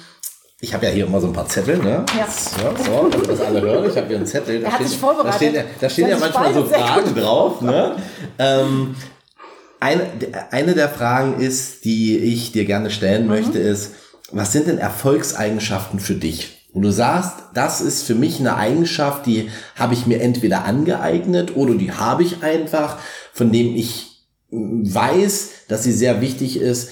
ich 0.62 0.72
habe 0.72 0.87
ja 0.87 0.92
hier 0.92 1.07
immer 1.07 1.20
so 1.20 1.27
ein 1.27 1.33
paar 1.33 1.48
Zettel, 1.48 1.79
ne? 1.79 2.07
Ja. 2.16 2.29
So, 2.31 2.85
so 2.85 3.09
damit 3.11 3.29
das 3.29 3.40
alle 3.40 3.61
hören. 3.61 3.90
Ich 3.90 3.96
habe 3.96 4.07
hier 4.07 4.16
einen 4.16 4.27
Zettel. 4.27 4.61
Da, 4.61 4.70
stehen, 4.70 5.01
da 5.25 5.33
stehen, 5.33 5.55
ja, 5.57 5.62
da 5.81 5.90
stehen 5.90 6.09
ja 6.09 6.16
manchmal 6.16 6.55
so 6.55 6.64
Fragen 6.64 7.14
drauf, 7.16 7.61
ne? 7.62 7.96
Ähm, 8.38 8.94
eine, 9.81 10.07
eine 10.53 10.75
der 10.75 10.88
Fragen 10.88 11.40
ist, 11.40 11.85
die 11.85 12.16
ich 12.16 12.53
dir 12.53 12.64
gerne 12.64 12.90
stellen 12.90 13.25
mhm. 13.25 13.29
möchte, 13.29 13.59
ist, 13.59 13.94
was 14.31 14.53
sind 14.53 14.68
denn 14.68 14.79
Erfolgseigenschaften 14.79 15.98
für 15.98 16.14
dich? 16.14 16.68
Und 16.72 16.83
du 16.83 16.92
sagst, 16.92 17.35
das 17.55 17.81
ist 17.81 18.05
für 18.05 18.14
mich 18.14 18.38
eine 18.38 18.57
Eigenschaft, 18.57 19.27
die 19.27 19.51
habe 19.75 19.94
ich 19.94 20.07
mir 20.07 20.20
entweder 20.20 20.64
angeeignet 20.64 21.57
oder 21.57 21.75
die 21.75 21.90
habe 21.90 22.22
ich 22.22 22.44
einfach, 22.44 22.98
von 23.33 23.51
dem 23.51 23.75
ich 23.75 24.12
weiß, 24.53 25.51
dass 25.66 25.83
sie 25.83 25.92
sehr 25.92 26.20
wichtig 26.20 26.61
ist, 26.61 26.90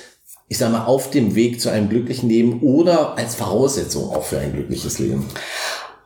ich 0.51 0.59
sage 0.59 0.73
mal, 0.73 0.85
auf 0.85 1.11
dem 1.11 1.37
Weg 1.37 1.61
zu 1.61 1.71
einem 1.71 1.89
glücklichen 1.89 2.29
Leben 2.29 2.61
oder 2.61 3.17
als 3.17 3.37
Voraussetzung 3.37 4.11
auch 4.11 4.25
für 4.25 4.41
ein 4.41 4.53
glückliches 4.53 4.99
Leben? 4.99 5.25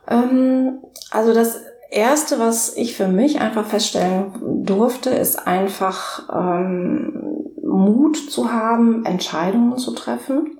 Ähm, 0.07 0.77
also 1.09 1.33
das 1.33 1.61
Erste, 1.89 2.37
was 2.37 2.77
ich 2.77 2.95
für 2.95 3.07
mich 3.07 3.41
einfach 3.41 3.65
feststellen 3.65 4.33
durfte, 4.63 5.09
ist 5.09 5.47
einfach 5.47 6.29
ähm, 6.31 7.23
Mut 7.63 8.17
zu 8.17 8.51
haben, 8.51 9.03
Entscheidungen 9.03 9.79
zu 9.79 9.95
treffen. 9.95 10.59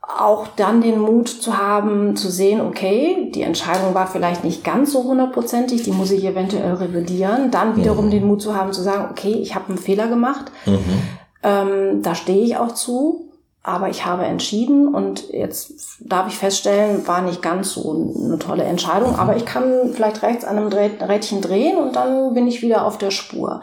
Auch 0.00 0.46
dann 0.46 0.80
den 0.80 1.00
Mut 1.00 1.28
zu 1.28 1.58
haben, 1.58 2.14
zu 2.14 2.30
sehen, 2.30 2.60
okay, 2.60 3.28
die 3.34 3.42
Entscheidung 3.42 3.92
war 3.92 4.06
vielleicht 4.06 4.44
nicht 4.44 4.62
ganz 4.62 4.92
so 4.92 5.02
hundertprozentig, 5.02 5.82
die 5.82 5.90
muss 5.90 6.12
ich 6.12 6.24
eventuell 6.24 6.74
revidieren. 6.74 7.50
Dann 7.50 7.74
wiederum 7.74 8.06
mhm. 8.06 8.10
den 8.10 8.26
Mut 8.28 8.40
zu 8.40 8.54
haben, 8.54 8.72
zu 8.72 8.82
sagen, 8.82 9.08
okay, 9.10 9.32
ich 9.32 9.56
habe 9.56 9.70
einen 9.70 9.78
Fehler 9.78 10.06
gemacht. 10.06 10.52
Mhm 10.64 11.02
ähm, 11.42 12.02
da 12.02 12.14
stehe 12.14 12.44
ich 12.44 12.56
auch 12.56 12.72
zu, 12.72 13.28
aber 13.62 13.90
ich 13.90 14.06
habe 14.06 14.24
entschieden 14.24 14.94
und 14.94 15.30
jetzt 15.30 15.98
darf 16.00 16.28
ich 16.28 16.38
feststellen, 16.38 17.06
war 17.06 17.20
nicht 17.20 17.42
ganz 17.42 17.72
so 17.72 18.14
eine 18.24 18.38
tolle 18.38 18.64
Entscheidung, 18.64 19.16
aber 19.16 19.36
ich 19.36 19.44
kann 19.44 19.92
vielleicht 19.92 20.22
rechts 20.22 20.44
an 20.44 20.56
einem 20.56 20.68
Rädchen 20.68 21.42
drehen 21.42 21.76
und 21.76 21.94
dann 21.94 22.34
bin 22.34 22.46
ich 22.46 22.62
wieder 22.62 22.86
auf 22.86 22.98
der 22.98 23.10
Spur. 23.10 23.60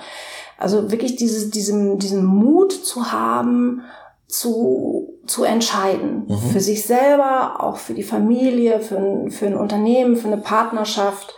Also 0.57 0.91
wirklich 0.91 1.15
dieses, 1.15 1.49
diesen, 1.49 1.99
diesen 1.99 2.23
Mut 2.23 2.71
zu 2.71 3.11
haben, 3.11 3.81
zu, 4.27 5.09
zu 5.25 5.43
entscheiden. 5.43 6.25
Mhm. 6.27 6.37
Für 6.51 6.59
sich 6.59 6.85
selber, 6.85 7.63
auch 7.63 7.77
für 7.77 7.93
die 7.93 8.03
Familie, 8.03 8.79
für 8.79 8.97
ein, 8.97 9.31
für 9.31 9.47
ein 9.47 9.55
Unternehmen, 9.55 10.15
für 10.15 10.27
eine 10.27 10.37
Partnerschaft 10.37 11.33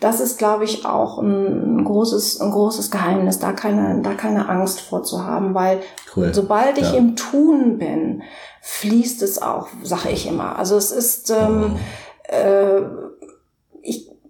das 0.00 0.20
ist, 0.20 0.38
glaube 0.38 0.64
ich, 0.64 0.84
auch 0.84 1.18
ein 1.18 1.84
großes, 1.84 2.40
ein 2.40 2.50
großes 2.50 2.90
Geheimnis, 2.90 3.38
da 3.38 3.52
keine, 3.52 4.02
da 4.02 4.14
keine 4.14 4.48
Angst 4.48 4.80
vorzuhaben, 4.80 5.54
weil 5.54 5.80
cool. 6.16 6.34
sobald 6.34 6.76
ich 6.78 6.92
ja. 6.92 6.98
im 6.98 7.16
Tun 7.16 7.78
bin, 7.78 8.22
fließt 8.60 9.22
es 9.22 9.40
auch, 9.40 9.68
sage 9.82 10.10
ich 10.10 10.26
immer. 10.26 10.58
Also 10.58 10.76
es 10.76 10.90
ist, 10.90 11.30
ähm, 11.30 11.76
äh, 12.24 12.82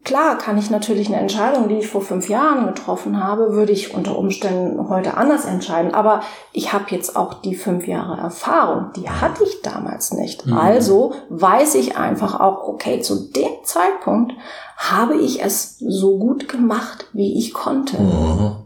Klar 0.06 0.38
kann 0.38 0.56
ich 0.56 0.70
natürlich 0.70 1.08
eine 1.08 1.16
Entscheidung, 1.16 1.68
die 1.68 1.78
ich 1.78 1.88
vor 1.88 2.00
fünf 2.00 2.28
Jahren 2.28 2.64
getroffen 2.66 3.24
habe, 3.24 3.54
würde 3.54 3.72
ich 3.72 3.92
unter 3.92 4.16
Umständen 4.16 4.88
heute 4.88 5.16
anders 5.16 5.44
entscheiden. 5.46 5.94
Aber 5.94 6.20
ich 6.52 6.72
habe 6.72 6.84
jetzt 6.90 7.16
auch 7.16 7.34
die 7.34 7.56
fünf 7.56 7.88
Jahre 7.88 8.16
Erfahrung, 8.16 8.92
die 8.94 9.10
hatte 9.10 9.42
ich 9.42 9.62
damals 9.62 10.12
nicht. 10.12 10.46
Mhm. 10.46 10.52
Also 10.52 11.14
weiß 11.28 11.74
ich 11.74 11.96
einfach 11.96 12.38
auch, 12.38 12.68
okay, 12.68 13.00
zu 13.00 13.16
dem 13.32 13.50
Zeitpunkt 13.64 14.32
habe 14.76 15.16
ich 15.16 15.42
es 15.42 15.76
so 15.80 16.18
gut 16.18 16.48
gemacht, 16.48 17.06
wie 17.12 17.36
ich 17.36 17.52
konnte. 17.52 18.00
Mhm. 18.00 18.56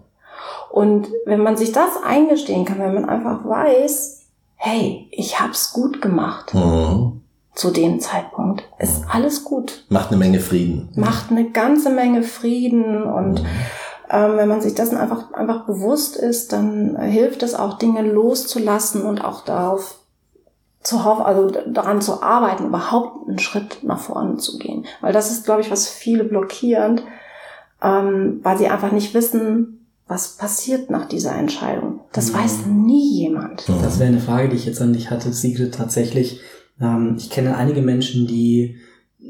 Und 0.70 1.08
wenn 1.24 1.42
man 1.42 1.56
sich 1.56 1.72
das 1.72 2.02
eingestehen 2.04 2.66
kann, 2.66 2.80
wenn 2.80 2.92
man 2.92 3.08
einfach 3.08 3.46
weiß, 3.46 4.26
hey, 4.56 5.08
ich 5.10 5.40
hab's 5.40 5.72
gut 5.72 6.02
gemacht. 6.02 6.52
Mhm 6.52 7.19
zu 7.60 7.70
dem 7.70 8.00
Zeitpunkt. 8.00 8.64
Ist 8.78 9.04
alles 9.12 9.44
gut. 9.44 9.84
Macht 9.90 10.08
eine 10.08 10.16
Menge 10.16 10.40
Frieden. 10.40 10.88
Macht 10.96 11.30
eine 11.30 11.50
ganze 11.50 11.90
Menge 11.90 12.22
Frieden 12.22 13.02
und 13.02 13.42
mhm. 13.42 13.48
ähm, 14.10 14.36
wenn 14.38 14.48
man 14.48 14.62
sich 14.62 14.74
dessen 14.74 14.96
einfach, 14.96 15.34
einfach 15.34 15.66
bewusst 15.66 16.16
ist, 16.16 16.54
dann 16.54 16.98
hilft 16.98 17.42
es 17.42 17.54
auch 17.54 17.76
Dinge 17.76 18.00
loszulassen 18.00 19.02
und 19.02 19.22
auch 19.22 19.44
darauf 19.44 19.98
zu 20.82 21.04
hoffen, 21.04 21.26
also 21.26 21.50
daran 21.50 22.00
zu 22.00 22.22
arbeiten, 22.22 22.64
überhaupt 22.64 23.28
einen 23.28 23.38
Schritt 23.38 23.80
nach 23.82 23.98
vorne 23.98 24.38
zu 24.38 24.56
gehen. 24.56 24.86
Weil 25.02 25.12
das 25.12 25.30
ist, 25.30 25.44
glaube 25.44 25.60
ich, 25.60 25.70
was 25.70 25.86
viele 25.86 26.24
blockierend, 26.24 27.02
ähm, 27.82 28.40
weil 28.42 28.56
sie 28.56 28.68
einfach 28.68 28.90
nicht 28.90 29.12
wissen, 29.12 29.86
was 30.08 30.38
passiert 30.38 30.88
nach 30.88 31.04
dieser 31.04 31.36
Entscheidung. 31.36 32.00
Das 32.14 32.32
mhm. 32.32 32.38
weiß 32.38 32.66
nie 32.66 33.18
jemand. 33.18 33.68
Das 33.82 33.98
wäre 33.98 34.08
eine 34.08 34.20
Frage, 34.20 34.48
die 34.48 34.56
ich 34.56 34.64
jetzt 34.64 34.80
an 34.80 34.94
dich 34.94 35.10
hatte, 35.10 35.30
Sigrid, 35.34 35.74
tatsächlich 35.74 36.40
ähm, 36.80 37.16
ich 37.18 37.30
kenne 37.30 37.56
einige 37.56 37.82
Menschen, 37.82 38.26
die 38.26 38.76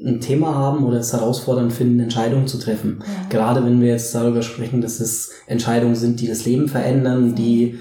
ein 0.05 0.21
Thema 0.21 0.55
haben 0.55 0.85
oder 0.85 0.99
es 0.99 1.13
herausfordernd 1.13 1.73
finden, 1.73 2.01
Entscheidungen 2.01 2.47
zu 2.47 2.59
treffen. 2.59 3.01
Ja. 3.01 3.29
Gerade 3.29 3.65
wenn 3.65 3.81
wir 3.81 3.89
jetzt 3.89 4.15
darüber 4.15 4.43
sprechen, 4.43 4.81
dass 4.81 5.01
es 5.01 5.33
Entscheidungen 5.47 5.95
sind, 5.95 6.21
die 6.21 6.29
das 6.29 6.45
Leben 6.45 6.69
verändern, 6.69 7.35
die, 7.35 7.79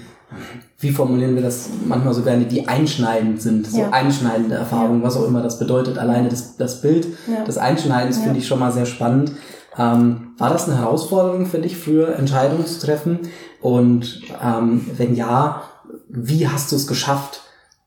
wie 0.78 0.90
formulieren 0.90 1.34
wir 1.34 1.42
das 1.42 1.70
manchmal 1.86 2.12
so 2.12 2.22
gerne, 2.22 2.44
die 2.44 2.68
einschneidend 2.68 3.40
sind, 3.40 3.66
so 3.66 3.80
ja. 3.80 3.90
einschneidende 3.90 4.56
Erfahrungen, 4.56 5.00
ja. 5.00 5.06
was 5.06 5.16
auch 5.16 5.26
immer 5.26 5.42
das 5.42 5.58
bedeutet. 5.58 5.98
Alleine 5.98 6.28
das, 6.28 6.56
das 6.56 6.82
Bild 6.82 7.06
des 7.46 7.58
Einschneidens 7.58 8.18
finde 8.18 8.38
ich 8.38 8.46
schon 8.46 8.58
mal 8.58 8.72
sehr 8.72 8.86
spannend. 8.86 9.32
Ähm, 9.78 10.32
war 10.36 10.50
das 10.50 10.68
eine 10.68 10.78
Herausforderung 10.78 11.46
für 11.46 11.58
dich, 11.58 11.76
früher 11.76 12.16
Entscheidungen 12.16 12.66
zu 12.66 12.84
treffen? 12.84 13.20
Und 13.60 14.22
ähm, 14.42 14.84
wenn 14.96 15.14
ja, 15.14 15.62
wie 16.08 16.48
hast 16.48 16.72
du 16.72 16.76
es 16.76 16.86
geschafft, 16.86 17.42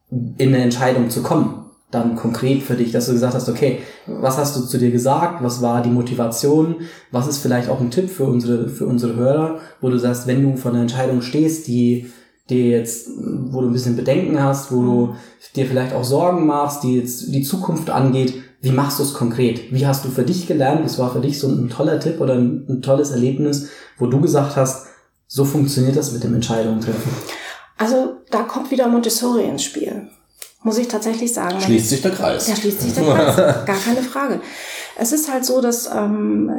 in 0.10 0.50
eine 0.50 0.64
Entscheidung 0.64 1.10
zu 1.10 1.24
kommen? 1.24 1.63
Dann 1.94 2.16
konkret 2.16 2.64
für 2.64 2.76
dich, 2.76 2.92
dass 2.92 3.06
du 3.06 3.14
gesagt 3.14 3.34
hast, 3.34 3.50
okay, 3.50 3.80
was 4.08 4.38
hast 4.38 4.56
du 4.56 4.62
zu 4.62 4.78
dir 4.78 4.92
gesagt? 4.92 5.44
Was 5.44 5.62
war 5.62 5.82
die 5.82 5.90
Motivation? 5.90 6.78
Was 7.12 7.28
ist 7.28 7.40
vielleicht 7.40 7.70
auch 7.70 7.80
ein 7.80 7.92
Tipp 7.92 8.10
für 8.10 8.26
unsere, 8.26 8.68
für 8.70 8.86
unsere 8.86 9.16
Hörer, 9.16 9.60
wo 9.82 9.90
du 9.90 9.98
sagst, 9.98 10.28
wenn 10.28 10.44
du 10.44 10.58
vor 10.58 10.72
einer 10.72 10.82
Entscheidung 10.82 11.22
stehst, 11.22 11.68
die 11.68 12.12
dir 12.50 12.66
jetzt, 12.66 13.10
wo 13.18 13.62
du 13.62 13.68
ein 13.68 13.74
bisschen 13.74 13.96
Bedenken 13.96 14.42
hast, 14.42 14.72
wo 14.72 14.82
du 14.84 15.16
dir 15.56 15.66
vielleicht 15.66 15.94
auch 15.94 16.04
Sorgen 16.04 16.46
machst, 16.46 16.84
die 16.84 16.98
jetzt 16.98 17.34
die 17.34 17.44
Zukunft 17.44 17.90
angeht, 17.90 18.34
wie 18.62 18.72
machst 18.72 19.00
du 19.00 19.04
es 19.04 19.14
konkret? 19.14 19.72
Wie 19.72 19.86
hast 19.86 20.06
du 20.06 20.10
für 20.10 20.24
dich 20.24 20.48
gelernt? 20.48 20.84
Was 20.84 21.00
war 21.00 21.12
für 21.12 21.22
dich 21.22 21.40
so 21.40 21.48
ein 21.48 21.70
toller 21.70 22.00
Tipp 22.00 22.20
oder 22.20 22.34
ein, 22.34 22.66
ein 22.68 22.82
tolles 22.82 23.12
Erlebnis, 23.12 23.70
wo 23.98 24.08
du 24.08 24.20
gesagt 24.20 24.56
hast, 24.56 24.88
so 25.28 25.46
funktioniert 25.46 25.96
das 25.96 26.12
mit 26.12 26.24
dem 26.24 26.34
Entscheidungen 26.34 26.80
treffen? 26.80 27.12
Also 27.78 28.18
da 28.30 28.44
kommt 28.44 28.72
wieder 28.72 28.88
Montessori 28.88 29.44
ins 29.44 29.64
Spiel 29.64 30.08
muss 30.64 30.78
ich 30.78 30.88
tatsächlich 30.88 31.34
sagen. 31.34 31.60
Schließt 31.60 31.90
sich 31.90 32.02
der 32.02 32.12
Kreis. 32.12 32.48
Ja, 32.48 32.56
schließt 32.56 32.82
sich 32.82 32.94
der 32.94 33.04
Kreis. 33.04 33.36
Gar 33.66 33.78
keine 33.78 34.02
Frage. 34.02 34.42
Es 34.96 35.12
ist 35.12 35.32
halt 35.32 35.44
so, 35.44 35.60
dass 35.60 35.90
ähm, 35.94 36.50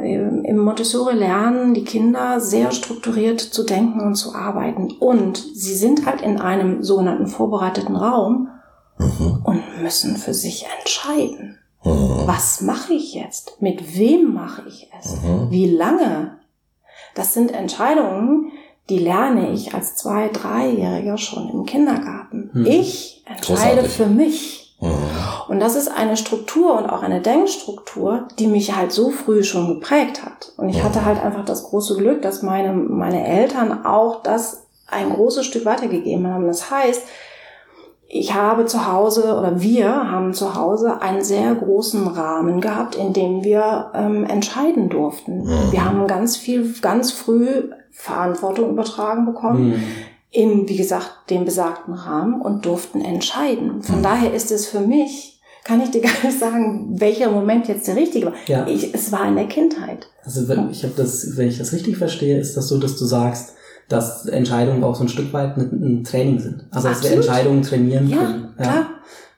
im 0.43 0.57
Montessori 0.57 1.15
lernen 1.15 1.73
die 1.73 1.83
Kinder 1.83 2.39
sehr 2.39 2.71
strukturiert 2.71 3.39
zu 3.39 3.63
denken 3.63 4.01
und 4.01 4.15
zu 4.15 4.35
arbeiten. 4.35 4.91
Und 4.91 5.37
sie 5.37 5.75
sind 5.75 6.05
halt 6.05 6.21
in 6.21 6.39
einem 6.39 6.83
sogenannten 6.83 7.27
vorbereiteten 7.27 7.95
Raum 7.95 8.49
mhm. 8.97 9.39
und 9.43 9.81
müssen 9.81 10.17
für 10.17 10.33
sich 10.33 10.65
entscheiden. 10.79 11.57
Mhm. 11.83 12.23
Was 12.25 12.61
mache 12.61 12.93
ich 12.93 13.13
jetzt? 13.13 13.61
Mit 13.61 13.97
wem 13.97 14.33
mache 14.33 14.63
ich 14.67 14.89
es? 14.99 15.21
Mhm. 15.21 15.47
Wie 15.49 15.69
lange? 15.69 16.39
Das 17.13 17.33
sind 17.33 17.53
Entscheidungen, 17.53 18.51
die 18.89 18.99
lerne 18.99 19.51
ich 19.51 19.73
als 19.73 19.95
zwei, 19.95 20.29
dreijähriger 20.29 21.17
schon 21.17 21.49
im 21.49 21.65
Kindergarten. 21.65 22.51
Mhm. 22.53 22.65
Ich 22.65 23.23
entscheide 23.25 23.81
Großartig. 23.81 23.91
für 23.91 24.05
mich. 24.05 24.75
Mhm. 24.79 24.93
Und 25.47 25.59
das 25.59 25.75
ist 25.75 25.87
eine 25.87 26.17
Struktur 26.17 26.77
und 26.77 26.85
auch 26.89 27.01
eine 27.01 27.21
Denkstruktur, 27.21 28.27
die 28.37 28.47
mich 28.47 28.75
halt 28.75 28.91
so 28.91 29.09
früh 29.09 29.43
schon 29.43 29.67
geprägt 29.67 30.23
hat. 30.23 30.53
Und 30.57 30.69
ich 30.69 30.77
mhm. 30.77 30.83
hatte 30.83 31.05
halt 31.05 31.23
einfach 31.23 31.45
das 31.45 31.63
große 31.63 31.97
Glück, 31.97 32.21
dass 32.21 32.43
meine, 32.43 32.73
meine 32.73 33.25
Eltern 33.25 33.85
auch 33.85 34.21
das 34.21 34.65
ein 34.87 35.09
großes 35.11 35.45
Stück 35.45 35.65
weitergegeben 35.65 36.27
haben. 36.27 36.45
Das 36.45 36.69
heißt, 36.69 37.01
ich 38.07 38.33
habe 38.35 38.65
zu 38.65 38.91
Hause 38.91 39.35
oder 39.35 39.61
wir 39.61 39.89
haben 39.89 40.33
zu 40.33 40.55
Hause 40.55 41.01
einen 41.01 41.23
sehr 41.23 41.55
großen 41.55 42.07
Rahmen 42.07 42.61
gehabt, 42.61 42.95
in 42.95 43.13
dem 43.13 43.43
wir 43.43 43.91
ähm, 43.95 44.25
entscheiden 44.25 44.89
durften. 44.89 45.43
Mhm. 45.43 45.71
Wir 45.71 45.83
haben 45.83 46.07
ganz 46.07 46.37
viel, 46.37 46.75
ganz 46.81 47.11
früh 47.11 47.69
Verantwortung 47.95 48.69
übertragen 48.71 49.25
bekommen. 49.25 49.69
Mhm. 49.69 49.83
In, 50.31 50.67
wie 50.67 50.75
gesagt, 50.75 51.29
dem 51.29 51.45
besagten 51.45 51.93
Rahmen 51.93 52.41
und 52.41 52.65
durften 52.65 52.99
entscheiden. 53.01 53.81
Von 53.81 53.99
mhm. 53.99 54.03
daher 54.03 54.33
ist 54.33 54.51
es 54.51 54.67
für 54.67 54.81
mich, 54.81 55.39
kann 55.63 55.81
ich 55.81 55.91
dir 55.91 56.01
gar 56.01 56.23
nicht 56.23 56.37
sagen, 56.37 56.99
welcher 56.99 57.31
Moment 57.31 57.67
jetzt 57.67 57.87
der 57.87 57.95
richtige 57.95 58.27
war. 58.27 58.33
Ja. 58.47 58.67
Ich, 58.67 58.93
es 58.93 59.11
war 59.11 59.27
in 59.27 59.35
der 59.35 59.47
Kindheit. 59.47 60.07
Also 60.23 60.47
wenn, 60.47 60.69
ich 60.69 60.83
habe 60.83 60.93
das, 60.97 61.37
wenn 61.37 61.47
ich 61.47 61.57
das 61.57 61.71
richtig 61.71 61.97
verstehe, 61.97 62.37
ist 62.37 62.57
das 62.57 62.67
so, 62.67 62.77
dass 62.77 62.97
du 62.97 63.05
sagst, 63.05 63.53
dass 63.87 64.25
Entscheidungen 64.25 64.83
auch 64.83 64.95
so 64.95 65.03
ein 65.03 65.09
Stück 65.09 65.31
weit 65.31 65.57
ein, 65.57 66.03
Training 66.03 66.39
sind. 66.39 66.65
Also 66.71 66.89
dass 66.89 67.03
wir 67.03 67.11
Entscheidungen 67.11 67.61
trainieren 67.61 68.09
ja, 68.09 68.17
können. 68.17 68.53
Ja, 68.57 68.63
klar 68.63 68.87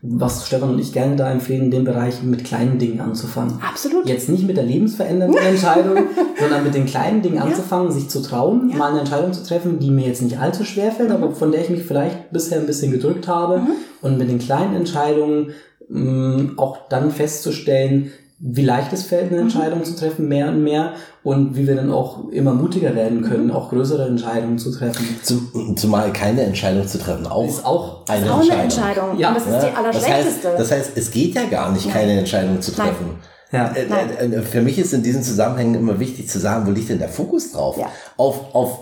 was 0.01 0.45
Stefan 0.45 0.69
und 0.69 0.79
ich 0.79 0.93
gerne 0.93 1.15
da 1.15 1.31
empfehlen, 1.31 1.63
in 1.63 1.71
dem 1.71 1.83
Bereich 1.83 2.21
mit 2.21 2.45
kleinen 2.45 2.77
Dingen 2.77 2.99
anzufangen. 2.99 3.59
Absolut. 3.67 4.07
Jetzt 4.07 4.29
nicht 4.29 4.45
mit 4.45 4.55
der 4.55 4.63
lebensverändernden 4.63 5.41
Entscheidung, 5.43 5.97
sondern 6.39 6.63
mit 6.63 6.75
den 6.75 6.85
kleinen 6.85 7.23
Dingen 7.23 7.37
ja. 7.37 7.43
anzufangen, 7.43 7.91
sich 7.91 8.07
zu 8.07 8.21
trauen, 8.21 8.69
ja. 8.69 8.77
mal 8.77 8.91
eine 8.91 8.99
Entscheidung 8.99 9.33
zu 9.33 9.43
treffen, 9.43 9.79
die 9.79 9.89
mir 9.89 10.07
jetzt 10.07 10.21
nicht 10.21 10.39
allzu 10.39 10.63
schwer 10.63 10.91
fällt, 10.91 11.09
mhm. 11.09 11.15
aber 11.15 11.31
von 11.31 11.51
der 11.51 11.61
ich 11.61 11.69
mich 11.69 11.83
vielleicht 11.83 12.31
bisher 12.31 12.59
ein 12.59 12.67
bisschen 12.67 12.91
gedrückt 12.91 13.27
habe. 13.27 13.59
Mhm. 13.59 13.67
Und 14.01 14.17
mit 14.19 14.29
den 14.29 14.39
kleinen 14.39 14.75
Entscheidungen 14.75 15.53
mh, 15.89 15.99
mm, 15.99 16.59
auch 16.59 16.87
dann 16.89 17.11
festzustellen, 17.11 18.11
wie 18.39 18.63
leicht 18.63 18.93
es 18.93 19.03
fällt, 19.03 19.31
eine 19.31 19.37
mhm. 19.37 19.47
Entscheidung 19.47 19.79
mhm. 19.79 19.85
zu 19.85 19.95
treffen, 19.95 20.27
mehr 20.27 20.49
und 20.49 20.63
mehr, 20.63 20.93
und 21.23 21.55
wie 21.55 21.67
wir 21.67 21.75
dann 21.75 21.91
auch 21.91 22.29
immer 22.29 22.53
mutiger 22.53 22.95
werden 22.95 23.23
können, 23.23 23.45
mhm. 23.45 23.51
auch 23.51 23.69
größere 23.69 24.07
Entscheidungen 24.07 24.57
zu 24.59 24.71
treffen. 24.71 25.03
Zum, 25.23 25.75
zumal 25.75 26.13
keine 26.13 26.43
Entscheidung 26.43 26.87
zu 26.87 26.99
treffen 26.99 27.25
auch, 27.25 27.47
ist 27.47 27.65
auch 27.65 28.07
eine, 28.07 28.25
ist 28.25 28.31
auch 28.31 28.39
Entscheidung. 28.39 28.53
eine 28.53 28.63
Entscheidung. 28.63 29.19
Ja. 29.19 29.29
Und 29.29 29.37
das 29.37 29.47
ist 29.47 29.61
die 29.61 29.75
allerschlechteste. 29.75 30.47
Das 30.57 30.59
heißt, 30.59 30.59
das 30.59 30.71
heißt, 30.71 30.91
es 30.95 31.11
geht 31.11 31.35
ja 31.35 31.45
gar 31.45 31.71
nicht, 31.71 31.89
keine 31.91 32.19
Entscheidung 32.19 32.61
zu 32.61 32.71
treffen. 32.71 33.15
Ja. 33.51 33.71
Äh, 33.73 33.85
äh, 33.85 34.35
äh, 34.35 34.41
für 34.41 34.61
mich 34.61 34.77
ist 34.77 34.93
in 34.93 35.03
diesen 35.03 35.23
Zusammenhängen 35.23 35.75
immer 35.75 35.99
wichtig 35.99 36.29
zu 36.29 36.39
sagen, 36.39 36.67
wo 36.67 36.71
liegt 36.71 36.89
denn 36.89 36.99
der 36.99 37.09
Fokus 37.09 37.53
drauf? 37.53 37.77
Ja. 37.77 37.87
Auf, 38.17 38.53
auf 38.53 38.79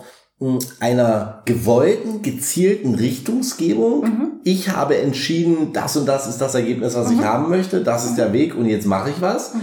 einer 0.79 1.41
gewollten, 1.45 2.21
gezielten 2.21 2.95
Richtungsgebung. 2.95 4.03
Mhm. 4.03 4.31
Ich 4.43 4.69
habe 4.69 4.97
entschieden, 4.97 5.71
das 5.71 5.95
und 5.95 6.05
das 6.07 6.27
ist 6.27 6.39
das 6.39 6.55
Ergebnis, 6.55 6.95
was 6.95 7.09
mhm. 7.09 7.19
ich 7.19 7.25
haben 7.25 7.49
möchte, 7.49 7.81
das 7.81 8.05
ist 8.05 8.17
der 8.17 8.33
Weg 8.33 8.55
und 8.55 8.65
jetzt 8.65 8.85
mache 8.85 9.09
ich 9.11 9.21
was. 9.21 9.53
Mhm. 9.53 9.59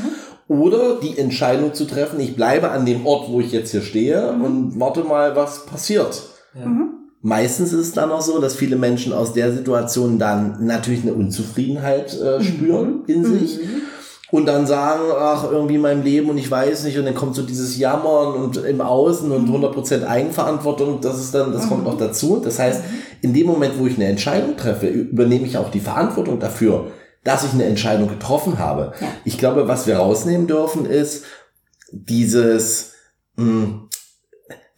Oder 0.48 0.98
die 1.00 1.18
Entscheidung 1.18 1.74
zu 1.74 1.84
treffen, 1.84 2.20
ich 2.20 2.36
bleibe 2.36 2.70
an 2.70 2.86
dem 2.86 3.06
Ort, 3.06 3.30
wo 3.30 3.40
ich 3.40 3.52
jetzt 3.52 3.70
hier 3.70 3.82
stehe 3.82 4.32
mhm. 4.32 4.44
und 4.44 4.80
warte 4.80 5.04
mal, 5.04 5.36
was 5.36 5.66
passiert. 5.66 6.22
Ja. 6.58 6.66
Mhm. 6.66 6.88
Meistens 7.20 7.72
ist 7.72 7.80
es 7.80 7.92
dann 7.92 8.10
auch 8.10 8.22
so, 8.22 8.40
dass 8.40 8.56
viele 8.56 8.76
Menschen 8.76 9.12
aus 9.12 9.32
der 9.32 9.52
Situation 9.52 10.18
dann 10.18 10.66
natürlich 10.66 11.02
eine 11.02 11.14
Unzufriedenheit 11.14 12.18
äh, 12.20 12.38
mhm. 12.38 12.42
spüren 12.42 13.04
in 13.06 13.24
sich 13.24 13.60
und 14.32 14.46
dann 14.46 14.66
sagen, 14.66 15.02
ach, 15.14 15.44
irgendwie 15.48 15.76
mein 15.76 16.02
Leben 16.02 16.30
und 16.30 16.38
ich 16.38 16.50
weiß 16.50 16.84
nicht 16.84 16.98
und 16.98 17.04
dann 17.04 17.14
kommt 17.14 17.36
so 17.36 17.42
dieses 17.42 17.76
Jammern 17.76 18.32
und 18.32 18.56
im 18.56 18.80
Außen 18.80 19.30
und 19.30 19.46
100% 19.46 19.98
mhm. 19.98 20.04
Eigenverantwortung, 20.04 21.02
das 21.02 21.20
ist 21.20 21.34
dann, 21.34 21.52
das 21.52 21.66
mhm. 21.66 21.68
kommt 21.68 21.84
noch 21.84 21.98
dazu. 21.98 22.40
Das 22.42 22.58
heißt, 22.58 22.82
mhm. 22.82 22.98
in 23.20 23.34
dem 23.34 23.46
Moment, 23.46 23.78
wo 23.78 23.86
ich 23.86 23.96
eine 23.96 24.06
Entscheidung 24.06 24.56
treffe, 24.56 24.86
übernehme 24.86 25.46
ich 25.46 25.58
auch 25.58 25.70
die 25.70 25.80
Verantwortung 25.80 26.40
dafür, 26.40 26.92
dass 27.24 27.44
ich 27.44 27.52
eine 27.52 27.66
Entscheidung 27.66 28.08
getroffen 28.08 28.58
habe. 28.58 28.94
Ja. 29.02 29.08
Ich 29.26 29.36
glaube, 29.36 29.68
was 29.68 29.86
wir 29.86 29.98
rausnehmen 29.98 30.46
dürfen, 30.46 30.86
ist 30.86 31.24
dieses, 31.90 32.92
mh, 33.36 33.44
hm, 33.44 33.88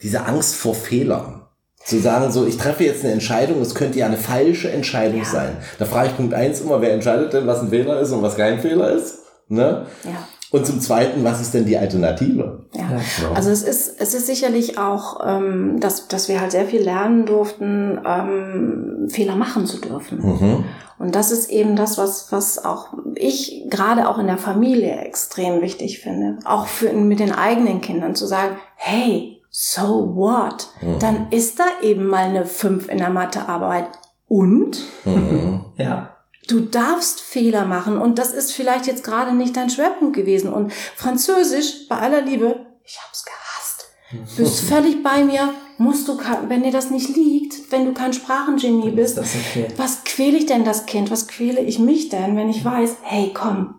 diese 0.01 0.25
Angst 0.25 0.55
vor 0.55 0.75
Fehlern 0.75 1.43
zu 1.85 2.01
sagen, 2.01 2.29
so, 2.29 2.45
ich 2.45 2.57
treffe 2.57 2.83
jetzt 2.83 3.05
eine 3.05 3.13
Entscheidung, 3.13 3.61
es 3.61 3.73
könnte 3.73 3.99
ja 3.99 4.07
eine 4.07 4.17
falsche 4.17 4.69
Entscheidung 4.69 5.19
ja. 5.19 5.25
sein. 5.25 5.57
Da 5.79 5.85
frage 5.85 6.09
ich 6.09 6.17
Punkt 6.17 6.33
eins 6.33 6.59
immer, 6.59 6.81
wer 6.81 6.91
entscheidet 6.91 7.31
denn, 7.31 7.47
was 7.47 7.61
ein 7.61 7.69
Fehler 7.69 8.01
ist 8.01 8.11
und 8.11 8.21
was 8.21 8.35
kein 8.35 8.59
Fehler 8.59 8.91
ist? 8.91 9.24
Ne? 9.47 9.85
Ja. 10.03 10.27
Und 10.51 10.65
zum 10.65 10.79
Zweiten, 10.79 11.23
was 11.23 11.41
ist 11.41 11.53
denn 11.53 11.65
die 11.65 11.77
Alternative? 11.77 12.65
Ja. 12.73 13.01
Also 13.33 13.49
es 13.49 13.61
ist, 13.61 13.99
es 13.99 14.13
ist 14.13 14.27
sicherlich 14.27 14.77
auch, 14.77 15.19
ähm, 15.25 15.79
dass, 15.79 16.07
dass 16.07 16.29
wir 16.29 16.39
halt 16.39 16.51
sehr 16.51 16.65
viel 16.65 16.81
lernen 16.81 17.25
durften, 17.25 17.99
ähm, 18.05 19.07
Fehler 19.09 19.35
machen 19.35 19.65
zu 19.65 19.81
dürfen. 19.81 20.19
Mhm. 20.21 20.63
Und 20.97 21.13
das 21.15 21.31
ist 21.31 21.49
eben 21.49 21.75
das, 21.75 21.97
was, 21.97 22.31
was 22.31 22.63
auch 22.63 22.93
ich 23.15 23.65
gerade 23.69 24.07
auch 24.07 24.17
in 24.17 24.27
der 24.27 24.37
Familie 24.37 24.95
extrem 24.99 25.61
wichtig 25.61 25.99
finde. 25.99 26.37
Auch 26.45 26.67
für, 26.67 26.93
mit 26.93 27.19
den 27.19 27.33
eigenen 27.33 27.81
Kindern 27.81 28.15
zu 28.15 28.25
sagen, 28.25 28.55
hey, 28.75 29.41
so 29.49 30.15
what? 30.15 30.69
Mhm. 30.81 30.99
Dann 30.99 31.27
ist 31.31 31.59
da 31.59 31.65
eben 31.81 32.07
mal 32.07 32.25
eine 32.25 32.45
5 32.45 32.87
in 32.87 32.99
der 32.99 33.09
Mathearbeit. 33.09 33.87
Und? 34.27 34.79
Mhm. 35.03 35.65
Ja. 35.77 36.14
Du 36.47 36.59
darfst 36.59 37.21
Fehler 37.21 37.65
machen 37.65 37.97
und 37.97 38.19
das 38.19 38.31
ist 38.31 38.53
vielleicht 38.53 38.85
jetzt 38.87 39.03
gerade 39.03 39.33
nicht 39.33 39.55
dein 39.57 39.69
Schwerpunkt 39.69 40.15
gewesen. 40.15 40.53
Und 40.53 40.71
Französisch, 40.95 41.87
bei 41.89 41.97
aller 41.97 42.21
Liebe, 42.21 42.65
ich 42.83 42.99
hab's 43.05 43.25
gehasst. 43.25 44.35
Bist 44.37 44.61
völlig 44.61 45.01
bei 45.03 45.23
mir, 45.23 45.49
musst 45.77 46.07
du, 46.07 46.17
wenn 46.47 46.63
dir 46.63 46.71
das 46.71 46.91
nicht 46.91 47.15
liegt, 47.15 47.71
wenn 47.71 47.85
du 47.85 47.93
kein 47.93 48.13
Sprachengenie 48.13 48.89
Ist 48.89 48.95
bist, 48.95 49.17
okay? 49.19 49.67
was 49.77 50.03
quäle 50.03 50.37
ich 50.37 50.45
denn 50.45 50.63
das 50.63 50.85
Kind? 50.85 51.09
Was 51.11 51.27
quäle 51.27 51.59
ich 51.61 51.79
mich 51.79 52.09
denn, 52.09 52.35
wenn 52.37 52.49
ich 52.49 52.63
weiß, 52.63 52.97
hey, 53.01 53.31
komm, 53.33 53.75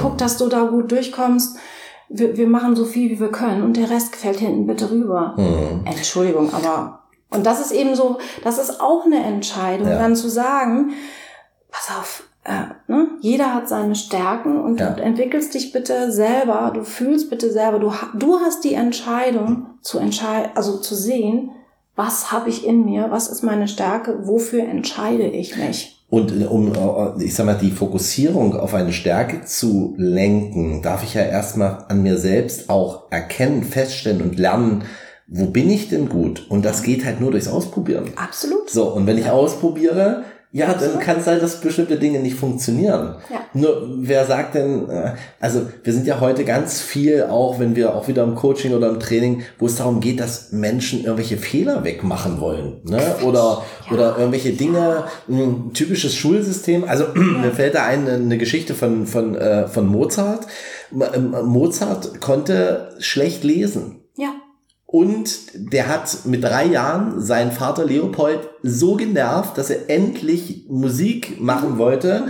guck, 0.00 0.18
dass 0.18 0.36
du 0.36 0.48
da 0.48 0.64
gut 0.64 0.90
durchkommst. 0.90 1.56
Wir, 2.08 2.36
wir 2.36 2.48
machen 2.48 2.74
so 2.74 2.84
viel, 2.84 3.08
wie 3.10 3.20
wir 3.20 3.30
können 3.30 3.62
und 3.62 3.76
der 3.76 3.88
Rest 3.88 4.16
fällt 4.16 4.40
hinten 4.40 4.66
bitte 4.66 4.90
rüber. 4.90 5.34
Mhm. 5.38 5.86
Entschuldigung, 5.86 6.52
aber 6.52 6.96
und 7.30 7.46
das 7.46 7.60
ist 7.60 7.70
eben 7.70 7.94
so, 7.94 8.18
das 8.42 8.58
ist 8.58 8.80
auch 8.80 9.04
eine 9.06 9.22
Entscheidung, 9.22 9.86
Ja. 9.86 9.98
dann 9.98 10.16
zu 10.16 10.28
sagen, 10.28 10.90
pass 11.70 11.96
auf, 11.98 12.24
äh, 12.44 12.90
ne? 12.90 13.08
jeder 13.20 13.54
hat 13.54 13.68
seine 13.68 13.94
Stärken 13.94 14.60
und 14.60 14.80
Ja. 14.80 14.90
du 14.90 15.02
entwickelst 15.02 15.54
dich 15.54 15.72
bitte 15.72 16.10
selber, 16.10 16.72
du 16.74 16.84
fühlst 16.84 17.30
bitte 17.30 17.50
selber, 17.52 17.78
du, 17.78 17.92
du 18.18 18.40
hast 18.40 18.64
die 18.64 18.74
Entscheidung 18.74 19.66
zu 19.82 19.98
entscheiden, 19.98 20.50
also 20.54 20.78
zu 20.78 20.94
sehen, 20.94 21.50
was 21.96 22.32
habe 22.32 22.48
ich 22.48 22.66
in 22.66 22.84
mir, 22.86 23.08
was 23.10 23.28
ist 23.28 23.42
meine 23.42 23.68
Stärke, 23.68 24.26
wofür 24.26 24.62
entscheide 24.62 25.24
ich 25.24 25.56
mich. 25.56 25.96
Und 26.08 26.32
äh, 26.32 26.46
um, 26.46 26.72
äh, 26.72 27.22
ich 27.24 27.34
sag 27.34 27.46
mal, 27.46 27.54
die 27.54 27.70
Fokussierung 27.70 28.56
auf 28.56 28.74
eine 28.74 28.92
Stärke 28.92 29.44
zu 29.44 29.94
lenken, 29.96 30.82
darf 30.82 31.04
ich 31.04 31.14
ja 31.14 31.22
erstmal 31.22 31.84
an 31.88 32.02
mir 32.02 32.18
selbst 32.18 32.70
auch 32.70 33.10
erkennen, 33.10 33.62
feststellen 33.64 34.22
und 34.22 34.38
lernen, 34.38 34.84
wo 35.28 35.46
bin 35.46 35.70
ich 35.70 35.88
denn 35.88 36.08
gut? 36.08 36.50
Und 36.50 36.64
das 36.64 36.82
geht 36.82 37.04
halt 37.04 37.20
nur 37.20 37.30
durchs 37.30 37.46
Ausprobieren. 37.46 38.10
Absolut. 38.16 38.68
So, 38.68 38.88
und 38.88 39.06
wenn 39.06 39.16
ich 39.18 39.30
ausprobiere, 39.30 40.24
ja, 40.52 40.74
dann 40.74 40.98
kann 40.98 41.18
es 41.18 41.26
sein, 41.26 41.38
dass 41.38 41.60
bestimmte 41.60 41.96
Dinge 41.96 42.18
nicht 42.18 42.36
funktionieren. 42.36 43.14
Ja. 43.30 43.40
Nur, 43.54 43.88
wer 43.98 44.26
sagt 44.26 44.56
denn, 44.56 44.88
äh, 44.88 45.12
also 45.38 45.62
wir 45.84 45.92
sind 45.92 46.06
ja 46.08 46.18
heute 46.18 46.44
ganz 46.44 46.80
viel, 46.80 47.22
auch 47.24 47.60
wenn 47.60 47.76
wir 47.76 47.94
auch 47.94 48.08
wieder 48.08 48.24
im 48.24 48.34
Coaching 48.34 48.74
oder 48.74 48.88
im 48.88 48.98
Training, 48.98 49.42
wo 49.60 49.66
es 49.66 49.76
darum 49.76 50.00
geht, 50.00 50.18
dass 50.18 50.50
Menschen 50.50 51.04
irgendwelche 51.04 51.36
Fehler 51.36 51.84
wegmachen 51.84 52.40
wollen. 52.40 52.80
Ne? 52.84 53.00
Oder, 53.24 53.62
Ja. 53.88 53.92
oder 53.92 54.18
irgendwelche 54.18 54.52
Dinge, 54.52 55.04
ein 55.28 55.70
typisches 55.72 56.14
Schulsystem. 56.16 56.82
Also 56.84 57.04
mir 57.14 57.52
fällt 57.52 57.76
da 57.76 57.84
ein, 57.84 58.08
eine 58.08 58.36
Geschichte 58.38 58.74
von, 58.74 59.06
von, 59.06 59.36
äh, 59.36 59.68
von 59.68 59.86
Mozart. 59.86 60.46
Äh, 60.92 61.18
Mozart 61.18 62.20
konnte 62.20 62.94
schlecht 62.98 63.44
lesen. 63.44 64.00
Ja. 64.16 64.32
Und 64.92 65.30
der 65.54 65.86
hat 65.86 66.24
mit 66.24 66.42
drei 66.42 66.66
Jahren 66.66 67.20
seinen 67.20 67.52
Vater 67.52 67.84
Leopold 67.84 68.40
so 68.64 68.96
genervt, 68.96 69.56
dass 69.56 69.70
er 69.70 69.88
endlich 69.88 70.64
Musik 70.68 71.40
machen 71.40 71.78
wollte. 71.78 72.24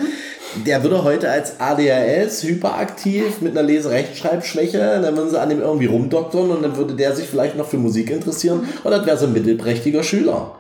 Der 0.67 0.83
würde 0.83 1.03
heute 1.03 1.31
als 1.31 1.59
ADHS, 1.59 2.43
hyperaktiv, 2.43 3.41
mit 3.41 3.57
einer 3.57 3.67
Lese-Rechtschreibschwäche, 3.67 5.01
dann 5.01 5.17
würden 5.17 5.31
sie 5.31 5.41
an 5.41 5.51
ihm 5.51 5.61
irgendwie 5.61 5.87
rumdoktern 5.87 6.51
und 6.51 6.61
dann 6.63 6.77
würde 6.77 6.93
der 6.93 7.17
sich 7.17 7.29
vielleicht 7.29 7.57
noch 7.57 7.67
für 7.67 7.79
Musik 7.79 8.11
interessieren 8.11 8.69
und 8.85 8.91
das 8.91 9.07
wäre 9.07 9.17
so 9.17 9.25
ein 9.25 9.33
mittelprächtiger 9.33 10.03
Schüler. 10.03 10.57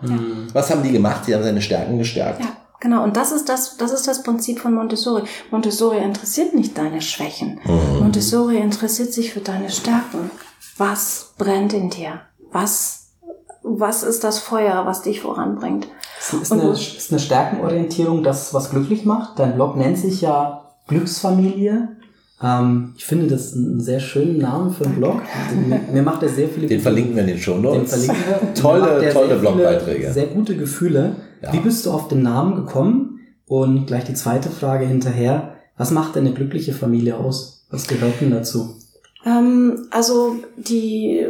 Was 0.55 0.71
haben 0.71 0.83
die 0.83 0.93
gemacht? 0.93 1.27
Sie 1.27 1.35
haben 1.35 1.43
seine 1.43 1.61
Stärken 1.61 1.99
gestärkt. 1.99 2.41
Ja, 2.41 2.57
genau. 2.81 3.05
Und 3.05 3.17
das 3.17 3.31
ist 3.31 3.51
das, 3.51 3.77
das 3.77 3.93
ist 3.93 4.09
das 4.09 4.23
Prinzip 4.23 4.61
von 4.61 4.73
Montessori. 4.73 5.25
Montessori 5.51 5.99
interessiert 5.99 6.55
nicht 6.55 6.79
deine 6.79 7.03
Schwächen. 7.03 7.61
Montessori 7.99 8.57
interessiert 8.57 9.13
sich 9.13 9.35
für 9.35 9.41
deine 9.41 9.69
Stärken. 9.69 10.31
Was 10.81 11.35
brennt 11.37 11.75
in 11.75 11.91
dir? 11.91 12.23
Was, 12.53 13.11
was 13.63 14.03
ist 14.03 14.25
das 14.25 14.39
Feuer, 14.39 14.87
was 14.87 15.03
dich 15.03 15.21
voranbringt? 15.21 15.89
Es 16.19 16.33
ist 16.33 16.51
eine, 16.51 16.71
ist 16.71 17.11
eine 17.11 17.21
Stärkenorientierung 17.21 18.23
das, 18.23 18.55
was 18.55 18.71
glücklich 18.71 19.05
macht. 19.05 19.39
Dein 19.39 19.57
Blog 19.57 19.77
nennt 19.77 19.99
sich 19.99 20.23
ja 20.23 20.71
Glücksfamilie. 20.89 21.89
Ähm, 22.43 22.95
ich 22.97 23.05
finde 23.05 23.27
das 23.27 23.53
einen 23.53 23.83
sehr 23.83 24.01
schönen 24.01 24.39
Namen 24.39 24.73
für 24.73 24.87
einen 24.87 24.95
Blog. 24.95 25.21
Mir, 25.67 25.81
mir 25.93 26.03
macht 26.03 26.23
er 26.23 26.31
sehr 26.31 26.49
viele 26.49 26.67
Den 26.67 26.81
verlinken 26.81 27.15
wir 27.15 27.25
in 27.25 27.29
den 27.29 27.39
Show 27.39 27.57
Den 27.57 27.63
Notes. 27.63 27.91
verlinken 27.91 28.25
wir. 28.27 28.55
Tolle, 28.63 29.13
tolle 29.13 29.37
Blogbeiträge. 29.37 30.15
Sehr 30.15 30.29
gute 30.29 30.57
Gefühle. 30.57 31.17
Ja. 31.43 31.53
Wie 31.53 31.61
bist 31.61 31.85
du 31.85 31.91
auf 31.91 32.09
den 32.09 32.23
Namen 32.23 32.55
gekommen? 32.57 33.21
Und 33.45 33.87
gleich 33.87 34.05
die 34.05 34.15
zweite 34.15 34.49
Frage 34.49 34.87
hinterher. 34.87 35.57
Was 35.77 35.91
macht 35.91 36.17
denn 36.17 36.25
eine 36.25 36.35
glückliche 36.35 36.73
Familie 36.73 37.19
aus? 37.19 37.67
Was 37.69 37.87
gehört 37.87 38.23
denn 38.23 38.31
dazu? 38.31 38.80
Ähm, 39.25 39.89
also 39.91 40.37
die, 40.57 41.27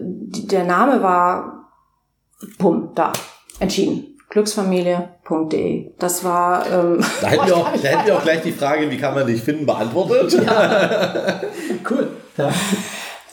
die, 0.00 0.46
der 0.46 0.64
Name 0.64 1.02
war, 1.02 1.70
pum, 2.58 2.90
da, 2.94 3.12
entschieden. 3.58 4.06
Glücksfamilie.de. 4.30 5.92
Das 5.98 6.22
war, 6.22 6.64
ähm, 6.66 7.04
Da 7.20 7.28
hätten, 7.28 7.46
wir 7.46 7.56
auch, 7.56 7.72
da 7.82 7.88
hätten 7.88 8.06
wir 8.06 8.16
auch 8.16 8.22
gleich 8.22 8.42
die 8.42 8.52
Frage, 8.52 8.88
wie 8.90 8.96
kann 8.96 9.14
man 9.14 9.26
dich 9.26 9.42
finden, 9.42 9.66
beantwortet. 9.66 10.40
Cool. 11.88 12.08
Ja. 12.36 12.50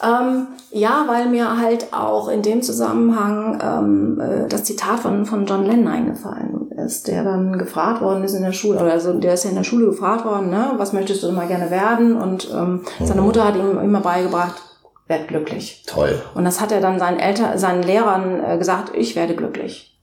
Ähm, 0.04 0.48
ja, 0.72 1.06
weil 1.08 1.28
mir 1.28 1.58
halt 1.58 1.92
auch 1.92 2.30
in 2.30 2.42
dem 2.42 2.62
Zusammenhang 2.62 3.60
ähm, 3.62 4.20
äh, 4.20 4.48
das 4.48 4.63
Zitat 4.63 5.00
von, 5.00 5.26
von 5.26 5.46
John 5.46 5.66
Lennon 5.66 5.88
eingefallen 5.88 6.67
ist, 6.78 7.08
der 7.08 7.24
dann 7.24 7.58
gefragt 7.58 8.02
worden 8.02 8.24
ist 8.24 8.34
in 8.34 8.44
der 8.44 8.54
Schule, 8.54 8.80
oder 8.80 8.92
also 8.92 9.13
der 9.13 9.34
ist 9.34 9.44
ja 9.44 9.50
in 9.50 9.56
der 9.56 9.63
Schule 9.63 9.88
gefragt 9.88 10.26
worden, 10.26 10.50
ne, 10.50 10.74
was 10.78 10.94
möchtest 10.94 11.24
du 11.24 11.28
immer 11.28 11.46
gerne 11.48 11.72
werden? 11.72 12.16
Und 12.16 12.50
ähm, 12.54 12.86
seine 13.04 13.22
Mutter 13.22 13.46
hat 13.46 13.56
ihm 13.56 13.78
immer 13.80 14.02
beigebracht, 14.02 14.62
werd 15.08 15.28
glücklich. 15.28 15.84
Toll. 15.88 16.22
Und 16.36 16.46
das 16.46 16.62
hat 16.62 16.72
er 16.72 16.82
dann 16.82 17.00
seinen 17.00 17.20
Eltern, 17.20 17.58
seinen 17.58 17.84
Lehrern 17.84 18.44
äh, 18.44 18.58
gesagt, 18.58 18.96
ich 18.96 19.16
werde 19.16 19.36
glücklich. 19.36 20.00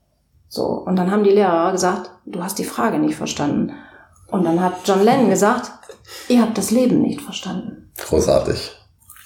So. 0.48 0.64
Und 0.64 0.96
dann 0.96 1.10
haben 1.10 1.24
die 1.24 1.30
Lehrer 1.30 1.72
gesagt, 1.72 2.10
du 2.26 2.42
hast 2.42 2.58
die 2.58 2.64
Frage 2.64 2.98
nicht 2.98 3.16
verstanden. 3.16 3.72
Und 4.30 4.44
dann 4.44 4.60
hat 4.60 4.74
John 4.84 5.02
Lennon 5.02 5.30
gesagt, 5.30 5.70
ihr 6.28 6.40
habt 6.42 6.58
das 6.58 6.70
Leben 6.70 7.00
nicht 7.00 7.20
verstanden. 7.20 7.92
Großartig. 7.98 8.72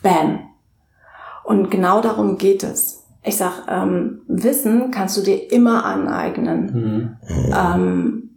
Bam. 0.02 0.40
Und 1.44 1.70
genau 1.70 2.00
darum 2.00 2.36
geht 2.36 2.62
es. 2.62 2.97
Ich 3.28 3.36
sag, 3.36 3.66
ähm, 3.68 4.22
Wissen 4.26 4.90
kannst 4.90 5.18
du 5.18 5.20
dir 5.20 5.52
immer 5.52 5.84
aneignen. 5.84 7.18
Mhm. 7.28 7.52
Ähm, 7.54 8.30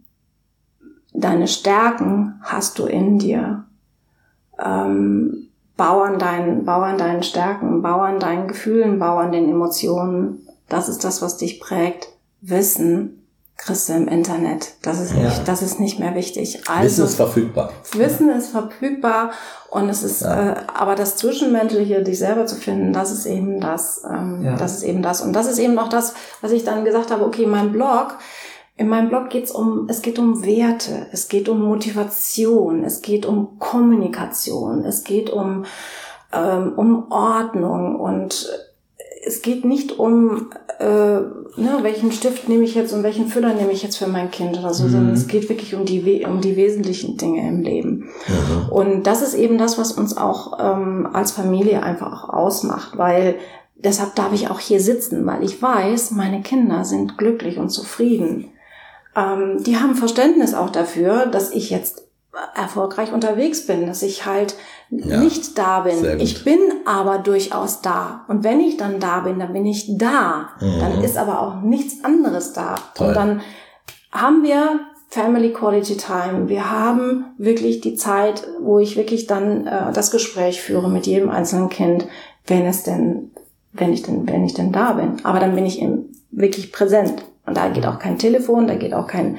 deine 1.14 1.48
Stärken 1.48 2.34
hast 2.42 2.78
du 2.78 2.84
in 2.84 3.18
dir. 3.18 3.64
Ähm, 4.62 5.48
bau 5.78 6.02
an 6.02 6.18
deinen, 6.18 6.66
bau 6.66 6.82
an 6.82 6.98
deinen 6.98 7.22
Stärken, 7.22 7.80
bau 7.80 8.00
an 8.00 8.20
deinen 8.20 8.48
Gefühlen, 8.48 8.98
bau 8.98 9.16
an 9.16 9.32
den 9.32 9.48
Emotionen. 9.48 10.46
Das 10.68 10.90
ist 10.90 11.04
das, 11.04 11.22
was 11.22 11.38
dich 11.38 11.58
prägt. 11.58 12.08
Wissen 12.42 13.21
kriegst 13.64 13.88
du 13.88 13.92
im 13.92 14.08
Internet. 14.08 14.74
Das 14.82 15.00
ist 15.00 15.14
Ja. 15.14 15.22
nicht, 15.22 15.46
das 15.46 15.62
ist 15.62 15.78
nicht 15.78 16.00
mehr 16.00 16.14
wichtig. 16.16 16.54
Wissen 16.58 16.68
Also, 16.68 17.04
ist 17.04 17.14
verfügbar. 17.14 17.70
Wissen 17.94 18.28
ist 18.30 18.48
verfügbar 18.48 19.30
und 19.70 19.88
es 19.88 20.02
ist, 20.02 20.22
Ja. 20.22 20.50
äh, 20.50 20.56
aber 20.74 20.96
das 20.96 21.16
Zwischenmenschliche, 21.16 22.02
dich 22.02 22.18
selber 22.18 22.44
zu 22.46 22.56
finden, 22.56 22.92
das 22.92 23.12
ist 23.12 23.24
eben 23.26 23.60
das, 23.60 24.02
ähm, 24.08 24.42
Ja. 24.44 24.56
das 24.56 24.76
ist 24.78 24.82
eben 24.82 25.00
das. 25.02 25.20
Und 25.20 25.32
das 25.32 25.46
ist 25.46 25.58
eben 25.60 25.78
auch 25.78 25.88
das, 25.88 26.14
was 26.40 26.50
ich 26.50 26.64
dann 26.64 26.84
gesagt 26.84 27.10
habe, 27.12 27.24
okay, 27.24 27.46
mein 27.46 27.70
Blog, 27.72 28.18
in 28.76 28.88
meinem 28.88 29.10
Blog 29.10 29.30
geht's 29.30 29.52
um, 29.52 29.86
es 29.88 30.02
geht 30.02 30.18
um 30.18 30.44
Werte, 30.44 31.06
es 31.12 31.28
geht 31.28 31.48
um 31.48 31.62
Motivation, 31.62 32.82
es 32.84 33.00
geht 33.00 33.26
um 33.26 33.58
Kommunikation, 33.60 34.84
es 34.84 35.04
geht 35.04 35.30
um, 35.30 35.64
ähm, 36.32 36.72
um 36.76 37.12
Ordnung 37.12 37.94
und 38.00 38.48
es 39.24 39.40
geht 39.40 39.64
nicht 39.64 39.98
um, 39.98 40.50
äh, 40.80 40.84
ne, 40.84 41.78
welchen 41.82 42.10
Stift 42.10 42.48
nehme 42.48 42.64
ich 42.64 42.74
jetzt 42.74 42.92
und 42.92 43.04
welchen 43.04 43.28
Füller 43.28 43.54
nehme 43.54 43.70
ich 43.72 43.82
jetzt 43.82 43.96
für 43.96 44.08
mein 44.08 44.30
Kind 44.30 44.58
oder 44.58 44.74
so, 44.74 44.84
Mhm. 44.84 44.90
sondern 44.90 45.14
es 45.14 45.28
geht 45.28 45.48
wirklich 45.48 45.74
um 45.74 45.84
die, 45.84 46.24
um 46.26 46.40
die 46.40 46.56
wesentlichen 46.56 47.16
Dinge 47.16 47.46
im 47.48 47.62
Leben. 47.62 48.08
Und 48.70 49.06
das 49.06 49.22
ist 49.22 49.34
eben 49.34 49.58
das, 49.58 49.78
was 49.78 49.92
uns 49.92 50.16
auch 50.16 50.58
ähm, 50.60 51.08
als 51.12 51.30
Familie 51.32 51.82
einfach 51.82 52.24
auch 52.24 52.30
ausmacht, 52.30 52.98
weil 52.98 53.36
deshalb 53.76 54.14
darf 54.16 54.32
ich 54.32 54.50
auch 54.50 54.58
hier 54.60 54.80
sitzen, 54.80 55.24
weil 55.24 55.44
ich 55.44 55.62
weiß, 55.62 56.10
meine 56.12 56.42
Kinder 56.42 56.84
sind 56.84 57.16
glücklich 57.16 57.58
und 57.58 57.70
zufrieden. 57.70 58.48
Ähm, 59.14 59.62
die 59.62 59.76
haben 59.76 59.94
Verständnis 59.94 60.52
auch 60.54 60.70
dafür, 60.70 61.26
dass 61.26 61.52
ich 61.52 61.70
jetzt 61.70 62.08
erfolgreich 62.54 63.12
unterwegs 63.12 63.66
bin, 63.66 63.86
dass 63.86 64.02
ich 64.02 64.24
halt 64.26 64.54
Ja, 64.90 65.18
nicht 65.18 65.58
da 65.58 65.80
bin. 65.80 66.20
Ich 66.20 66.44
bin 66.44 66.58
aber 66.86 67.18
durchaus 67.18 67.82
da. 67.82 68.24
Und 68.28 68.42
wenn 68.44 68.60
ich 68.60 68.76
dann 68.76 69.00
da 69.00 69.20
bin, 69.20 69.38
dann 69.38 69.52
bin 69.52 69.66
ich 69.66 69.98
da. 69.98 70.50
Mhm. 70.60 70.80
Dann 70.80 71.04
ist 71.04 71.16
aber 71.16 71.40
auch 71.40 71.60
nichts 71.60 72.04
anderes 72.04 72.52
da. 72.52 72.76
Toll. 72.94 73.08
Und 73.08 73.16
dann 73.16 73.40
haben 74.12 74.42
wir 74.42 74.80
Family 75.08 75.52
Quality 75.52 75.98
Time. 75.98 76.48
Wir 76.48 76.70
haben 76.70 77.26
wirklich 77.36 77.82
die 77.82 77.96
Zeit, 77.96 78.46
wo 78.60 78.78
ich 78.78 78.96
wirklich 78.96 79.26
dann 79.26 79.66
äh, 79.66 79.92
das 79.92 80.10
Gespräch 80.10 80.62
führe 80.62 80.88
mit 80.88 81.06
jedem 81.06 81.28
einzelnen 81.28 81.68
Kind, 81.68 82.06
wenn 82.46 82.64
es 82.64 82.82
denn, 82.82 83.30
wenn 83.72 83.92
ich 83.92 84.02
denn, 84.02 84.26
wenn 84.26 84.44
ich 84.44 84.54
denn 84.54 84.72
da 84.72 84.92
bin. 84.92 85.22
Aber 85.24 85.38
dann 85.38 85.54
bin 85.54 85.66
ich 85.66 85.82
eben 85.82 86.14
wirklich 86.30 86.72
präsent. 86.72 87.24
Und 87.44 87.56
da 87.56 87.68
geht 87.68 87.86
auch 87.86 87.98
kein 87.98 88.18
Telefon, 88.18 88.66
da 88.66 88.74
geht 88.74 88.94
auch 88.94 89.06
kein, 89.06 89.38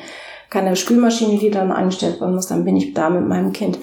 keine 0.53 0.75
Spülmaschine, 0.75 1.39
die 1.39 1.49
dann 1.49 1.71
eingestellt 1.71 2.21
werden 2.21 2.35
muss. 2.35 2.47
Dann 2.47 2.63
bin 2.63 2.77
ich 2.77 2.93
da 2.93 3.09
mit 3.09 3.27
meinem 3.27 3.51
Kind. 3.53 3.79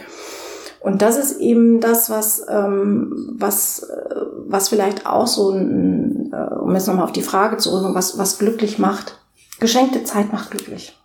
Und 0.79 1.03
das 1.03 1.17
ist 1.17 1.41
eben 1.41 1.81
das, 1.81 2.09
was, 2.09 2.47
ähm, 2.49 3.35
was, 3.37 3.81
äh, 3.81 4.15
was 4.47 4.69
vielleicht 4.69 5.05
auch 5.05 5.27
so, 5.27 5.51
ein, 5.51 6.33
äh, 6.33 6.55
um 6.55 6.73
jetzt 6.73 6.87
nochmal 6.87 7.05
auf 7.05 7.13
die 7.13 7.23
Frage 7.23 7.57
zu 7.57 7.65
zurückzukommen, 7.65 7.97
was, 7.97 8.17
was 8.19 8.39
glücklich 8.39 8.79
macht. 8.79 9.19
Geschenkte 9.59 10.05
Zeit 10.05 10.33
macht 10.33 10.53
glücklich. 10.53 10.97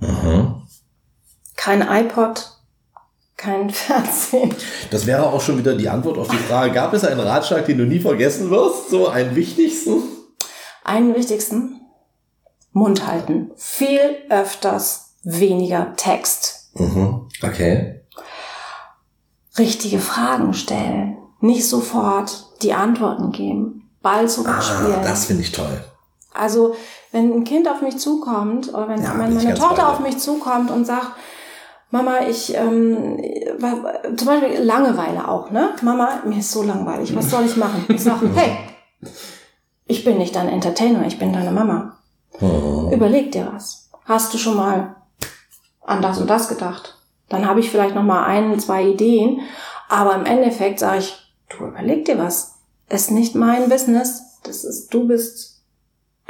Mhm. 0.00 0.62
Kein 1.54 1.82
iPod, 1.82 2.52
kein 3.36 3.70
Fernsehen. 3.70 4.54
Das 4.90 5.06
wäre 5.06 5.26
auch 5.26 5.42
schon 5.42 5.58
wieder 5.58 5.74
die 5.74 5.88
Antwort 5.88 6.16
auf 6.16 6.28
die 6.28 6.36
Frage, 6.36 6.72
gab 6.72 6.94
es 6.94 7.04
einen 7.04 7.20
Ratschlag, 7.20 7.66
den 7.66 7.78
du 7.78 7.84
nie 7.84 8.00
vergessen 8.00 8.50
wirst? 8.50 8.88
So 8.88 9.06
einen 9.08 9.36
wichtigsten? 9.36 10.02
Einen 10.82 11.14
wichtigsten? 11.14 11.76
Mund 12.72 13.06
halten. 13.06 13.50
Viel 13.56 14.16
öfters 14.28 15.09
weniger 15.22 15.94
Text. 15.96 16.70
Mhm. 16.74 17.28
Okay. 17.42 18.00
Richtige 19.58 19.98
Fragen 19.98 20.54
stellen. 20.54 21.18
Nicht 21.40 21.68
sofort 21.68 22.46
die 22.62 22.74
Antworten 22.74 23.32
geben. 23.32 23.90
Ball 24.02 24.28
zu 24.28 24.46
ah. 24.46 24.60
Das 25.02 25.26
finde 25.26 25.42
ich 25.42 25.52
toll. 25.52 25.84
Also, 26.32 26.76
wenn 27.12 27.32
ein 27.32 27.44
Kind 27.44 27.68
auf 27.68 27.82
mich 27.82 27.98
zukommt, 27.98 28.72
oder 28.72 28.88
wenn, 28.88 29.02
ja, 29.02 29.18
wenn 29.18 29.34
meine 29.34 29.54
Tochter 29.54 29.90
auf 29.90 30.00
mich 30.00 30.18
zukommt 30.18 30.70
und 30.70 30.84
sagt, 30.84 31.08
Mama, 31.90 32.20
ich, 32.28 32.54
ähm, 32.54 33.20
zum 34.16 34.26
Beispiel 34.26 34.60
Langeweile 34.60 35.26
auch, 35.26 35.50
ne? 35.50 35.70
Mama, 35.82 36.22
mir 36.24 36.38
ist 36.38 36.52
so 36.52 36.62
langweilig, 36.62 37.14
was 37.16 37.30
soll 37.30 37.44
ich 37.44 37.56
machen? 37.56 37.84
Ich 37.88 38.02
sage, 38.02 38.30
hey, 38.34 38.56
ich 39.86 40.04
bin 40.04 40.18
nicht 40.18 40.36
dein 40.36 40.48
Entertainer, 40.48 41.04
ich 41.06 41.18
bin 41.18 41.32
deine 41.32 41.50
Mama. 41.50 41.98
Oh. 42.40 42.90
Überleg 42.92 43.32
dir 43.32 43.50
was. 43.52 43.90
Hast 44.04 44.32
du 44.32 44.38
schon 44.38 44.56
mal 44.56 44.94
an 45.82 46.02
das 46.02 46.18
und 46.18 46.28
das 46.28 46.48
gedacht? 46.48 46.96
Dann 47.28 47.46
habe 47.46 47.60
ich 47.60 47.70
vielleicht 47.70 47.94
noch 47.94 48.02
mal 48.02 48.24
ein, 48.24 48.58
zwei 48.58 48.84
Ideen, 48.84 49.40
aber 49.88 50.14
im 50.14 50.26
Endeffekt 50.26 50.78
sage 50.78 50.98
ich, 50.98 51.16
du 51.48 51.66
überleg 51.66 52.04
dir 52.04 52.18
was. 52.18 52.54
Ist 52.88 53.10
nicht 53.10 53.34
mein 53.34 53.68
Business. 53.68 54.22
Das 54.42 54.64
ist, 54.64 54.92
du 54.92 55.06
bist 55.06 55.50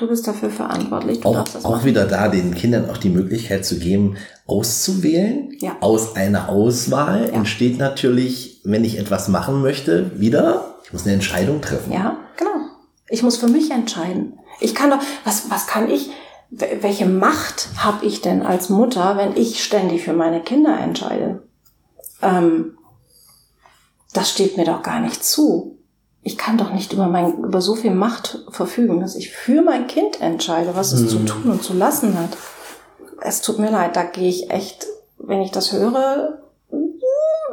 Du 0.00 0.08
bist 0.08 0.26
dafür 0.26 0.48
verantwortlich. 0.48 1.20
Du 1.20 1.28
auch, 1.28 1.44
auch 1.62 1.84
wieder 1.84 2.06
da, 2.06 2.28
den 2.28 2.54
Kindern 2.54 2.88
auch 2.88 2.96
die 2.96 3.10
Möglichkeit 3.10 3.66
zu 3.66 3.78
geben, 3.78 4.16
auszuwählen. 4.46 5.54
Ja. 5.58 5.76
Aus 5.80 6.16
einer 6.16 6.48
Auswahl 6.48 7.26
ja. 7.26 7.34
entsteht 7.34 7.76
natürlich, 7.76 8.62
wenn 8.64 8.82
ich 8.82 8.98
etwas 8.98 9.28
machen 9.28 9.60
möchte, 9.60 10.18
wieder, 10.18 10.76
ich 10.84 10.94
muss 10.94 11.04
eine 11.04 11.12
Entscheidung 11.12 11.60
treffen. 11.60 11.92
Ja, 11.92 12.16
genau. 12.38 12.50
Ich 13.10 13.22
muss 13.22 13.36
für 13.36 13.48
mich 13.48 13.72
entscheiden. 13.72 14.38
Ich 14.58 14.74
kann 14.74 14.88
doch, 14.88 15.00
was, 15.24 15.50
was 15.50 15.66
kann 15.66 15.90
ich, 15.90 16.08
welche 16.50 17.06
Macht 17.06 17.68
habe 17.76 18.04
ich 18.04 18.20
denn 18.20 18.42
als 18.42 18.68
Mutter, 18.68 19.16
wenn 19.16 19.36
ich 19.36 19.62
ständig 19.62 20.02
für 20.02 20.12
meine 20.12 20.40
Kinder 20.40 20.78
entscheide? 20.78 21.42
Ähm, 22.22 22.76
das 24.12 24.30
steht 24.30 24.56
mir 24.56 24.64
doch 24.64 24.82
gar 24.82 25.00
nicht 25.00 25.24
zu 25.24 25.80
ich 26.22 26.36
kann 26.36 26.58
doch 26.58 26.72
nicht 26.72 26.92
über, 26.92 27.06
mein, 27.06 27.38
über 27.38 27.60
so 27.60 27.74
viel 27.74 27.92
Macht 27.92 28.44
verfügen, 28.50 29.00
dass 29.00 29.16
ich 29.16 29.30
für 29.30 29.62
mein 29.62 29.86
Kind 29.86 30.20
entscheide, 30.20 30.74
was 30.74 30.92
es 30.92 31.02
mhm. 31.02 31.08
zu 31.08 31.18
tun 31.24 31.50
und 31.50 31.62
zu 31.62 31.72
lassen 31.72 32.18
hat. 32.18 32.36
Es 33.22 33.40
tut 33.40 33.58
mir 33.58 33.70
leid, 33.70 33.96
da 33.96 34.04
gehe 34.04 34.28
ich 34.28 34.50
echt, 34.50 34.86
wenn 35.18 35.40
ich 35.40 35.50
das 35.50 35.72
höre, 35.72 36.39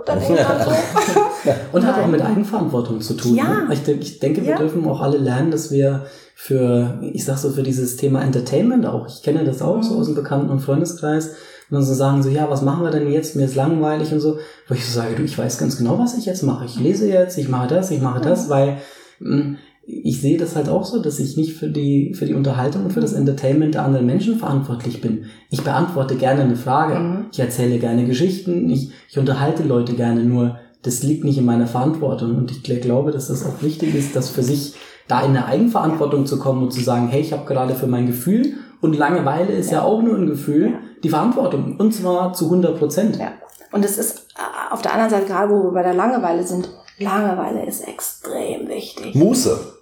dann 0.07 0.19
so. 0.21 0.33
und 1.71 1.85
hat 1.85 2.01
auch 2.01 2.07
mit 2.07 2.21
Eigenverantwortung 2.21 3.01
zu 3.01 3.15
tun. 3.15 3.35
Ja. 3.35 3.65
Ne? 3.65 3.73
Ich, 3.73 3.87
ich, 3.87 4.19
denke, 4.19 4.41
wir 4.43 4.51
ja. 4.51 4.57
dürfen 4.57 4.85
auch 4.87 5.01
alle 5.01 5.17
lernen, 5.17 5.51
dass 5.51 5.71
wir 5.71 6.05
für, 6.35 6.99
ich 7.01 7.25
sag 7.25 7.37
so, 7.37 7.51
für 7.51 7.63
dieses 7.63 7.97
Thema 7.97 8.21
Entertainment 8.21 8.85
auch, 8.85 9.07
ich 9.07 9.23
kenne 9.23 9.43
das 9.43 9.61
auch 9.61 9.77
mhm. 9.77 9.83
so 9.83 9.95
aus 9.95 10.05
dem 10.05 10.15
Bekannten- 10.15 10.49
und 10.49 10.59
Freundeskreis, 10.59 11.35
und 11.69 11.75
dann 11.75 11.83
so 11.83 11.93
sagen 11.93 12.23
so, 12.23 12.29
ja, 12.29 12.49
was 12.49 12.61
machen 12.61 12.83
wir 12.83 12.91
denn 12.91 13.11
jetzt? 13.11 13.35
Mir 13.35 13.43
ist 13.43 13.55
langweilig 13.55 14.13
und 14.13 14.21
so. 14.21 14.37
Wo 14.69 14.73
ich 14.73 14.85
so 14.85 15.01
sage, 15.01 15.15
du, 15.15 15.23
ich 15.23 15.37
weiß 15.37 15.57
ganz 15.57 15.77
genau, 15.77 15.99
was 15.99 16.17
ich 16.17 16.25
jetzt 16.25 16.43
mache. 16.43 16.63
Ich 16.63 16.79
lese 16.79 17.09
jetzt, 17.09 17.37
ich 17.37 17.49
mache 17.49 17.67
das, 17.67 17.91
ich 17.91 17.99
mache 17.99 18.21
das, 18.21 18.47
weil 18.47 18.77
mh, 19.19 19.35
hm, 19.35 19.57
ich 19.87 20.19
sehe 20.19 20.37
das 20.37 20.55
halt 20.57 20.67
auch 20.67 20.83
so, 20.83 21.01
dass 21.01 21.17
ich 21.17 21.37
nicht 21.37 21.53
für 21.53 21.69
die, 21.69 22.13
für 22.13 22.25
die 22.25 22.33
Unterhaltung 22.33 22.83
und 22.83 22.91
für 22.91 22.99
das 22.99 23.13
Entertainment 23.13 23.73
der 23.73 23.85
anderen 23.85 24.05
Menschen 24.05 24.37
verantwortlich 24.37 24.99
bin. 24.99 25.25
Ich 25.49 25.63
beantworte 25.63 26.15
gerne 26.15 26.41
eine 26.41 26.57
Frage. 26.57 26.99
Mhm. 26.99 27.25
Ich 27.31 27.39
erzähle 27.39 27.79
gerne 27.79 28.05
Geschichten. 28.05 28.69
Ich, 28.69 28.91
ich 29.09 29.17
unterhalte 29.17 29.63
Leute 29.63 29.93
gerne. 29.93 30.25
Nur 30.25 30.59
das 30.81 31.03
liegt 31.03 31.23
nicht 31.23 31.37
in 31.37 31.45
meiner 31.45 31.67
Verantwortung. 31.67 32.35
Und 32.35 32.51
ich 32.51 32.63
glaube, 32.63 33.11
dass 33.11 33.29
das 33.29 33.45
auch 33.45 33.61
wichtig 33.61 33.95
ist, 33.95 34.13
dass 34.13 34.29
für 34.29 34.43
sich 34.43 34.75
da 35.07 35.21
in 35.21 35.29
eine 35.29 35.45
Eigenverantwortung 35.45 36.25
zu 36.25 36.37
kommen 36.37 36.63
und 36.63 36.73
zu 36.73 36.81
sagen, 36.81 37.07
hey, 37.07 37.21
ich 37.21 37.31
habe 37.31 37.45
gerade 37.45 37.73
für 37.73 37.87
mein 37.87 38.07
Gefühl 38.07 38.55
und 38.81 38.97
Langeweile 38.97 39.53
ist 39.53 39.71
ja, 39.71 39.79
ja 39.79 39.83
auch 39.83 40.01
nur 40.01 40.17
ein 40.17 40.27
Gefühl, 40.27 40.71
ja. 40.71 40.79
die 41.01 41.09
Verantwortung. 41.09 41.77
Und 41.77 41.93
zwar 41.93 42.33
zu 42.33 42.45
100 42.45 42.77
Prozent. 42.77 43.17
Ja. 43.17 43.31
Und 43.71 43.85
es 43.85 43.97
ist 43.97 44.27
äh, 44.35 44.73
auf 44.73 44.81
der 44.81 44.93
anderen 44.93 45.11
Seite, 45.11 45.25
gerade 45.27 45.51
wo 45.51 45.63
wir 45.63 45.71
bei 45.71 45.83
der 45.83 45.93
Langeweile 45.93 46.43
sind, 46.43 46.69
Langeweile 46.99 47.65
ist 47.65 47.87
extrem 47.87 48.67
wichtig. 48.67 49.15
Muße. 49.15 49.76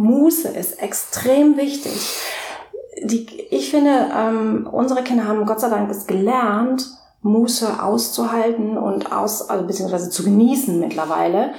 Muße 0.00 0.48
ist 0.48 0.82
extrem 0.82 1.58
wichtig. 1.58 1.92
Die, 3.02 3.26
ich 3.50 3.70
finde, 3.70 4.08
ähm, 4.16 4.66
unsere 4.70 5.04
Kinder 5.04 5.26
haben 5.26 5.44
Gott 5.44 5.60
sei 5.60 5.68
Dank 5.68 5.90
es 5.90 6.06
gelernt, 6.06 6.86
Muße 7.20 7.82
auszuhalten 7.82 8.78
und 8.78 9.12
aus, 9.12 9.50
also 9.50 9.66
beziehungsweise 9.66 10.08
zu 10.08 10.24
genießen 10.24 10.80
mittlerweile. 10.80 11.52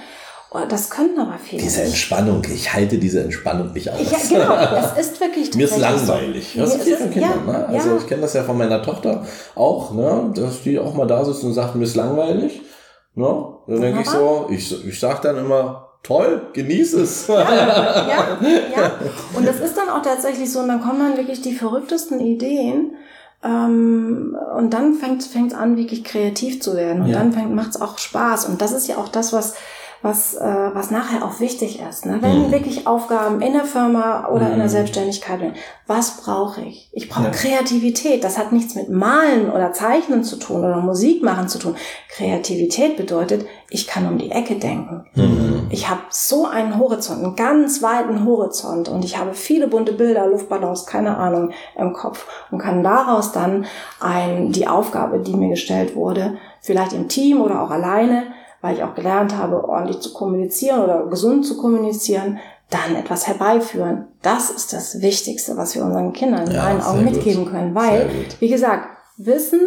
Das 0.69 0.89
können 0.89 1.17
aber 1.19 1.37
viele. 1.37 1.61
Diese 1.61 1.83
Entspannung, 1.83 2.41
ich 2.51 2.73
halte 2.73 2.97
diese 2.97 3.23
Entspannung 3.23 3.71
nicht 3.73 3.89
aus. 3.89 3.99
Ja, 4.11 4.17
genau, 4.27 4.77
es 4.97 5.07
ist 5.07 5.21
wirklich 5.21 5.53
Mir 5.53 5.65
ist 5.65 5.77
langweilig. 5.77 6.55
Das 6.57 6.75
ist 6.75 6.97
von 6.97 7.11
Kindern, 7.11 7.47
ja, 7.47 7.53
ne? 7.53 7.67
Also 7.67 7.89
ja. 7.91 7.97
ich 7.97 8.07
kenne 8.07 8.23
das 8.23 8.33
ja 8.33 8.43
von 8.43 8.57
meiner 8.57 8.81
Tochter 8.81 9.23
auch, 9.53 9.93
ne? 9.93 10.31
dass 10.35 10.63
die 10.63 10.79
auch 10.79 10.95
mal 10.95 11.05
da 11.05 11.23
sitzt 11.23 11.43
und 11.43 11.53
sagt, 11.53 11.75
mir 11.75 11.83
ist 11.83 11.95
langweilig. 11.95 12.59
Ne? 13.13 13.53
Dann 13.67 13.81
denke 13.81 14.01
ich 14.01 14.09
so, 14.09 14.47
ich, 14.49 14.85
ich 14.85 14.99
sag 14.99 15.21
dann 15.21 15.37
immer, 15.37 15.90
toll, 16.03 16.41
genieß 16.53 16.93
es. 16.93 17.27
Ja, 17.27 17.41
ja, 17.41 18.37
ja. 18.75 18.91
Und 19.35 19.47
das 19.47 19.59
ist 19.59 19.77
dann 19.77 19.89
auch 19.89 20.01
tatsächlich 20.01 20.51
so, 20.51 20.59
und 20.59 20.67
dann 20.67 20.81
kommen 20.81 20.99
dann 20.99 21.17
wirklich 21.17 21.41
die 21.41 21.53
verrücktesten 21.53 22.19
Ideen. 22.19 22.95
Ähm, 23.43 24.37
und 24.57 24.71
dann 24.71 24.93
fängt 24.95 25.21
es 25.21 25.53
an, 25.53 25.77
wirklich 25.77 26.03
kreativ 26.03 26.61
zu 26.61 26.75
werden. 26.75 27.03
Und 27.03 27.09
ja. 27.09 27.23
dann 27.23 27.55
macht 27.55 27.71
es 27.71 27.81
auch 27.81 27.97
Spaß. 27.97 28.45
Und 28.45 28.61
das 28.61 28.71
ist 28.71 28.87
ja 28.87 28.97
auch 28.97 29.09
das, 29.09 29.33
was 29.33 29.55
was, 30.01 30.33
äh, 30.33 30.69
was 30.73 30.89
nachher 30.89 31.23
auch 31.23 31.39
wichtig 31.39 31.79
ist. 31.79 32.05
Ne? 32.05 32.17
Wenn 32.21 32.47
mhm. 32.47 32.51
wirklich 32.51 32.87
Aufgaben 32.87 33.41
in 33.41 33.53
der 33.53 33.65
Firma 33.65 34.27
oder 34.29 34.45
mhm. 34.45 34.53
in 34.53 34.57
der 34.57 34.67
mhm. 34.67 34.71
Selbstständigkeit 34.71 35.39
sind, 35.39 35.55
was 35.85 36.17
brauche 36.17 36.61
ich? 36.61 36.89
Ich 36.91 37.07
brauche 37.07 37.25
ja. 37.25 37.29
Kreativität. 37.29 38.23
Das 38.23 38.37
hat 38.37 38.51
nichts 38.51 38.73
mit 38.73 38.89
Malen 38.89 39.51
oder 39.51 39.73
Zeichnen 39.73 40.23
zu 40.23 40.37
tun 40.37 40.61
oder 40.61 40.77
Musik 40.77 41.21
machen 41.21 41.47
zu 41.47 41.59
tun. 41.59 41.75
Kreativität 42.09 42.97
bedeutet, 42.97 43.45
ich 43.69 43.85
kann 43.85 44.07
um 44.07 44.17
die 44.17 44.31
Ecke 44.31 44.55
denken. 44.55 45.05
Mhm. 45.13 45.60
Ich 45.71 45.89
habe 45.89 46.01
so 46.09 46.45
einen 46.45 46.77
Horizont, 46.77 47.23
einen 47.23 47.35
ganz 47.35 47.81
weiten 47.81 48.25
Horizont 48.25 48.89
und 48.89 49.05
ich 49.05 49.17
habe 49.17 49.33
viele 49.33 49.67
bunte 49.67 49.93
Bilder, 49.93 50.27
Luftballons, 50.27 50.85
keine 50.85 51.17
Ahnung, 51.17 51.51
im 51.77 51.93
Kopf 51.93 52.27
und 52.51 52.59
kann 52.59 52.83
daraus 52.83 53.31
dann 53.31 53.65
ein, 53.99 54.51
die 54.51 54.67
Aufgabe, 54.67 55.19
die 55.19 55.35
mir 55.35 55.49
gestellt 55.49 55.95
wurde, 55.95 56.37
vielleicht 56.61 56.93
im 56.93 57.07
Team 57.07 57.41
oder 57.41 57.61
auch 57.61 57.71
alleine, 57.71 58.27
weil 58.61 58.75
ich 58.75 58.83
auch 58.83 58.93
gelernt 58.93 59.35
habe, 59.35 59.67
ordentlich 59.67 59.99
zu 60.01 60.13
kommunizieren 60.13 60.83
oder 60.83 61.07
gesund 61.07 61.45
zu 61.45 61.57
kommunizieren, 61.57 62.39
dann 62.69 62.95
etwas 62.95 63.27
herbeiführen. 63.27 64.07
Das 64.21 64.49
ist 64.49 64.73
das 64.73 65.01
Wichtigste, 65.01 65.57
was 65.57 65.75
wir 65.75 65.83
unseren 65.83 66.13
Kindern 66.13 66.47
in 66.47 66.53
ja, 66.53 66.63
meinen 66.63 66.81
Augen 66.81 67.03
mitgeben 67.03 67.43
gut. 67.43 67.53
können, 67.53 67.75
weil, 67.75 68.09
wie 68.39 68.49
gesagt, 68.49 68.87
Wissen 69.17 69.61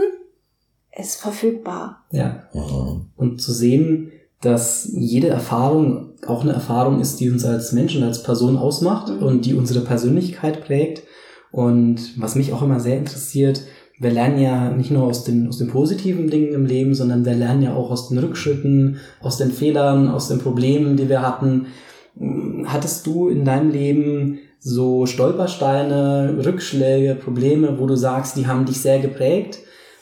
ist 0.96 1.20
verfügbar. 1.20 2.04
Ja. 2.10 2.44
Mhm. 2.52 3.10
Und 3.16 3.42
zu 3.42 3.52
sehen, 3.52 4.12
dass 4.44 4.90
jede 4.92 5.28
Erfahrung 5.28 6.10
auch 6.26 6.42
eine 6.42 6.52
Erfahrung 6.52 7.00
ist, 7.00 7.20
die 7.20 7.30
uns 7.30 7.44
als 7.44 7.72
Menschen, 7.72 8.02
als 8.02 8.22
Person 8.22 8.56
ausmacht 8.56 9.08
mhm. 9.08 9.22
und 9.22 9.46
die 9.46 9.54
unsere 9.54 9.80
Persönlichkeit 9.80 10.64
prägt. 10.64 11.02
Und 11.50 12.20
was 12.20 12.34
mich 12.34 12.52
auch 12.52 12.62
immer 12.62 12.80
sehr 12.80 12.98
interessiert, 12.98 13.62
wir 13.98 14.10
lernen 14.10 14.40
ja 14.40 14.70
nicht 14.70 14.90
nur 14.90 15.04
aus 15.04 15.24
den, 15.24 15.48
aus 15.48 15.58
den 15.58 15.68
positiven 15.68 16.28
Dingen 16.28 16.52
im 16.52 16.66
Leben, 16.66 16.94
sondern 16.94 17.24
wir 17.24 17.34
lernen 17.34 17.62
ja 17.62 17.74
auch 17.74 17.90
aus 17.90 18.08
den 18.08 18.18
Rückschritten, 18.18 18.98
aus 19.20 19.36
den 19.36 19.52
Fehlern, 19.52 20.08
aus 20.08 20.28
den 20.28 20.40
Problemen, 20.40 20.96
die 20.96 21.08
wir 21.08 21.22
hatten. 21.22 21.66
Hattest 22.66 23.06
du 23.06 23.28
in 23.28 23.44
deinem 23.44 23.70
Leben 23.70 24.40
so 24.58 25.06
Stolpersteine, 25.06 26.38
Rückschläge, 26.44 27.14
Probleme, 27.14 27.78
wo 27.78 27.86
du 27.86 27.96
sagst, 27.96 28.36
die 28.36 28.46
haben 28.46 28.66
dich 28.66 28.80
sehr 28.80 28.98
geprägt? 28.98 29.60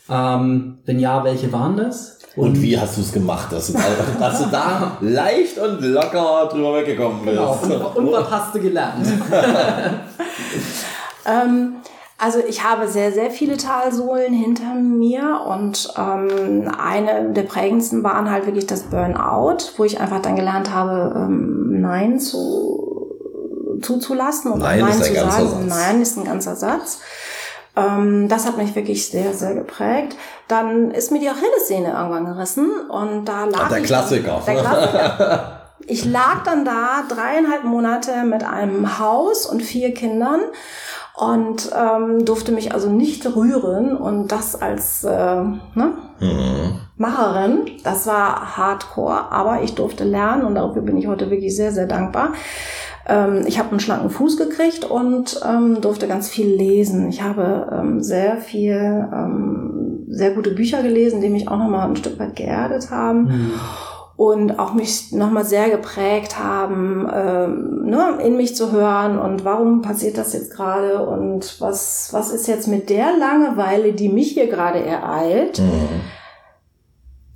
Ähm, 0.09 0.79
wenn 0.87 0.99
ja, 0.99 1.23
welche 1.25 1.53
waren 1.53 1.77
das? 1.77 2.22
Und, 2.37 2.49
und 2.49 2.62
wie 2.62 2.79
hast 2.79 2.97
du 2.97 3.03
es 3.03 3.12
gemacht, 3.12 3.53
dass 3.53 3.66
du, 3.68 3.73
da, 3.75 3.81
dass 4.18 4.42
du 4.42 4.47
da 4.51 4.97
leicht 5.01 5.59
und 5.59 5.81
locker 5.83 6.49
drüber 6.51 6.75
weggekommen 6.77 7.25
bist? 7.25 7.37
Genau. 7.37 7.59
Und, 7.95 8.07
und 8.07 8.12
was 8.12 8.31
hast 8.31 8.55
du 8.55 8.61
gelernt? 8.61 9.07
ähm, 11.27 11.75
Also 12.18 12.38
ich 12.49 12.62
habe 12.62 12.87
sehr, 12.87 13.11
sehr 13.12 13.31
viele 13.33 13.57
Talsohlen 13.57 14.33
hinter 14.33 14.75
mir 14.75 15.40
und 15.45 15.92
ähm, 15.99 16.71
eine 16.79 17.33
der 17.33 17.42
prägendsten 17.42 18.04
waren 18.04 18.31
halt 18.31 18.46
wirklich 18.46 18.67
das 18.69 18.83
Burnout, 18.83 19.73
wo 19.77 19.85
ich 19.85 20.00
einfach 20.00 20.23
dann 20.23 20.37
gelernt 20.37 20.73
habe, 20.73 21.13
ähm, 21.17 21.81
Nein 21.81 22.21
zu, 22.21 23.09
zuzulassen 23.83 24.52
und 24.52 24.61
Nein 24.61 24.81
Nein 24.81 24.90
ist 24.90 24.96
ein 24.98 25.02
zu 25.02 25.13
ganzer 25.15 25.33
sagen. 25.33 25.69
Satz. 25.69 25.69
Nein 25.69 26.02
ist 26.02 26.17
ein 26.17 26.25
ganzer 26.25 26.57
Satz. 26.57 27.00
Ähm, 27.77 28.29
das 28.29 28.46
hat 28.46 28.58
mich 28.58 28.75
wirklich 28.75 29.08
sehr, 29.08 29.33
sehr 29.33 29.54
geprägt. 29.54 30.16
Dann 30.48 30.90
ist 30.90 31.10
mir 31.10 31.20
die 31.20 31.29
Achillessehne 31.29 31.92
irgendwann 31.92 32.27
gerissen 32.27 32.70
und 32.88 33.25
da 33.25 33.44
lag 33.44 33.68
der 33.68 33.79
ich 33.79 33.85
Klassiker. 33.85 34.42
Der 34.46 34.54
Klassiker. 34.56 35.58
Ich 35.88 36.04
lag 36.04 36.44
dann 36.44 36.64
da 36.64 37.02
dreieinhalb 37.08 37.64
Monate 37.64 38.23
mit 38.23 38.44
einem 38.44 39.00
Haus 39.00 39.46
und 39.46 39.64
vier 39.64 39.92
Kindern 39.92 40.40
und 41.16 41.73
ähm, 41.77 42.25
durfte 42.25 42.52
mich 42.52 42.73
also 42.73 42.88
nicht 42.88 43.27
rühren 43.35 43.96
und 43.96 44.31
das 44.31 44.54
als 44.54 45.02
äh, 45.02 45.10
ne, 45.10 45.92
Mhm. 46.23 46.79
Macherin, 46.96 47.70
das 47.83 48.06
war 48.06 48.56
Hardcore, 48.56 49.33
aber 49.33 49.62
ich 49.62 49.75
durfte 49.75 50.04
lernen 50.04 50.44
und 50.44 50.54
dafür 50.54 50.83
bin 50.83 50.96
ich 50.96 51.08
heute 51.08 51.31
wirklich 51.31 51.54
sehr, 51.54 51.73
sehr 51.73 51.87
dankbar. 51.87 52.33
Ähm, 53.09 53.42
ich 53.46 53.59
habe 53.59 53.71
einen 53.71 53.81
schlanken 53.81 54.11
Fuß 54.11 54.37
gekriegt 54.37 54.85
und 54.85 55.40
ähm, 55.48 55.81
durfte 55.81 56.07
ganz 56.09 56.29
viel 56.29 56.46
lesen. 56.46 57.09
Ich 57.09 57.23
habe 57.23 57.71
ähm, 57.73 58.03
sehr 58.03 58.37
viel, 58.37 58.75
ähm, 59.13 60.05
sehr 60.09 60.31
gute 60.33 60.50
Bücher 60.50 60.83
gelesen, 60.83 61.21
die 61.21 61.29
mich 61.29 61.48
auch 61.48 61.57
nochmal 61.59 61.88
ein 61.88 61.96
Stück 61.96 62.19
weit 62.19 62.37
geerdet 62.37 62.90
haben 62.90 63.23
Mhm. 63.25 63.53
und 64.17 64.59
auch 64.59 64.75
mich 64.75 65.11
nochmal 65.13 65.44
sehr 65.44 65.69
geprägt 65.71 66.38
haben, 66.38 67.09
ähm, 67.13 67.83
ne, 67.87 68.19
in 68.25 68.37
mich 68.37 68.55
zu 68.55 68.71
hören 68.73 69.19
und 69.19 69.44
warum 69.44 69.83
passiert 69.83 70.17
das 70.19 70.33
jetzt 70.35 70.53
gerade 70.55 71.05
und 71.05 71.57
was, 71.61 72.11
was 72.13 72.31
ist 72.33 72.46
jetzt 72.46 72.69
mit 72.69 72.88
der 72.90 73.17
Langeweile, 73.19 73.92
die 73.94 74.09
mich 74.11 74.33
hier 74.33 74.46
gerade 74.48 74.81
ereilt, 74.85 75.59
Mhm. 75.59 76.00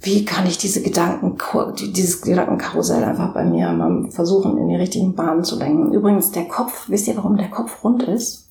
Wie 0.07 0.25
kann 0.25 0.47
ich 0.47 0.57
diese 0.57 0.83
Gedanken, 0.83 1.37
dieses 1.93 2.23
Gedankenkarussell 2.23 3.03
einfach 3.05 3.35
bei 3.35 3.45
mir 3.45 3.69
mal 3.73 4.09
versuchen, 4.11 4.57
in 4.57 4.69
die 4.69 4.77
richtigen 4.77 5.15
Bahnen 5.15 5.43
zu 5.45 5.59
lenken. 5.59 5.93
Übrigens, 5.93 6.31
der 6.31 6.45
Kopf, 6.47 6.85
wisst 6.89 7.09
ihr, 7.09 7.17
warum 7.17 7.37
der 7.37 7.51
Kopf 7.51 7.83
rund 7.85 8.05
ist? 8.05 8.45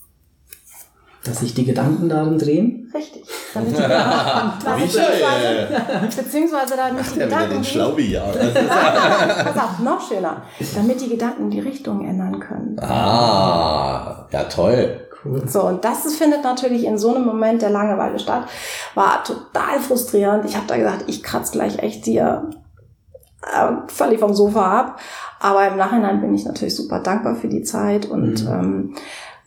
Dass 1.23 1.39
sich 1.39 1.53
die 1.55 1.65
Gedanken 1.65 2.07
darin 2.07 2.37
drehen. 2.37 2.91
Richtig. 2.93 3.23
Damit 3.55 3.71
die, 3.75 3.81
beziehungsweise, 3.81 5.67
beziehungsweise 6.21 6.75
damit 6.77 7.03
die 7.05 7.09
Ja, 7.09 7.15
wieder 7.15 7.25
Gedanken 7.25 7.49
den 7.53 7.61
die- 7.63 7.67
Schlaubi, 7.67 8.11
ja. 8.11 8.23
Pass 9.43 9.57
auf, 9.63 9.79
noch 9.79 10.07
schöner. 10.07 10.43
Damit 10.75 11.01
die 11.01 11.09
Gedanken 11.09 11.49
die 11.49 11.61
Richtung 11.61 12.05
ändern 12.07 12.39
können. 12.39 12.77
Ah, 12.79 14.27
ja 14.31 14.43
toll. 14.43 15.04
Cool. 15.25 15.47
So, 15.47 15.63
und 15.63 15.83
das 15.83 16.15
findet 16.15 16.43
natürlich 16.43 16.85
in 16.85 16.97
so 16.97 17.15
einem 17.15 17.25
Moment 17.25 17.61
der 17.61 17.71
Langeweile 17.71 18.19
statt. 18.19 18.43
War 18.93 19.23
total 19.23 19.79
frustrierend. 19.79 20.45
Ich 20.45 20.55
habe 20.55 20.67
da 20.67 20.77
gesagt, 20.77 21.05
ich 21.07 21.23
kratze 21.23 21.53
gleich 21.53 21.79
echt 21.79 22.05
dir 22.05 22.49
äh, 23.41 23.71
völlig 23.87 24.19
vom 24.19 24.33
Sofa 24.33 24.79
ab. 24.79 24.99
Aber 25.39 25.67
im 25.67 25.77
Nachhinein 25.77 26.21
bin 26.21 26.33
ich 26.33 26.45
natürlich 26.45 26.75
super 26.75 26.99
dankbar 26.99 27.35
für 27.35 27.47
die 27.47 27.63
Zeit 27.63 28.05
und 28.05 28.43
Mhm. 28.45 28.51
ähm, 28.51 28.95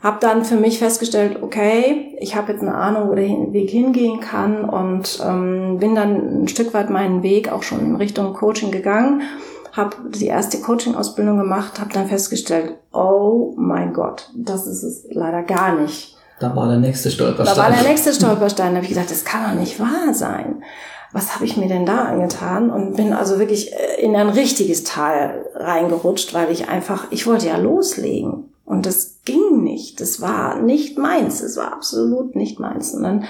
habe 0.01 0.19
dann 0.21 0.45
für 0.45 0.55
mich 0.55 0.79
festgestellt, 0.79 1.43
okay, 1.43 2.17
ich 2.21 2.37
habe 2.37 2.53
jetzt 2.53 2.63
eine 2.63 2.75
Ahnung, 2.75 3.09
wo 3.11 3.15
der 3.17 3.27
Weg 3.53 3.71
hingehen 3.71 4.21
kann 4.21 4.65
und 4.65 5.21
ähm, 5.27 5.79
bin 5.79 5.97
dann 5.97 6.43
ein 6.43 6.49
Stück 6.49 6.73
weit 6.73 6.89
meinen 6.91 7.25
Weg 7.25 7.51
auch 7.51 7.65
schon 7.65 7.81
in 7.81 7.97
Richtung 7.97 8.33
Coaching 8.33 8.71
gegangen, 8.71 9.23
habe 9.79 9.97
die 10.11 10.27
erste 10.27 10.59
Coaching-Ausbildung 10.61 11.39
gemacht, 11.39 11.81
habe 11.81 11.93
dann 11.95 12.09
festgestellt, 12.09 12.75
oh 12.93 13.55
mein 13.57 13.95
Gott, 13.95 14.31
das 14.37 14.67
ist 14.67 14.83
es 14.83 15.07
leider 15.11 15.43
gar 15.43 15.81
nicht. 15.81 16.17
Da 16.41 16.55
war 16.55 16.69
der 16.69 16.79
nächste 16.79 17.09
Da 17.09 17.15
Stolperstein. 17.15 17.57
war 17.57 17.71
der 17.71 17.89
nächste 17.89 18.13
Stolperstein. 18.13 18.71
Da 18.73 18.77
habe 18.77 18.85
ich 18.85 18.91
gedacht, 18.93 19.11
das 19.11 19.25
kann 19.25 19.43
doch 19.55 19.61
nicht 19.61 19.81
wahr 19.81 20.13
sein. 20.13 20.63
Was 21.13 21.35
habe 21.35 21.47
ich 21.47 21.57
mir 21.57 21.69
denn 21.69 21.87
da 21.87 22.05
angetan? 22.05 22.71
Und 22.71 22.97
bin 22.97 23.13
also 23.13 23.39
wirklich 23.39 23.73
äh, 23.73 24.03
in 24.03 24.15
ein 24.15 24.29
richtiges 24.29 24.85
Tal 24.85 25.47
reingerutscht, 25.55 26.35
weil 26.35 26.51
ich 26.53 26.69
einfach, 26.69 27.07
ich 27.11 27.27
wollte 27.27 27.47
ja 27.49 27.57
loslegen. 27.57 28.53
Und 28.65 28.85
das 28.85 29.21
ging 29.25 29.63
nicht. 29.65 30.01
Das 30.01 30.21
war 30.21 30.61
nicht 30.61 30.99
meins. 30.99 31.41
Das 31.41 31.57
war 31.57 31.73
absolut 31.73 32.37
nicht 32.37 32.61
meins. 32.61 32.93
Und 32.95 33.03
dann 33.03 33.25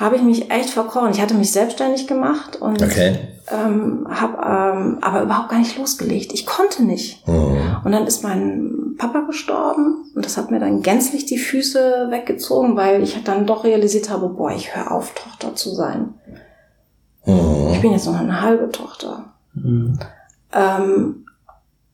habe 0.00 0.16
ich 0.16 0.22
mich 0.22 0.50
echt 0.50 0.70
verkrochen. 0.70 1.10
Ich 1.10 1.20
hatte 1.20 1.34
mich 1.34 1.52
selbstständig 1.52 2.06
gemacht 2.06 2.56
und 2.56 2.82
Okay. 2.82 3.18
ähm, 3.52 4.06
habe 4.10 4.38
ähm, 4.78 4.98
aber 5.02 5.22
überhaupt 5.22 5.50
gar 5.50 5.58
nicht 5.58 5.76
losgelegt. 5.78 6.32
Ich 6.32 6.46
konnte 6.46 6.82
nicht. 6.82 7.26
Mhm. 7.28 7.76
Und 7.84 7.92
dann 7.92 8.06
ist 8.06 8.22
mein 8.24 8.94
Papa 8.98 9.20
gestorben 9.20 10.10
und 10.14 10.24
das 10.24 10.36
hat 10.36 10.50
mir 10.50 10.58
dann 10.58 10.82
gänzlich 10.82 11.26
die 11.26 11.38
Füße 11.38 12.08
weggezogen, 12.10 12.76
weil 12.76 13.02
ich 13.02 13.22
dann 13.24 13.46
doch 13.46 13.64
realisiert 13.64 14.10
habe, 14.10 14.28
boah, 14.30 14.50
ich 14.50 14.74
höre 14.74 14.90
auf, 14.90 15.12
Tochter 15.14 15.54
zu 15.54 15.74
sein. 15.74 16.14
Ich 17.26 17.32
Mhm. 17.34 17.80
bin 17.82 17.92
jetzt 17.92 18.06
noch 18.06 18.18
eine 18.18 18.40
halbe 18.40 18.70
Tochter. 18.70 19.26
Mhm. 19.54 19.98
Ähm, 20.52 21.26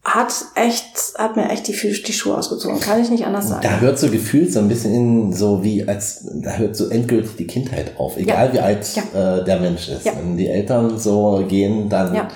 hat 0.09 0.33
echt, 0.55 1.15
hat 1.19 1.35
mir 1.37 1.49
echt 1.51 1.67
die, 1.67 1.73
Füße, 1.75 2.03
die 2.05 2.13
Schuhe 2.13 2.37
ausgezogen. 2.39 2.79
Kann 2.79 3.03
ich 3.03 3.11
nicht 3.11 3.27
anders 3.27 3.49
sagen. 3.49 3.63
Da 3.65 3.81
hört 3.81 3.99
so 3.99 4.09
gefühlt 4.09 4.53
so 4.53 4.61
ein 4.61 4.69
bisschen 4.69 4.95
in 4.95 5.33
so 5.33 5.65
wie 5.65 5.87
als 5.87 6.25
da 6.43 6.53
hört 6.53 6.77
so 6.77 6.89
endgültig 6.91 7.35
die 7.37 7.47
Kindheit 7.47 7.93
auf, 7.99 8.17
egal 8.17 8.49
Ja. 8.49 8.53
wie 8.53 8.61
alt 8.61 8.87
Ja. 8.95 9.39
äh, 9.39 9.45
der 9.45 9.59
Mensch 9.59 9.89
ist. 9.89 10.07
Ja. 10.07 10.13
Wenn 10.17 10.37
die 10.37 10.47
Eltern 10.49 10.97
so 10.97 11.45
gehen, 11.49 11.89
dann 11.89 12.15
Ja. 12.15 12.29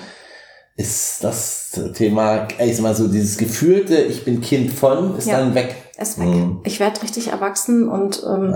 ist 0.75 1.23
das 1.23 1.79
Thema, 1.93 2.47
ich 2.59 2.75
sag 2.75 2.83
mal 2.83 2.93
so 2.95 3.07
dieses 3.07 3.37
gefühlte, 3.37 3.95
ich 4.01 4.25
bin 4.25 4.41
Kind 4.41 4.71
von, 4.73 5.17
ist 5.17 5.27
Ja. 5.29 5.39
dann 5.39 5.55
weg. 5.55 5.75
ist 5.97 6.19
weg. 6.19 6.27
Mhm. 6.27 6.59
Ich 6.65 6.79
werde 6.81 7.01
richtig 7.03 7.27
erwachsen 7.29 7.87
und 7.87 8.21
ähm, 8.27 8.53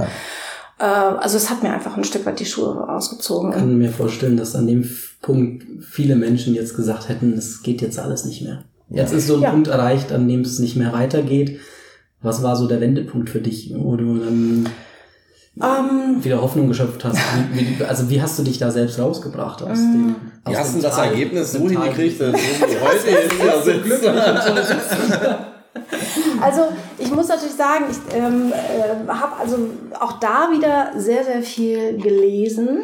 äh, 0.79 0.83
also 0.83 1.37
es 1.37 1.49
hat 1.49 1.63
mir 1.63 1.71
einfach 1.73 1.95
ein 1.95 2.03
Stück 2.03 2.25
weit 2.25 2.39
die 2.41 2.45
Schuhe 2.45 2.89
ausgezogen. 2.89 3.51
Ich 3.51 3.55
kann 3.55 3.77
mir 3.77 3.91
vorstellen, 3.91 4.35
dass 4.35 4.55
an 4.55 4.67
dem 4.67 4.89
Punkt 5.21 5.63
viele 5.89 6.15
Menschen 6.17 6.53
jetzt 6.53 6.75
gesagt 6.75 7.07
hätten, 7.07 7.31
es 7.33 7.63
geht 7.63 7.81
jetzt 7.81 7.97
alles 7.97 8.25
nicht 8.25 8.41
mehr. 8.41 8.65
Jetzt 8.89 9.13
ist 9.13 9.27
so 9.27 9.35
ein 9.35 9.41
Ja. 9.41 9.49
Punkt 9.51 9.67
erreicht, 9.67 10.11
an 10.11 10.27
dem 10.27 10.41
es 10.41 10.59
nicht 10.59 10.75
mehr 10.75 10.93
weitergeht. 10.93 11.59
Was 12.21 12.43
war 12.43 12.55
so 12.55 12.67
der 12.67 12.81
Wendepunkt 12.81 13.29
für 13.29 13.39
dich, 13.41 13.73
wo 13.77 13.95
du 13.95 14.17
dann 14.19 14.69
Ähm, 15.61 16.23
wieder 16.23 16.41
Hoffnung 16.41 16.67
geschöpft 16.67 17.03
hast? 17.05 17.17
Wie, 17.53 17.79
wie, 17.79 17.83
also 17.83 18.09
wie 18.09 18.21
hast 18.21 18.37
du 18.37 18.43
dich 18.43 18.57
da 18.57 18.71
selbst 18.71 18.99
rausgebracht 18.99 19.63
aus 19.63 19.77
dem 19.79 20.07
Mm. 20.07 20.15
aus 20.43 20.51
Wie 20.53 20.57
hast 20.57 20.73
dem 20.73 20.81
du 20.81 20.87
das 20.87 20.97
Ergebnis 20.97 21.51
so 21.53 21.59
dem 21.59 21.69
hingekriegt, 21.81 22.19
dass 22.19 22.31
du 22.33 22.37
heute 22.37 23.09
jetzt 23.09 23.33
hier 23.33 23.63
sitzt? 23.63 24.05
Also 26.41 26.61
ich 26.97 27.11
muss 27.13 27.27
natürlich 27.27 27.55
sagen, 27.55 27.85
ich 27.89 27.97
ähm, 28.15 28.51
äh, 28.51 29.07
habe 29.07 29.33
also 29.39 29.57
auch 29.99 30.19
da 30.19 30.49
wieder 30.51 30.91
sehr, 30.97 31.23
sehr 31.23 31.41
viel 31.41 31.97
gelesen. 31.97 32.79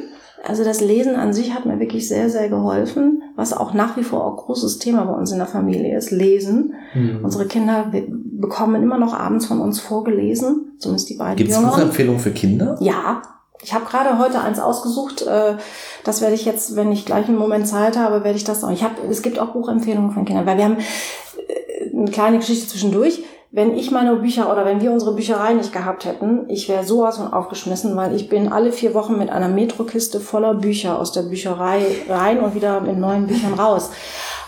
Also 0.48 0.64
das 0.64 0.82
Lesen 0.82 1.16
an 1.16 1.34
sich 1.34 1.54
hat 1.54 1.66
mir 1.66 1.80
wirklich 1.80 2.08
sehr, 2.08 2.30
sehr 2.30 2.50
geholfen, 2.50 3.22
was 3.42 3.52
auch 3.52 3.74
nach 3.74 3.98
wie 3.98 4.04
vor 4.04 4.26
auch 4.26 4.38
großes 4.38 4.80
Thema 4.80 5.04
bei 5.04 5.14
uns 5.14 5.32
in 5.32 5.40
der 5.40 5.48
Familie 5.48 5.98
ist, 5.98 6.12
Lesen. 6.12 6.74
Hm. 6.94 7.20
Unsere 7.24 7.46
Kinder 7.48 7.88
be- 7.92 8.06
bekommen 8.10 8.82
immer 8.82 8.98
noch 8.98 9.14
abends 9.14 9.46
von 9.48 9.60
uns 9.60 9.80
vorgelesen, 9.80 10.74
zumindest 10.80 11.10
die 11.10 11.16
beiden 11.18 11.36
Gibt 11.36 11.52
es. 11.52 11.60
Buchempfehlungen 11.62 12.22
für 12.22 12.32
Kinder? 12.32 12.78
Ja, 12.80 13.22
ich 13.64 13.74
habe 13.74 13.86
gerade 13.86 14.18
heute 14.18 14.40
eins 14.42 14.60
ausgesucht. 14.60 15.22
Äh, 15.24 15.56
das 16.04 16.22
werde 16.22 16.36
ich 16.36 16.46
jetzt, 16.46 16.76
wenn 16.76 16.92
ich 16.92 17.06
gleich 17.06 17.28
einen 17.28 17.38
Moment 17.38 17.68
Zeit 17.68 17.98
habe, 17.98 18.24
werde 18.24 18.38
ich 18.38 18.44
das 18.44 18.64
auch. 18.64 18.72
Ich 18.72 18.84
habe, 18.84 18.96
es 19.10 19.22
gibt 19.22 19.38
auch 19.40 19.50
Buchempfehlungen 19.50 20.12
von 20.12 20.26
Kindern, 20.26 20.46
weil 20.46 20.58
wir 20.58 20.66
haben 20.66 20.78
äh, 20.78 21.96
eine 21.96 22.10
kleine 22.12 22.38
Geschichte 22.40 22.68
zwischendurch. 22.68 23.24
Wenn 23.54 23.76
ich 23.76 23.92
meine 23.92 24.16
Bücher 24.16 24.50
oder 24.50 24.64
wenn 24.64 24.80
wir 24.80 24.94
unsere 24.94 25.14
Bücherei 25.14 25.54
nicht 25.54 25.74
gehabt 25.74 26.06
hätten, 26.06 26.50
ich 26.50 26.70
wäre 26.70 26.86
sowas 26.86 27.18
von 27.18 27.34
aufgeschmissen, 27.34 27.98
weil 27.98 28.16
ich 28.16 28.30
bin 28.30 28.50
alle 28.50 28.72
vier 28.72 28.94
Wochen 28.94 29.18
mit 29.18 29.30
einer 29.30 29.50
Metrokiste 29.50 30.22
voller 30.22 30.54
Bücher 30.54 30.98
aus 30.98 31.12
der 31.12 31.24
Bücherei 31.24 31.84
rein 32.08 32.40
und 32.40 32.56
wieder 32.56 32.80
mit 32.80 32.98
neuen 32.98 33.28
Büchern 33.28 33.54
raus. 33.54 33.92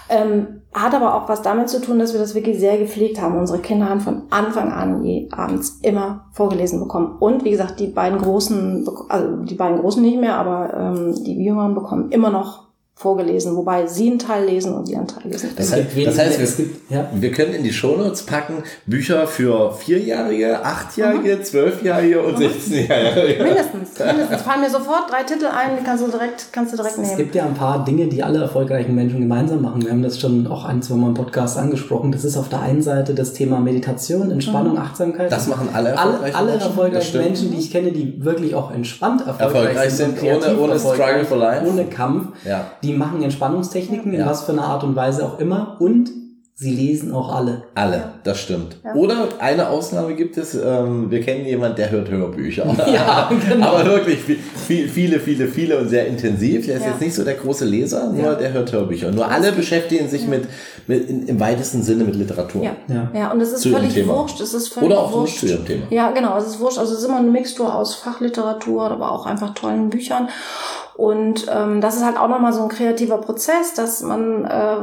Ähm, 0.08 0.62
hat 0.74 0.96
aber 0.96 1.16
auch 1.16 1.28
was 1.28 1.42
damit 1.42 1.68
zu 1.68 1.82
tun, 1.82 2.00
dass 2.00 2.14
wir 2.14 2.20
das 2.20 2.34
wirklich 2.34 2.60
sehr 2.60 2.78
gepflegt 2.78 3.22
haben. 3.22 3.38
Unsere 3.38 3.60
Kinder 3.60 3.90
haben 3.90 4.00
von 4.00 4.24
Anfang 4.30 4.72
an 4.72 5.04
je 5.04 5.28
abends 5.32 5.80
immer 5.82 6.28
vorgelesen 6.32 6.80
bekommen. 6.80 7.18
Und 7.20 7.44
wie 7.44 7.52
gesagt, 7.52 7.82
die 7.82 7.88
beiden 7.88 8.20
Großen, 8.20 8.88
also 9.10 9.36
die 9.44 9.56
beiden 9.56 9.80
Großen 9.80 10.02
nicht 10.02 10.20
mehr, 10.20 10.38
aber 10.38 10.74
ähm, 10.74 11.24
die 11.24 11.44
Jüngeren 11.44 11.76
bekommen 11.76 12.10
immer 12.10 12.30
noch 12.30 12.73
vorgelesen, 13.04 13.56
wobei 13.56 13.86
sie 13.86 14.10
einen 14.10 14.18
Teil 14.20 14.46
lesen 14.46 14.74
und 14.74 14.88
wir 14.90 14.98
einen 14.98 15.08
Teil 15.08 15.24
lesen. 15.32 15.50
Das 15.56 15.68
Es 15.68 15.74
heißt, 15.74 15.88
das 16.08 16.18
heißt 16.18 16.40
es 16.40 16.58
wir, 16.58 16.66
gibt, 16.66 16.92
ja. 16.92 17.08
wir 17.14 17.32
können 17.32 17.54
in 17.54 17.64
die 17.64 17.72
Shownotes 17.74 18.24
packen 18.24 18.64
Bücher 18.88 19.28
für 19.28 19.74
Vierjährige, 19.74 20.64
Achtjährige, 20.64 21.42
Zwölfjährige 21.44 22.22
und 22.24 22.38
16-Jährige. 22.38 23.44
Mindestens, 23.44 24.00
mindestens. 24.00 24.42
Fallen 24.42 24.62
mir 24.62 24.70
sofort 24.70 25.12
drei 25.12 25.24
Titel 25.24 25.46
ein, 25.46 25.78
die 25.80 25.84
kannst 25.84 26.06
du 26.06 26.10
direkt, 26.10 26.48
kannst 26.52 26.74
du 26.74 26.78
direkt 26.78 26.98
Es 26.98 27.02
nehmen. 27.02 27.18
gibt 27.18 27.36
ja 27.36 27.46
ein 27.46 27.54
paar 27.54 27.84
Dinge, 27.86 28.08
die 28.08 28.24
alle 28.24 28.40
erfolgreichen 28.40 28.96
Menschen 28.96 29.20
gemeinsam 29.20 29.62
machen. 29.62 29.84
Wir 29.84 29.92
haben 29.92 30.02
das 30.04 30.20
schon 30.20 30.48
auch 30.48 30.66
ein, 30.66 30.82
zwei 30.82 30.96
Mal 30.96 31.08
im 31.10 31.14
Podcast 31.14 31.58
angesprochen. 31.58 32.12
Das 32.12 32.24
ist 32.24 32.38
auf 32.38 32.50
der 32.50 32.62
einen 32.62 32.82
Seite 32.82 33.14
das 33.14 33.34
Thema 33.34 33.60
Meditation, 33.60 34.32
Entspannung, 34.32 34.78
Achtsamkeit. 34.78 35.32
Das 35.32 35.48
machen 35.48 35.70
alle 35.74 35.98
alle, 35.98 36.12
erfolgreichen 36.14 36.36
alle 36.36 36.46
Menschen. 36.52 36.60
Das 36.60 36.68
erfolgreichen. 36.70 37.18
Menschen, 37.22 37.52
die 37.52 37.58
ich 37.58 37.72
kenne, 37.72 37.92
die 37.92 38.24
wirklich 38.24 38.56
auch 38.56 38.72
entspannt 38.74 39.22
erfolgreich, 39.28 39.66
Erfolgreich 39.68 39.92
sind, 39.92 40.20
sind, 40.20 40.30
ohne- 40.32 40.58
ohne 40.60 40.80
Struggle 40.80 41.26
for 41.26 41.38
life. 41.38 41.68
ohne 41.68 41.86
Kampf, 41.86 42.28
Ja. 42.46 42.66
die 42.84 42.93
machen 42.94 43.22
Entspannungstechniken 43.24 44.14
in 44.14 44.20
Ja. 44.20 44.26
was 44.28 44.44
für 44.44 44.52
einer 44.54 44.66
Art 44.66 44.84
und 44.84 44.96
Weise 44.96 45.26
auch 45.26 45.40
immer 45.40 45.78
und 45.80 46.10
sie 46.56 46.70
lesen 46.70 47.12
auch 47.12 47.34
alle. 47.36 47.64
Alle, 47.74 48.12
das 48.24 48.40
stimmt. 48.40 48.78
Oder 48.96 49.28
eine 49.40 49.70
Ausnahme 49.70 50.14
gibt 50.14 50.38
es, 50.38 50.54
ähm, 50.54 51.10
wir 51.10 51.20
kennen 51.22 51.46
jemanden, 51.48 51.78
der 51.78 51.90
hört 51.90 52.10
Hörbücher. 52.10 52.64
Ja, 52.94 53.30
genau. 53.50 53.70
Aber 53.70 53.86
wirklich 53.86 54.20
viel, 54.20 54.38
viel, 54.38 54.88
viele, 54.88 55.20
viele, 55.20 55.48
viele 55.48 55.80
und 55.80 55.90
sehr 55.90 56.06
intensiv. 56.06 56.68
Der 56.68 56.76
ist 56.78 56.84
Ja. 56.84 56.92
jetzt 56.92 57.02
nicht 57.02 57.16
so 57.16 57.24
der 57.24 57.34
große 57.34 57.66
Leser, 57.66 58.12
nur 58.14 58.36
der 58.36 58.54
hört 58.54 58.72
Hörbücher. 58.72 59.08
Und 59.08 59.16
nur 59.16 59.28
alle 59.30 59.52
beschäftigen 59.52 60.08
sich 60.08 60.28
mit, 60.28 60.48
mit 60.86 61.10
in, 61.10 61.28
im 61.28 61.40
weitesten 61.40 61.82
Sinne 61.82 62.04
mit 62.04 62.16
Literatur. 62.16 62.64
Ja. 62.64 62.76
Ja. 62.88 63.10
ja. 63.16 63.32
und 63.32 63.42
es 63.42 63.52
ist 63.52 63.62
Zu 63.62 63.72
völlig 63.72 64.08
wurscht. 64.08 64.40
Es 64.40 64.54
ist 64.54 64.68
völlig 64.70 64.92
Oder 64.92 65.00
auch 65.00 65.08
nicht 65.10 65.16
wurscht. 65.22 65.40
zu 65.40 65.46
ihrem 65.48 65.66
Thema. 65.66 65.84
Ja, 65.90 66.12
genau, 66.12 66.38
es 66.38 66.46
ist 66.46 66.60
wurscht. 66.60 66.78
Also 66.78 66.94
es 66.94 67.00
ist 67.00 67.06
immer 67.06 67.18
eine 67.18 67.32
Mixtur 67.32 67.74
aus 67.74 67.96
Fachliteratur, 67.96 68.92
aber 68.92 69.12
auch 69.12 69.26
einfach 69.26 69.56
tollen 69.56 69.90
Büchern. 69.90 70.30
Und 70.96 71.48
ähm, 71.52 71.82
das 71.82 71.96
ist 71.96 72.06
halt 72.06 72.18
auch 72.18 72.28
nochmal 72.28 72.54
so 72.54 72.64
ein 72.64 72.70
kreativer 72.70 73.18
Prozess, 73.18 73.74
dass 73.74 74.02
man 74.04 74.46
äh, 74.46 74.78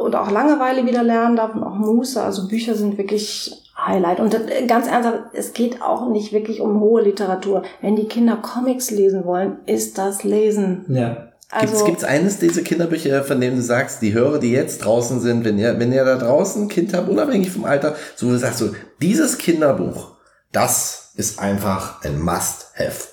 und 0.00 0.14
auch 0.14 0.30
Langeweile 0.30 0.86
wieder 0.86 1.02
lernen 1.02 1.36
darf 1.36 1.54
und 1.54 1.64
auch 1.64 1.74
Muße. 1.74 2.22
Also 2.22 2.46
Bücher 2.46 2.74
sind 2.74 2.98
wirklich 2.98 3.60
Highlight. 3.86 4.20
Und 4.20 4.34
äh, 4.34 4.66
ganz 4.66 4.86
ernsthaft, 4.86 5.18
es 5.32 5.52
geht 5.52 5.82
auch 5.82 6.08
nicht 6.08 6.32
wirklich 6.32 6.60
um 6.60 6.80
hohe 6.80 7.02
Literatur. 7.02 7.62
Wenn 7.80 7.96
die 7.96 8.06
Kinder 8.06 8.36
Comics 8.36 8.90
lesen 8.90 9.24
wollen, 9.24 9.58
ist 9.66 9.98
das 9.98 10.24
Lesen. 10.24 10.84
Ja. 10.88 11.26
Also, 11.52 11.84
gibt's 11.84 12.04
eines 12.04 12.38
dieser 12.38 12.62
Kinderbücher, 12.62 13.24
von 13.24 13.40
denen 13.40 13.56
du 13.56 13.62
sagst, 13.62 14.02
die 14.02 14.12
Hörer, 14.12 14.38
die 14.38 14.52
jetzt 14.52 14.84
draußen 14.84 15.20
sind, 15.20 15.44
wenn 15.44 15.58
ihr, 15.58 15.80
wenn 15.80 15.92
ihr 15.92 16.04
da 16.04 16.16
draußen 16.16 16.62
ein 16.62 16.68
Kind 16.68 16.94
habt, 16.94 17.08
unabhängig 17.08 17.50
vom 17.50 17.64
Alter, 17.64 17.96
so 18.14 18.28
wo 18.28 18.30
du 18.30 18.38
sagst, 18.38 18.60
so, 18.60 18.70
dieses 19.02 19.36
Kinderbuch, 19.36 20.12
das 20.52 21.10
ist 21.16 21.40
einfach 21.40 22.04
ein 22.04 22.20
Must-Have. 22.20 23.08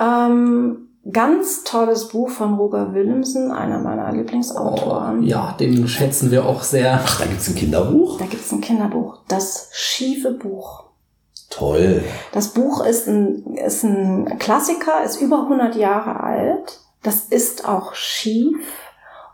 Ähm, 0.00 0.88
ganz 1.10 1.64
tolles 1.64 2.08
Buch 2.08 2.30
von 2.30 2.54
Roger 2.54 2.94
Willemsen, 2.94 3.50
einer 3.50 3.78
meiner 3.78 4.12
Lieblingsautoren. 4.12 5.22
Ja, 5.24 5.54
den 5.58 5.86
schätzen 5.88 6.30
wir 6.30 6.46
auch 6.46 6.62
sehr. 6.62 7.00
Da 7.18 7.26
gibt's 7.26 7.48
ein 7.48 7.54
Kinderbuch? 7.54 8.18
Da 8.18 8.26
gibt's 8.26 8.52
ein 8.52 8.60
Kinderbuch, 8.60 9.18
das 9.28 9.68
schiefe 9.72 10.32
Buch. 10.32 10.84
Toll. 11.50 12.02
Das 12.32 12.48
Buch 12.48 12.84
ist 12.86 13.08
ein, 13.08 13.56
ist 13.56 13.82
ein 13.84 14.38
Klassiker, 14.38 15.04
ist 15.04 15.20
über 15.20 15.42
100 15.42 15.76
Jahre 15.76 16.20
alt. 16.20 16.80
Das 17.02 17.24
ist 17.26 17.68
auch 17.68 17.94
schief 17.94 18.56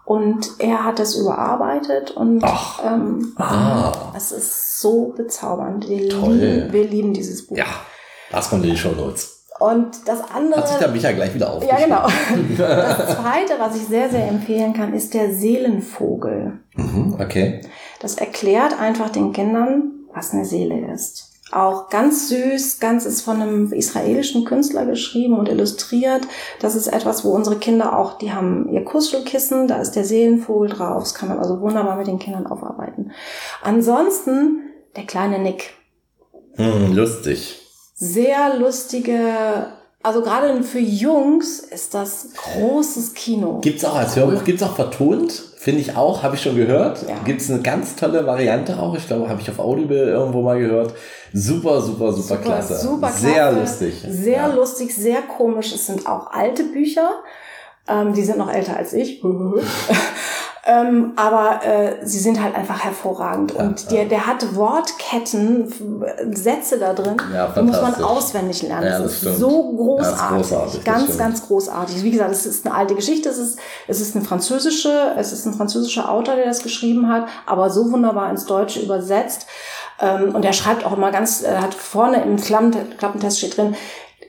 und 0.04 0.52
er 0.59 0.84
hat 0.84 0.98
es 1.00 1.14
überarbeitet 1.16 2.11
und 2.12 2.42
Ach. 2.42 2.80
ähm, 2.84 3.34
Ah. 3.36 3.92
es 4.16 4.32
ist 4.32 4.80
so 4.80 5.12
bezaubernd. 5.16 5.86
Wir 5.88 6.09
Toll. 6.09 6.34
lieben, 6.34 6.72
wir 6.72 6.84
lieben 6.88 7.12
dieses 7.12 7.46
Buch. 7.46 7.56
Ja, 7.59 7.66
das 8.32 8.48
kommt 8.50 8.64
in 8.64 8.70
die 8.70 8.76
Show 8.76 8.92
Notes. 8.92 9.38
Und 9.59 10.06
das 10.06 10.20
andere. 10.30 10.61
Hat 10.61 10.68
sich 10.68 10.78
der 10.78 10.88
Micha 10.88 11.12
gleich 11.12 11.34
wieder 11.34 11.46
ja, 11.46 11.52
aufgeschrieben. 11.52 11.84
genau. 11.84 12.09
Das 12.59 13.16
zweite, 13.16 13.54
was 13.59 13.76
ich 13.76 13.82
sehr, 13.82 14.09
sehr 14.09 14.28
empfehlen 14.28 14.72
kann, 14.72 14.94
ist 14.94 15.14
der 15.14 15.34
Seelenvogel. 15.34 16.61
Mhm, 16.74 17.16
okay. 17.20 17.61
Das 18.00 18.14
erklärt 18.14 18.78
einfach 18.78 19.11
den 19.11 19.32
Kindern, 19.32 19.92
was 20.14 20.32
eine 20.32 20.44
Seele 20.44 20.92
ist. 20.92 21.28
Auch 21.50 21.88
ganz 21.88 22.28
süß, 22.28 22.78
ganz 22.78 23.06
ist 23.06 23.22
von 23.22 23.40
einem 23.40 23.72
israelischen 23.72 24.44
Künstler 24.44 24.84
geschrieben 24.84 25.38
und 25.38 25.48
illustriert. 25.48 26.28
Das 26.61 26.74
ist 26.74 26.88
etwas, 26.88 27.24
wo 27.24 27.30
unsere 27.30 27.56
Kinder 27.56 27.98
auch, 27.98 28.18
die 28.18 28.32
haben 28.32 28.68
ihr 28.70 28.84
Kuschelkissen, 28.84 29.66
da 29.66 29.80
ist 29.80 29.92
der 29.92 30.04
Seelenvogel 30.04 30.68
drauf. 30.68 31.04
Das 31.04 31.14
kann 31.14 31.30
man 31.30 31.38
also 31.38 31.61
wunderbar 31.61 31.96
mit 31.96 32.06
den 32.06 32.18
Kindern 32.18 32.46
aufarbeiten. 32.46 33.12
Ansonsten 33.62 34.61
der 34.94 35.04
kleine 35.04 35.38
Nick. 35.38 35.74
Hm, 36.56 36.94
lustig. 36.94 37.67
Sehr 38.01 38.55
lustige, 38.57 39.18
also 40.05 40.22
gerade 40.22 40.62
für 40.62 40.78
Jungs 40.78 41.59
ist 41.59 41.94
das 41.94 42.28
großes 42.36 43.14
Kino. 43.14 43.59
Gibt's 43.61 43.84
auch 43.84 43.96
als 43.96 44.14
Hörbuch, 44.14 44.44
gibt's 44.44 44.62
auch 44.62 44.76
vertont, 44.76 45.32
finde 45.57 45.80
ich 45.80 45.96
auch, 45.96 46.22
habe 46.22 46.36
ich 46.36 46.42
schon 46.42 46.55
gehört. 46.55 47.03
Ja. 47.09 47.16
Gibt's 47.24 47.51
eine 47.51 47.61
ganz 47.61 47.96
tolle 47.96 48.24
Variante 48.24 48.78
auch, 48.78 48.94
ich 48.94 49.05
glaube, 49.09 49.28
habe 49.28 49.40
ich 49.40 49.51
auf 49.51 49.59
Audible 49.59 50.11
irgendwo 50.11 50.42
mal 50.42 50.61
gehört. 50.61 50.94
Super, 51.32 51.80
super, 51.80 52.12
super, 52.12 52.36
klasse. 52.36 52.78
Super 52.78 53.09
klasse. 53.09 53.26
Sehr 53.26 53.51
lustig. 53.53 53.94
Sehr 54.09 54.32
Ja. 54.36 54.46
lustig, 54.46 54.94
sehr 54.94 55.22
komisch. 55.22 55.72
Es 55.74 55.86
sind 55.88 56.07
auch 56.07 56.30
alte 56.30 56.62
Bücher. 56.62 57.11
Ähm, 57.88 58.12
die 58.12 58.22
sind 58.22 58.38
noch 58.38 58.53
älter 58.53 58.76
als 58.76 58.92
ich. 58.92 59.20
ähm, 60.70 61.14
aber 61.16 61.64
äh, 61.64 61.96
sie 62.06 62.18
sind 62.18 62.42
halt 62.42 62.54
einfach 62.54 62.84
hervorragend. 62.84 63.54
Und 63.54 63.90
der, 63.90 64.04
der 64.04 64.26
hat 64.26 64.54
Wortketten, 64.54 65.72
Sätze 66.34 66.78
da 66.78 66.92
drin, 66.92 67.16
Ja, 67.32 67.46
die 67.48 67.62
muss 67.62 67.80
man 67.80 67.94
auswendig 68.04 68.62
lernen. 68.62 68.86
Ja, 68.86 68.98
das, 68.98 69.22
das 69.22 69.32
ist 69.32 69.38
so 69.38 69.48
großartig. 69.74 70.20
Ja, 70.20 70.36
ist 70.40 70.50
großartig, 70.50 70.84
ganz, 70.84 71.16
ganz 71.16 71.46
großartig. 71.46 72.02
Wie 72.02 72.10
gesagt, 72.10 72.32
es 72.32 72.44
ist 72.44 72.66
eine 72.66 72.74
alte 72.74 72.94
Geschichte. 72.94 73.30
Es 73.30 73.38
ist, 73.38 73.58
es 73.86 74.02
ist 74.02 74.14
eine 74.14 74.26
französische, 74.26 75.14
es 75.16 75.32
ist 75.32 75.46
ein 75.46 75.54
französischer 75.54 76.10
Autor, 76.10 76.36
der 76.36 76.44
das 76.44 76.62
geschrieben 76.62 77.08
hat, 77.08 77.28
aber 77.46 77.70
so 77.70 77.90
wunderbar 77.90 78.28
ins 78.28 78.44
Deutsche 78.44 78.80
übersetzt. 78.80 79.46
Ähm, 80.00 80.34
und 80.34 80.44
er 80.44 80.52
schreibt 80.52 80.84
auch 80.84 80.92
immer 80.94 81.10
ganz, 81.10 81.42
er 81.42 81.62
hat 81.62 81.72
vorne 81.72 82.22
im 82.22 82.36
Klappen- 82.36 82.90
Klappentest 82.98 83.38
steht 83.38 83.56
drin, 83.56 83.74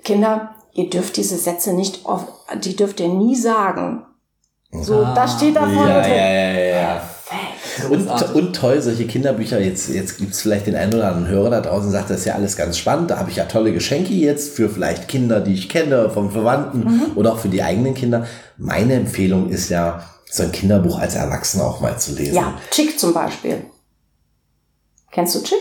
Kinder, 0.06 0.52
ihr 0.72 0.90
dürft 0.90 1.18
diese 1.18 1.36
Sätze 1.36 1.74
nicht, 1.74 2.06
oft, 2.06 2.28
die 2.64 2.78
dürft 2.78 3.02
ihr 3.02 3.10
nie 3.10 3.36
sagen. 3.36 4.06
So, 4.72 5.04
Ah, 5.04 5.14
das 5.16 5.34
steht 5.38 5.56
da 5.56 5.62
vorne 5.62 5.90
Ja, 5.90 6.02
drin. 6.02 6.12
ja, 6.12 6.30
ja, 6.30 6.52
ja, 6.52 6.82
ja. 6.82 7.02
Und, 7.90 8.36
und 8.36 8.56
toll, 8.56 8.82
solche 8.82 9.08
Kinderbücher, 9.08 9.60
jetzt, 9.60 9.90
jetzt 9.90 10.18
gibt's 10.18 10.42
vielleicht 10.42 10.68
den 10.68 10.76
einen 10.76 10.94
oder 10.94 11.08
anderen 11.08 11.28
Hörer 11.28 11.50
da 11.50 11.62
draußen, 11.62 11.90
sagt, 11.92 12.10
das 12.10 12.20
ist 12.20 12.26
ja 12.26 12.36
alles 12.36 12.58
ganz 12.58 12.78
spannend, 12.78 13.10
da 13.10 13.18
habe 13.18 13.30
ich 13.30 13.38
ja 13.38 13.46
tolle 13.46 13.72
Geschenke 13.74 14.14
jetzt 14.14 14.54
für 14.56 14.70
vielleicht 14.70 15.08
Kinder, 15.08 15.40
die 15.40 15.54
ich 15.54 15.70
kenne, 15.70 16.10
von 16.10 16.32
Verwandten 16.32 16.80
Mhm. 16.84 17.02
oder 17.16 17.34
auch 17.34 17.40
für 17.40 17.48
die 17.50 17.64
eigenen 17.64 17.94
Kinder. 17.94 18.26
Meine 18.58 18.94
Empfehlung 18.96 19.50
ist 19.50 19.70
ja, 19.70 20.04
so 20.30 20.44
ein 20.44 20.52
Kinderbuch 20.52 21.00
als 21.00 21.16
Erwachsener 21.16 21.64
auch 21.66 21.80
mal 21.82 21.98
zu 21.98 22.14
lesen. 22.14 22.36
Ja, 22.36 22.54
Chick 22.70 23.00
zum 23.00 23.14
Beispiel. 23.14 23.64
Kennst 25.12 25.34
du 25.36 25.42
Chick? 25.42 25.58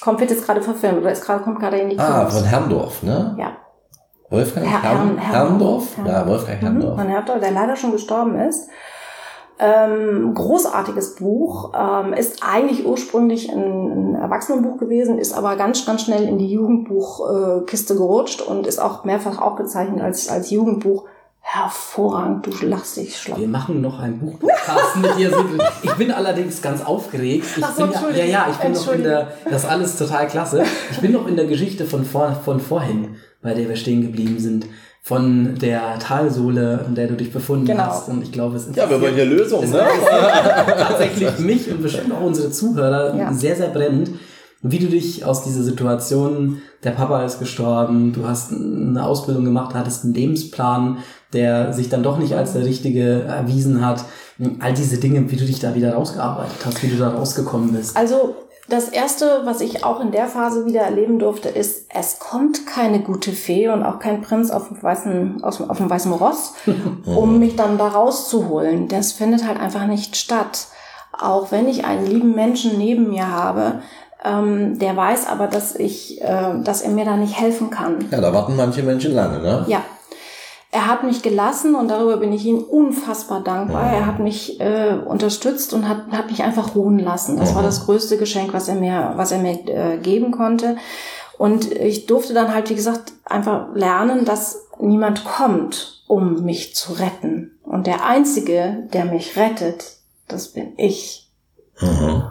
Kommt, 0.00 0.20
wird 0.20 0.30
jetzt 0.30 0.44
gerade 0.44 0.62
verfilmt 0.62 0.98
oder 0.98 1.10
ist 1.12 1.24
gerade, 1.24 1.42
kommt 1.42 1.58
gerade 1.58 1.78
in 1.78 1.90
die 1.90 1.98
Ah, 1.98 2.18
Kinos. 2.20 2.34
von 2.34 2.44
Herrndorf, 2.44 3.02
ne? 3.02 3.34
Ja. 3.38 3.56
Wolfgang 4.32 4.66
Herr- 4.66 4.82
Herrn, 4.82 5.18
Herrn- 5.18 5.18
Herrndorf? 5.18 5.96
Ja, 5.98 6.04
Herrndorf. 6.04 6.26
Wolfgang 6.28 6.62
Mhm, 6.62 6.66
Herrndorf. 6.66 6.98
Von 6.98 7.08
Herrndorf, 7.08 7.40
der 7.40 7.50
leider 7.52 7.76
schon 7.76 7.92
gestorben 7.92 8.34
ist. 8.40 8.68
Ähm, 9.58 10.34
großartiges 10.34 11.14
Buch, 11.16 11.72
ähm, 11.78 12.14
ist 12.14 12.42
eigentlich 12.42 12.84
ursprünglich 12.84 13.48
ein, 13.52 13.60
ein 13.60 14.14
Erwachsenenbuch 14.16 14.78
gewesen, 14.78 15.18
ist 15.18 15.34
aber 15.34 15.54
ganz, 15.56 15.86
ganz 15.86 16.02
schnell 16.02 16.24
in 16.26 16.38
die 16.38 16.50
Jugendbuchkiste 16.50 17.94
äh, 17.94 17.96
gerutscht 17.96 18.40
und 18.40 18.66
ist 18.66 18.80
auch 18.80 19.04
mehrfach 19.04 19.40
aufgezeichnet 19.40 20.00
als, 20.00 20.28
als 20.28 20.50
Jugendbuch. 20.50 21.04
Hervorragend, 21.56 22.46
du 22.46 22.66
lachst 22.66 22.96
dich 22.96 23.14
schlapp. 23.14 23.38
Wir 23.38 23.46
machen 23.46 23.82
noch 23.82 24.00
ein 24.00 24.18
Buchpodcast 24.18 24.96
mit 25.02 25.18
dir. 25.18 25.30
Ich 25.82 25.92
bin 25.96 26.10
allerdings 26.10 26.62
ganz 26.62 26.82
aufgeregt. 26.82 27.44
Ich 27.58 27.62
Ach 27.62 27.74
so, 27.76 27.86
bin 27.88 28.16
ja, 28.16 28.24
ja, 28.24 28.46
ich 28.50 28.56
bin 28.56 28.72
noch 28.72 28.90
in 28.94 29.02
der, 29.02 29.28
das 29.50 29.64
ist 29.64 29.68
alles 29.68 29.98
total 29.98 30.28
klasse. 30.28 30.62
Ich 30.92 30.98
bin 31.00 31.12
noch 31.12 31.26
in 31.26 31.36
der 31.36 31.44
Geschichte 31.44 31.84
von, 31.84 32.06
vor, 32.06 32.32
von 32.42 32.58
vorhin, 32.58 33.16
bei 33.42 33.52
der 33.52 33.68
wir 33.68 33.76
stehen 33.76 34.00
geblieben 34.00 34.38
sind. 34.38 34.64
Von 35.02 35.58
der 35.58 35.98
Talsohle, 35.98 36.86
in 36.88 36.94
der 36.94 37.08
du 37.08 37.16
dich 37.16 37.30
befunden 37.30 37.66
Genau. 37.66 37.82
hast. 37.82 38.08
Und 38.08 38.22
ich 38.22 38.32
glaube, 38.32 38.56
es 38.56 38.68
Ja, 38.74 38.88
wir 38.88 38.98
wollen 39.02 39.14
hier 39.14 39.26
Lösungen, 39.26 39.70
ne? 39.70 39.84
tatsächlich 40.78 41.38
mich 41.38 41.70
und 41.70 41.82
bestimmt 41.82 42.14
auch 42.14 42.22
unsere 42.22 42.50
Zuhörer 42.50 43.14
Ja. 43.14 43.30
sehr, 43.34 43.56
sehr 43.56 43.68
brennend, 43.68 44.08
wie 44.62 44.78
du 44.78 44.86
dich 44.86 45.24
aus 45.24 45.42
dieser 45.42 45.62
Situation, 45.62 46.62
der 46.84 46.92
Papa 46.92 47.24
ist 47.24 47.40
gestorben, 47.40 48.12
du 48.12 48.26
hast 48.26 48.52
eine 48.52 49.04
Ausbildung 49.04 49.44
gemacht, 49.44 49.74
hattest 49.74 50.04
einen 50.04 50.14
Lebensplan, 50.14 50.98
der 51.32 51.72
sich 51.72 51.88
dann 51.88 52.04
doch 52.04 52.18
nicht 52.18 52.34
als 52.34 52.52
der 52.52 52.64
richtige 52.64 53.22
erwiesen 53.22 53.84
hat. 53.84 54.04
All 54.60 54.72
diese 54.72 54.98
Dinge, 54.98 55.30
wie 55.30 55.36
du 55.36 55.44
dich 55.44 55.58
da 55.58 55.74
wieder 55.74 55.94
rausgearbeitet 55.94 56.64
hast, 56.64 56.82
wie 56.82 56.88
du 56.88 56.96
da 56.96 57.10
rausgekommen 57.10 57.72
bist. 57.72 57.96
Also 57.96 58.36
das 58.68 58.88
erste, 58.88 59.42
was 59.44 59.60
ich 59.60 59.84
auch 59.84 60.00
in 60.00 60.12
der 60.12 60.28
Phase 60.28 60.64
wieder 60.64 60.82
erleben 60.82 61.18
durfte, 61.18 61.48
ist, 61.48 61.86
es 61.92 62.20
kommt 62.20 62.64
keine 62.64 63.00
gute 63.00 63.32
Fee 63.32 63.68
und 63.68 63.82
auch 63.82 63.98
kein 63.98 64.22
Prinz 64.22 64.50
auf 64.50 64.68
dem 64.68 64.80
weißen, 64.80 65.42
auf 65.42 65.56
dem, 65.56 65.70
auf 65.70 65.78
dem 65.78 65.90
weißen 65.90 66.12
Ross, 66.12 66.54
um 67.04 67.40
mich 67.40 67.56
dann 67.56 67.78
da 67.78 67.88
rauszuholen. 67.88 68.86
Das 68.86 69.12
findet 69.12 69.46
halt 69.46 69.58
einfach 69.58 69.86
nicht 69.86 70.16
statt. 70.16 70.68
Auch 71.12 71.52
wenn 71.52 71.68
ich 71.68 71.84
einen 71.84 72.06
lieben 72.06 72.34
Menschen 72.34 72.78
neben 72.78 73.10
mir 73.10 73.30
habe, 73.30 73.82
ähm, 74.24 74.78
der 74.78 74.96
weiß 74.96 75.26
aber, 75.26 75.46
dass 75.46 75.74
ich, 75.74 76.20
äh, 76.22 76.60
dass 76.62 76.82
er 76.82 76.90
mir 76.90 77.04
da 77.04 77.16
nicht 77.16 77.38
helfen 77.38 77.70
kann. 77.70 78.06
Ja, 78.10 78.20
da 78.20 78.32
warten 78.32 78.56
manche 78.56 78.82
Menschen 78.82 79.14
lange, 79.14 79.40
ne? 79.40 79.64
Ja. 79.68 79.82
Er 80.74 80.86
hat 80.86 81.04
mich 81.04 81.20
gelassen 81.20 81.74
und 81.74 81.88
darüber 81.88 82.16
bin 82.16 82.32
ich 82.32 82.46
ihm 82.46 82.58
unfassbar 82.58 83.42
dankbar. 83.42 83.92
Er 83.92 84.06
hat 84.06 84.20
mich 84.20 84.58
äh, 84.58 84.96
unterstützt 85.04 85.74
und 85.74 85.86
hat, 85.86 86.04
hat 86.12 86.30
mich 86.30 86.42
einfach 86.42 86.74
ruhen 86.74 86.98
lassen. 86.98 87.36
Das 87.36 87.54
war 87.54 87.62
das 87.62 87.84
größte 87.84 88.16
Geschenk, 88.16 88.54
was 88.54 88.68
er 88.68 88.76
mir, 88.76 89.12
was 89.16 89.32
er 89.32 89.38
mir 89.38 89.58
äh, 89.68 89.98
geben 89.98 90.30
konnte. 90.30 90.76
Und 91.36 91.70
ich 91.70 92.06
durfte 92.06 92.32
dann 92.32 92.54
halt, 92.54 92.70
wie 92.70 92.74
gesagt, 92.74 93.12
einfach 93.26 93.66
lernen, 93.74 94.24
dass 94.24 94.66
niemand 94.78 95.24
kommt, 95.24 96.04
um 96.06 96.42
mich 96.42 96.74
zu 96.74 96.94
retten. 96.94 97.58
Und 97.64 97.86
der 97.86 98.06
Einzige, 98.06 98.88
der 98.94 99.04
mich 99.04 99.36
rettet, 99.36 99.96
das 100.26 100.48
bin 100.48 100.72
ich. 100.78 101.30
Mhm. 101.80 102.22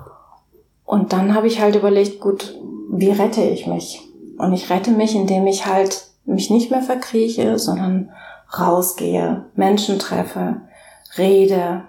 Und 0.92 1.14
dann 1.14 1.34
habe 1.34 1.48
ich 1.48 1.62
halt 1.62 1.78
überlegt, 1.78 2.20
gut, 2.20 2.54
wie 2.92 3.12
rette 3.12 3.42
ich 3.42 3.66
mich? 3.66 4.02
Und 4.38 4.52
ich 4.52 4.70
rette 4.70 4.92
mich, 4.92 5.16
indem 5.16 5.48
ich 5.48 5.66
halt 5.66 6.08
mich 6.26 6.50
nicht 6.50 6.70
mehr 6.70 6.82
verkrieche, 6.82 7.58
sondern 7.58 8.12
rausgehe, 8.60 9.46
Menschen 9.56 10.00
treffe, 10.00 10.58
rede, 11.18 11.84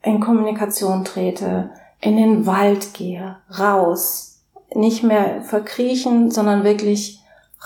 in 0.00 0.20
Kommunikation 0.20 1.04
trete, 1.04 1.70
in 2.00 2.16
den 2.16 2.46
Wald 2.46 2.94
gehe, 2.94 3.38
raus, 3.58 4.44
nicht 4.72 5.02
mehr 5.02 5.42
verkriechen, 5.42 6.30
sondern 6.30 6.62
wirklich 6.62 7.18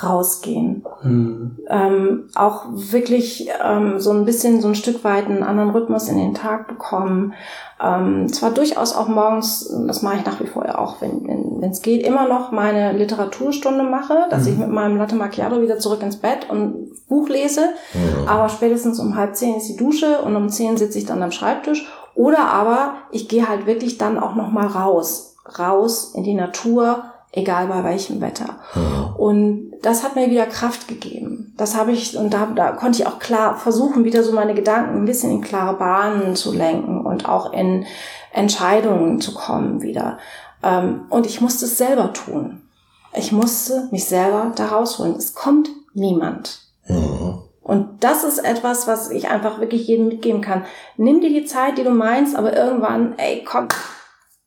rausgehen. 0.02 0.84
Mhm. 1.02 1.58
Ähm, 1.68 2.24
auch 2.34 2.66
wirklich 2.70 3.48
ähm, 3.64 3.98
so 3.98 4.10
ein 4.12 4.24
bisschen, 4.24 4.60
so 4.60 4.68
ein 4.68 4.74
Stück 4.74 5.02
weit 5.02 5.26
einen 5.26 5.42
anderen 5.42 5.70
Rhythmus 5.70 6.08
in 6.08 6.18
den 6.18 6.34
Tag 6.34 6.68
bekommen. 6.68 7.34
Ähm, 7.82 8.32
zwar 8.32 8.50
durchaus 8.50 8.94
auch 8.94 9.08
morgens, 9.08 9.72
das 9.86 10.02
mache 10.02 10.18
ich 10.18 10.24
nach 10.24 10.40
wie 10.40 10.46
vor 10.46 10.66
ja 10.66 10.78
auch, 10.78 11.00
wenn 11.00 11.62
es 11.62 11.82
geht, 11.82 12.06
immer 12.06 12.28
noch 12.28 12.52
meine 12.52 12.92
Literaturstunde 12.92 13.84
mache, 13.84 14.26
dass 14.30 14.44
mhm. 14.44 14.52
ich 14.52 14.58
mit 14.58 14.68
meinem 14.68 14.96
Latte 14.98 15.16
Macchiato 15.16 15.60
wieder 15.62 15.78
zurück 15.78 16.02
ins 16.02 16.16
Bett 16.16 16.48
und 16.48 16.88
Buch 17.08 17.28
lese. 17.28 17.70
Mhm. 17.94 18.28
Aber 18.28 18.48
spätestens 18.48 19.00
um 19.00 19.16
halb 19.16 19.34
zehn 19.36 19.56
ist 19.56 19.68
die 19.68 19.76
Dusche 19.76 20.22
und 20.22 20.36
um 20.36 20.48
zehn 20.48 20.76
sitze 20.76 20.98
ich 20.98 21.06
dann 21.06 21.22
am 21.22 21.32
Schreibtisch. 21.32 21.88
Oder 22.14 22.46
aber 22.46 22.94
ich 23.10 23.28
gehe 23.28 23.48
halt 23.48 23.66
wirklich 23.66 23.98
dann 23.98 24.18
auch 24.18 24.34
noch 24.34 24.50
mal 24.50 24.66
raus, 24.66 25.36
raus 25.58 26.12
in 26.14 26.24
die 26.24 26.34
Natur, 26.34 27.04
egal 27.32 27.66
bei 27.66 27.84
welchem 27.84 28.20
Wetter. 28.20 28.58
Mhm. 28.74 29.16
Und 29.16 29.70
das 29.82 30.02
hat 30.02 30.16
mir 30.16 30.30
wieder 30.30 30.46
Kraft 30.46 30.88
gegeben. 30.88 31.54
Das 31.56 31.76
habe 31.76 31.92
ich, 31.92 32.16
und 32.16 32.32
da, 32.32 32.46
da 32.54 32.72
konnte 32.72 33.00
ich 33.00 33.06
auch 33.06 33.18
klar 33.18 33.56
versuchen, 33.56 34.04
wieder 34.04 34.22
so 34.22 34.32
meine 34.32 34.54
Gedanken 34.54 34.98
ein 34.98 35.04
bisschen 35.04 35.30
in 35.30 35.40
klare 35.40 35.76
Bahnen 35.76 36.36
zu 36.36 36.52
lenken 36.52 37.04
und 37.04 37.28
auch 37.28 37.52
in 37.52 37.86
Entscheidungen 38.32 39.20
zu 39.20 39.34
kommen 39.34 39.82
wieder. 39.82 40.18
Ähm, 40.62 41.02
und 41.10 41.26
ich 41.26 41.40
musste 41.40 41.66
es 41.66 41.78
selber 41.78 42.12
tun. 42.12 42.62
Ich 43.14 43.32
musste 43.32 43.88
mich 43.90 44.04
selber 44.04 44.52
da 44.54 44.66
rausholen. 44.66 45.16
Es 45.16 45.34
kommt 45.34 45.68
niemand. 45.94 46.60
Mhm. 46.86 47.42
Und 47.62 48.02
das 48.02 48.24
ist 48.24 48.38
etwas, 48.38 48.86
was 48.86 49.10
ich 49.10 49.28
einfach 49.28 49.60
wirklich 49.60 49.86
jedem 49.86 50.08
mitgeben 50.08 50.40
kann. 50.40 50.64
Nimm 50.96 51.20
dir 51.20 51.28
die 51.28 51.44
Zeit, 51.44 51.76
die 51.76 51.84
du 51.84 51.90
meinst, 51.90 52.34
aber 52.34 52.56
irgendwann, 52.56 53.18
ey, 53.18 53.44
komm, 53.44 53.68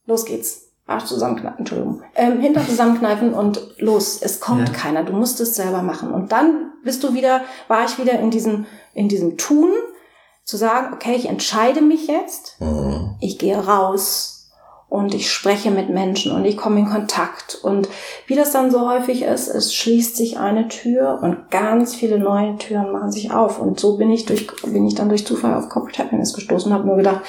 los 0.07 0.25
geht's. 0.25 0.60
Arsch 0.91 1.05
zusammenkneifen, 1.05 1.59
Entschuldigung, 1.59 2.03
ähm, 2.15 2.39
Hintern 2.39 2.65
zusammenkneifen 2.65 3.33
und 3.33 3.61
los, 3.79 4.19
es 4.21 4.39
kommt 4.39 4.69
ja. 4.69 4.73
keiner, 4.73 5.03
du 5.03 5.13
musst 5.13 5.39
es 5.41 5.55
selber 5.55 5.81
machen. 5.81 6.11
Und 6.11 6.31
dann 6.31 6.71
bist 6.83 7.03
du 7.03 7.13
wieder, 7.13 7.41
war 7.67 7.85
ich 7.85 7.97
wieder 7.97 8.19
in 8.19 8.31
diesem, 8.31 8.65
in 8.93 9.09
diesem 9.09 9.37
Tun, 9.37 9.71
zu 10.43 10.57
sagen, 10.57 10.93
okay, 10.93 11.15
ich 11.15 11.29
entscheide 11.29 11.81
mich 11.81 12.07
jetzt, 12.07 12.59
mhm. 12.59 13.15
ich 13.21 13.37
gehe 13.37 13.57
raus 13.57 14.49
und 14.89 15.13
ich 15.13 15.31
spreche 15.31 15.71
mit 15.71 15.89
Menschen 15.89 16.33
und 16.33 16.43
ich 16.43 16.57
komme 16.57 16.79
in 16.79 16.89
Kontakt. 16.89 17.55
Und 17.55 17.87
wie 18.27 18.35
das 18.35 18.51
dann 18.51 18.71
so 18.71 18.89
häufig 18.89 19.21
ist, 19.21 19.47
es 19.47 19.73
schließt 19.73 20.17
sich 20.17 20.39
eine 20.39 20.67
Tür 20.67 21.19
und 21.21 21.49
ganz 21.49 21.95
viele 21.95 22.19
neue 22.19 22.57
Türen 22.57 22.91
machen 22.91 23.11
sich 23.11 23.31
auf. 23.31 23.59
Und 23.59 23.79
so 23.79 23.97
bin 23.97 24.11
ich 24.11 24.25
durch, 24.25 24.47
bin 24.63 24.85
ich 24.85 24.95
dann 24.95 25.07
durch 25.07 25.25
Zufall 25.25 25.53
auf 25.53 25.69
Corporate 25.69 26.03
Happiness 26.03 26.33
gestoßen 26.33 26.69
und 26.69 26.77
habe 26.77 26.87
nur 26.87 26.97
gedacht, 26.97 27.21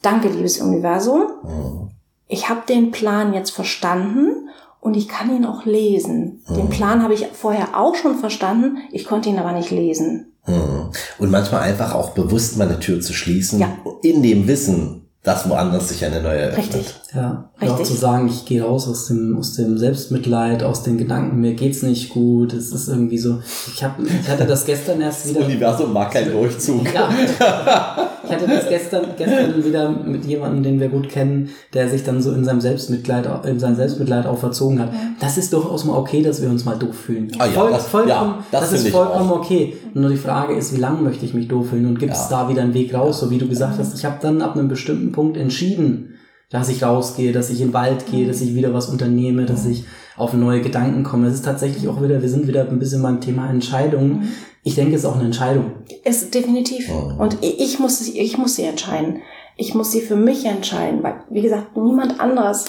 danke, 0.00 0.28
liebes 0.28 0.62
Universum. 0.62 1.24
Mhm 1.42 1.90
ich 2.28 2.48
habe 2.48 2.62
den 2.68 2.90
Plan 2.90 3.34
jetzt 3.34 3.50
verstanden 3.50 4.48
und 4.80 4.96
ich 4.96 5.08
kann 5.08 5.34
ihn 5.34 5.44
auch 5.44 5.64
lesen. 5.64 6.42
Mhm. 6.48 6.54
Den 6.54 6.68
Plan 6.68 7.02
habe 7.02 7.14
ich 7.14 7.26
vorher 7.32 7.76
auch 7.76 7.94
schon 7.94 8.18
verstanden, 8.18 8.78
ich 8.92 9.06
konnte 9.06 9.28
ihn 9.28 9.38
aber 9.38 9.52
nicht 9.52 9.70
lesen. 9.70 10.32
Mhm. 10.46 10.90
Und 11.18 11.30
manchmal 11.30 11.62
einfach 11.62 11.94
auch 11.94 12.10
bewusst 12.10 12.56
mal 12.56 12.68
eine 12.68 12.80
Tür 12.80 13.00
zu 13.00 13.12
schließen, 13.12 13.58
ja. 13.58 13.68
in 14.02 14.22
dem 14.22 14.46
Wissen, 14.46 15.08
dass 15.22 15.48
woanders 15.48 15.88
sich 15.88 16.04
eine 16.04 16.22
neue 16.22 16.48
öffnet. 16.48 16.74
Richtig. 16.74 16.94
Ja. 17.14 17.50
Richtig. 17.60 17.70
auch 17.70 17.82
zu 17.82 17.94
sagen, 17.94 18.28
ich 18.28 18.44
gehe 18.46 18.62
raus 18.62 18.88
aus 18.88 19.08
dem, 19.08 19.36
aus 19.36 19.54
dem 19.54 19.76
Selbstmitleid, 19.76 20.62
aus 20.62 20.84
den 20.84 20.96
Gedanken, 20.96 21.40
mir 21.40 21.54
geht's 21.54 21.82
nicht 21.82 22.10
gut, 22.10 22.52
es 22.52 22.72
ist 22.72 22.88
irgendwie 22.88 23.18
so, 23.18 23.40
ich, 23.74 23.82
hab, 23.82 23.98
ich 24.00 24.28
hatte 24.28 24.46
das 24.46 24.64
gestern 24.64 25.00
erst 25.00 25.28
wieder. 25.28 25.40
Das 25.40 25.48
Universum 25.48 25.92
mag 25.92 26.12
keinen 26.12 26.32
Durchzug. 26.32 26.94
Ja. 26.94 27.10
Ich 28.28 28.34
hatte 28.34 28.46
das 28.46 28.68
gestern, 28.68 29.06
gestern 29.16 29.64
wieder 29.64 29.90
mit 29.90 30.24
jemandem, 30.26 30.62
den 30.62 30.80
wir 30.80 30.88
gut 30.88 31.08
kennen, 31.08 31.50
der 31.72 31.88
sich 31.88 32.04
dann 32.04 32.20
so 32.20 32.32
in 32.32 32.44
seinem 32.44 32.60
Selbstmitleid, 32.60 33.26
in 33.46 33.58
seinem 33.58 33.76
Selbstmitleid 33.76 34.26
auch 34.26 34.38
verzogen 34.38 34.80
hat. 34.80 34.90
Das 35.20 35.38
ist 35.38 35.52
durchaus 35.52 35.84
mal 35.84 35.96
okay, 35.96 36.22
dass 36.22 36.42
wir 36.42 36.50
uns 36.50 36.64
mal 36.64 36.76
doof 36.76 36.94
fühlen. 36.94 37.32
Ah, 37.38 37.46
ja, 37.46 37.52
Voll, 37.52 37.70
das, 37.70 37.86
vollkommen, 37.86 38.10
ja, 38.10 38.44
das, 38.50 38.70
das 38.70 38.84
ist 38.84 38.88
vollkommen 38.90 39.30
auch. 39.30 39.40
okay. 39.40 39.76
Nur 39.94 40.10
die 40.10 40.16
Frage 40.16 40.54
ist, 40.54 40.74
wie 40.74 40.80
lange 40.80 41.00
möchte 41.00 41.24
ich 41.24 41.34
mich 41.34 41.48
doof 41.48 41.70
fühlen 41.70 41.86
und 41.86 41.98
gibt 41.98 42.12
es 42.12 42.28
ja. 42.30 42.42
da 42.44 42.48
wieder 42.48 42.62
einen 42.62 42.74
Weg 42.74 42.94
raus, 42.94 43.20
so 43.20 43.30
wie 43.30 43.38
du 43.38 43.48
gesagt 43.48 43.78
hast. 43.78 43.96
Ich 43.96 44.04
habe 44.04 44.16
dann 44.20 44.42
ab 44.42 44.56
einem 44.56 44.68
bestimmten 44.68 45.12
Punkt 45.12 45.36
entschieden, 45.36 46.14
dass 46.50 46.68
ich 46.68 46.82
rausgehe, 46.82 47.32
dass 47.32 47.50
ich 47.50 47.60
in 47.60 47.68
den 47.68 47.74
Wald 47.74 48.06
gehe, 48.10 48.26
dass 48.26 48.40
ich 48.40 48.54
wieder 48.54 48.72
was 48.72 48.88
unternehme, 48.88 49.44
dass 49.44 49.66
ich 49.66 49.84
auf 50.16 50.32
neue 50.32 50.60
Gedanken 50.60 51.04
komme. 51.04 51.28
Es 51.28 51.34
ist 51.34 51.44
tatsächlich 51.44 51.88
auch 51.88 52.02
wieder, 52.02 52.22
wir 52.22 52.28
sind 52.28 52.46
wieder 52.46 52.68
ein 52.68 52.78
bisschen 52.78 53.02
beim 53.02 53.20
Thema 53.20 53.48
Entscheidungen. 53.50 54.28
Ich 54.68 54.74
denke, 54.74 54.96
es 54.96 55.00
ist 55.00 55.06
auch 55.06 55.14
eine 55.14 55.24
Entscheidung. 55.24 55.70
Es 56.04 56.20
ist 56.24 56.34
definitiv. 56.34 56.90
Und 57.18 57.38
ich 57.40 57.78
muss, 57.78 58.06
ich 58.06 58.36
muss 58.36 58.56
sie 58.56 58.64
entscheiden. 58.64 59.22
Ich 59.56 59.74
muss 59.74 59.92
sie 59.92 60.02
für 60.02 60.14
mich 60.14 60.44
entscheiden, 60.44 61.02
weil, 61.02 61.22
wie 61.30 61.40
gesagt, 61.40 61.74
niemand 61.74 62.20
anderes 62.20 62.66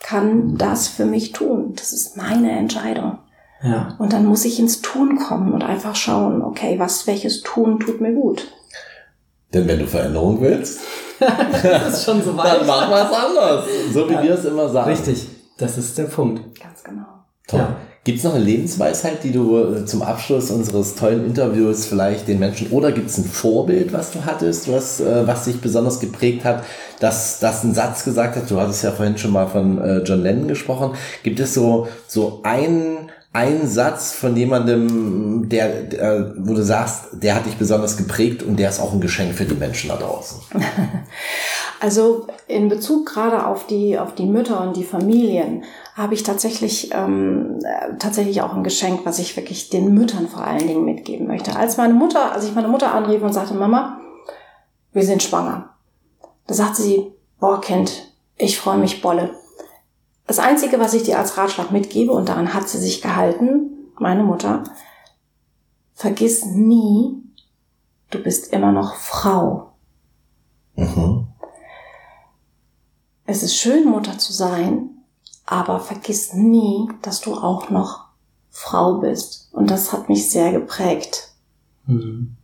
kann 0.00 0.58
das 0.58 0.88
für 0.88 1.06
mich 1.06 1.32
tun. 1.32 1.72
Das 1.76 1.94
ist 1.94 2.18
meine 2.18 2.50
Entscheidung. 2.50 3.20
Ja. 3.62 3.96
Und 3.98 4.12
dann 4.12 4.26
muss 4.26 4.44
ich 4.44 4.60
ins 4.60 4.82
Tun 4.82 5.18
kommen 5.18 5.54
und 5.54 5.64
einfach 5.64 5.96
schauen, 5.96 6.42
okay, 6.42 6.78
was, 6.78 7.06
welches 7.06 7.40
Tun 7.40 7.80
tut 7.80 8.02
mir 8.02 8.12
gut. 8.12 8.46
Denn 9.54 9.66
wenn 9.66 9.78
du 9.78 9.86
Veränderung 9.86 10.42
willst, 10.42 10.80
das 11.20 11.94
ist 11.94 12.04
schon 12.04 12.22
so 12.22 12.36
weit. 12.36 12.60
dann 12.60 12.66
mach 12.66 12.90
was 12.90 13.12
anders. 13.14 13.64
So 13.94 14.06
wie 14.10 14.12
ja. 14.12 14.22
wir 14.22 14.34
es 14.34 14.44
immer 14.44 14.68
sagen. 14.68 14.90
Richtig. 14.90 15.26
Das 15.56 15.78
ist 15.78 15.96
der 15.96 16.04
Punkt. 16.04 16.60
Ganz 16.60 16.84
genau. 16.84 17.06
Toll. 17.48 17.60
Ja. 17.60 17.76
Gibt 18.02 18.16
es 18.16 18.24
noch 18.24 18.34
eine 18.34 18.44
Lebensweisheit, 18.44 19.22
die 19.24 19.30
du 19.30 19.58
äh, 19.58 19.84
zum 19.84 20.00
Abschluss 20.00 20.50
unseres 20.50 20.94
tollen 20.94 21.26
Interviews 21.26 21.84
vielleicht 21.84 22.28
den 22.28 22.38
Menschen 22.38 22.70
oder 22.70 22.92
gibt 22.92 23.10
es 23.10 23.18
ein 23.18 23.26
Vorbild, 23.26 23.92
was 23.92 24.12
du 24.12 24.24
hattest, 24.24 24.72
was, 24.72 25.00
äh, 25.00 25.26
was 25.26 25.44
dich 25.44 25.60
besonders 25.60 26.00
geprägt 26.00 26.42
hat, 26.46 26.64
dass 26.98 27.40
das 27.40 27.62
ein 27.62 27.74
Satz 27.74 28.04
gesagt 28.04 28.36
hat? 28.36 28.50
Du 28.50 28.58
hattest 28.58 28.84
ja 28.84 28.92
vorhin 28.92 29.18
schon 29.18 29.32
mal 29.32 29.46
von 29.48 29.76
äh, 29.82 29.98
John 29.98 30.22
Lennon 30.22 30.48
gesprochen. 30.48 30.96
Gibt 31.22 31.40
es 31.40 31.52
so, 31.52 31.88
so 32.08 32.40
einen, 32.42 33.10
einen 33.32 33.68
Satz 33.68 34.12
von 34.12 34.36
jemandem, 34.36 35.48
der, 35.48 35.82
der, 35.82 36.34
wo 36.36 36.54
du 36.54 36.62
sagst, 36.64 37.08
der 37.12 37.36
hat 37.36 37.46
dich 37.46 37.56
besonders 37.56 37.96
geprägt 37.96 38.42
und 38.42 38.56
der 38.56 38.70
ist 38.70 38.80
auch 38.80 38.92
ein 38.92 39.00
Geschenk 39.00 39.34
für 39.34 39.44
die 39.44 39.54
Menschen 39.54 39.88
da 39.88 39.96
draußen? 39.96 40.40
Also 41.82 42.26
in 42.46 42.68
Bezug 42.68 43.06
gerade 43.06 43.46
auf 43.46 43.66
die, 43.66 43.98
auf 43.98 44.14
die 44.14 44.26
Mütter 44.26 44.60
und 44.60 44.76
die 44.76 44.84
Familien 44.84 45.64
habe 45.94 46.12
ich 46.12 46.22
tatsächlich, 46.22 46.90
ähm, 46.92 47.58
äh, 47.64 47.96
tatsächlich 47.98 48.42
auch 48.42 48.54
ein 48.54 48.64
Geschenk, 48.64 49.00
was 49.04 49.18
ich 49.18 49.34
wirklich 49.34 49.70
den 49.70 49.94
Müttern 49.94 50.28
vor 50.28 50.44
allen 50.44 50.66
Dingen 50.66 50.84
mitgeben 50.84 51.26
möchte. 51.26 51.56
Als 51.56 51.78
meine 51.78 51.94
Mutter, 51.94 52.32
als 52.32 52.44
ich 52.44 52.54
meine 52.54 52.68
Mutter 52.68 52.94
anrief 52.94 53.22
und 53.22 53.32
sagte, 53.32 53.54
Mama, 53.54 53.98
wir 54.92 55.04
sind 55.04 55.22
schwanger. 55.22 55.70
Da 56.46 56.52
sagte 56.52 56.82
sie, 56.82 57.12
boah, 57.38 57.62
Kind, 57.62 58.12
ich 58.36 58.58
freue 58.58 58.76
mich 58.76 59.00
bolle. 59.00 59.30
Das 60.30 60.38
Einzige, 60.38 60.78
was 60.78 60.94
ich 60.94 61.02
dir 61.02 61.18
als 61.18 61.36
Ratschlag 61.36 61.72
mitgebe, 61.72 62.12
und 62.12 62.28
daran 62.28 62.54
hat 62.54 62.68
sie 62.68 62.78
sich 62.78 63.02
gehalten, 63.02 63.90
meine 63.98 64.22
Mutter, 64.22 64.62
vergiss 65.92 66.46
nie, 66.46 67.20
du 68.10 68.22
bist 68.22 68.52
immer 68.52 68.70
noch 68.70 68.94
Frau. 68.94 69.72
Mhm. 70.76 71.26
Es 73.26 73.42
ist 73.42 73.56
schön, 73.56 73.90
Mutter 73.90 74.18
zu 74.18 74.32
sein, 74.32 74.90
aber 75.46 75.80
vergiss 75.80 76.32
nie, 76.32 76.88
dass 77.02 77.20
du 77.20 77.34
auch 77.34 77.68
noch 77.68 78.04
Frau 78.50 79.00
bist. 79.00 79.48
Und 79.52 79.68
das 79.68 79.92
hat 79.92 80.08
mich 80.08 80.30
sehr 80.30 80.52
geprägt. 80.52 81.32
Mhm. 81.86 82.36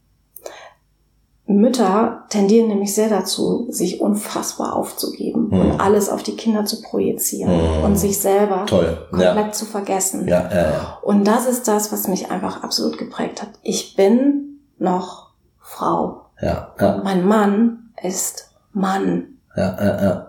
Mütter 1.48 2.24
tendieren 2.28 2.68
nämlich 2.68 2.94
sehr 2.94 3.08
dazu, 3.08 3.66
sich 3.70 4.00
unfassbar 4.00 4.74
aufzugeben 4.74 5.48
mhm. 5.48 5.60
und 5.60 5.80
alles 5.80 6.08
auf 6.08 6.24
die 6.24 6.34
Kinder 6.34 6.64
zu 6.64 6.82
projizieren 6.82 7.52
mhm. 7.52 7.84
und 7.84 7.96
sich 7.96 8.18
selber 8.18 8.66
Toll. 8.66 9.06
komplett 9.10 9.36
ja. 9.36 9.52
zu 9.52 9.64
vergessen. 9.64 10.26
Ja, 10.26 10.48
ja, 10.50 10.70
ja. 10.70 10.98
Und 11.02 11.24
das 11.24 11.46
ist 11.46 11.68
das, 11.68 11.92
was 11.92 12.08
mich 12.08 12.32
einfach 12.32 12.64
absolut 12.64 12.98
geprägt 12.98 13.42
hat. 13.42 13.50
Ich 13.62 13.94
bin 13.94 14.60
noch 14.78 15.30
Frau. 15.60 16.26
Ja, 16.40 16.74
ja. 16.80 16.94
Und 16.94 17.04
mein 17.04 17.24
Mann 17.24 17.90
ist 18.02 18.50
Mann. 18.72 19.38
Ja, 19.56 19.76
ja, 19.80 20.02
ja. 20.02 20.26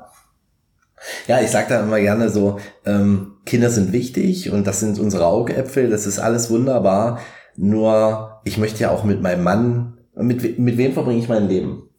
Ja, 1.27 1.41
ich 1.41 1.51
sage 1.51 1.67
da 1.69 1.79
immer 1.81 1.99
gerne 1.99 2.29
so, 2.29 2.59
ähm, 2.85 3.33
Kinder 3.45 3.69
sind 3.69 3.91
wichtig 3.91 4.51
und 4.51 4.67
das 4.67 4.79
sind 4.79 4.99
unsere 4.99 5.25
Augäpfel, 5.25 5.89
das 5.89 6.05
ist 6.05 6.19
alles 6.19 6.49
wunderbar. 6.49 7.19
Nur 7.55 8.39
ich 8.43 8.57
möchte 8.57 8.81
ja 8.81 8.91
auch 8.91 9.03
mit 9.03 9.21
meinem 9.21 9.43
Mann, 9.43 9.96
mit, 10.19 10.59
mit 10.59 10.77
wem 10.77 10.93
verbringe 10.93 11.19
ich 11.19 11.29
mein 11.29 11.47
Leben? 11.47 11.89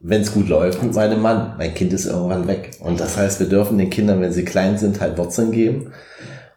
Wenn 0.00 0.22
es 0.22 0.32
gut 0.32 0.48
läuft, 0.48 0.82
mit 0.82 0.94
meinem 0.94 1.22
Mann. 1.22 1.54
Mein 1.58 1.74
Kind 1.74 1.92
ist 1.92 2.06
irgendwann 2.06 2.46
weg. 2.46 2.76
Und 2.80 3.00
das 3.00 3.16
heißt, 3.16 3.40
wir 3.40 3.48
dürfen 3.48 3.78
den 3.78 3.90
Kindern, 3.90 4.20
wenn 4.20 4.32
sie 4.32 4.44
klein 4.44 4.78
sind, 4.78 5.00
halt 5.00 5.16
Wurzeln 5.18 5.52
geben 5.52 5.92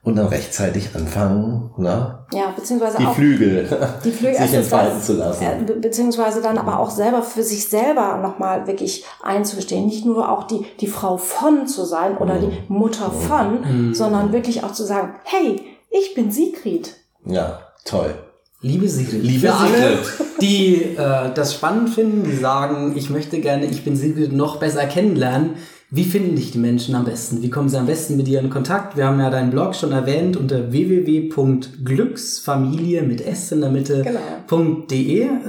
und 0.01 0.15
dann 0.15 0.27
rechtzeitig 0.27 0.95
anfangen, 0.95 1.71
ne? 1.77 2.19
Ja, 2.31 2.53
beziehungsweise 2.55 2.97
die 2.97 3.05
auch 3.05 3.15
Flügel, 3.15 3.67
die 4.03 4.11
Flügel 4.11 4.37
sich 4.37 4.53
entfalten 4.53 4.97
das, 4.97 5.05
zu 5.05 5.13
lassen. 5.13 5.65
Be 5.65 5.73
beziehungsweise 5.73 6.41
dann 6.41 6.57
aber 6.57 6.79
auch 6.79 6.89
selber 6.89 7.21
für 7.21 7.43
sich 7.43 7.67
selber 7.67 8.17
nochmal 8.17 8.65
wirklich 8.65 9.03
einzustehen. 9.21 9.85
Nicht 9.85 10.05
nur 10.05 10.31
auch 10.31 10.43
die, 10.43 10.65
die 10.79 10.87
Frau 10.87 11.17
von 11.17 11.67
zu 11.67 11.83
sein 11.85 12.17
oder 12.17 12.35
mhm. 12.35 12.41
die 12.41 12.73
Mutter 12.73 13.11
von, 13.11 13.61
mhm. 13.61 13.93
sondern 13.93 14.31
wirklich 14.31 14.63
auch 14.63 14.71
zu 14.71 14.85
sagen, 14.85 15.15
hey, 15.23 15.61
ich 15.89 16.13
bin 16.15 16.31
Sigrid. 16.31 16.95
Ja, 17.25 17.59
toll. 17.83 18.15
Liebe 18.61 18.89
Sigrid. 18.89 19.23
Liebe 19.23 19.47
Für 19.47 19.53
alle, 19.53 19.99
die 20.41 20.83
äh, 20.97 21.31
das 21.33 21.53
spannend 21.53 21.91
finden, 21.91 22.25
die 22.29 22.35
sagen, 22.35 22.91
ich 22.97 23.09
möchte 23.09 23.39
gerne, 23.39 23.65
ich 23.65 23.85
bin 23.85 23.95
Sigrid 23.95 24.33
noch 24.33 24.57
besser 24.57 24.85
kennenlernen. 24.85 25.51
Wie 25.91 26.03
finden 26.03 26.35
dich 26.35 26.51
die 26.51 26.57
Menschen 26.59 26.93
am 26.93 27.05
besten? 27.05 27.41
Wie 27.41 27.49
kommen 27.49 27.69
sie 27.69 27.79
am 27.79 27.85
besten 27.85 28.17
mit 28.17 28.27
dir 28.27 28.41
in 28.41 28.49
Kontakt? 28.49 28.97
Wir 28.97 29.05
haben 29.07 29.17
ja 29.19 29.29
deinen 29.29 29.49
Blog 29.49 29.75
schon 29.75 29.93
erwähnt 29.93 30.35
unter 30.37 30.71
www.glücksfamilie 30.73 33.01
mit 33.03 33.25
S 33.25 33.51
in 33.53 33.61
der 33.61 33.71
Mitte 33.71 34.01
Genau. 34.03 34.19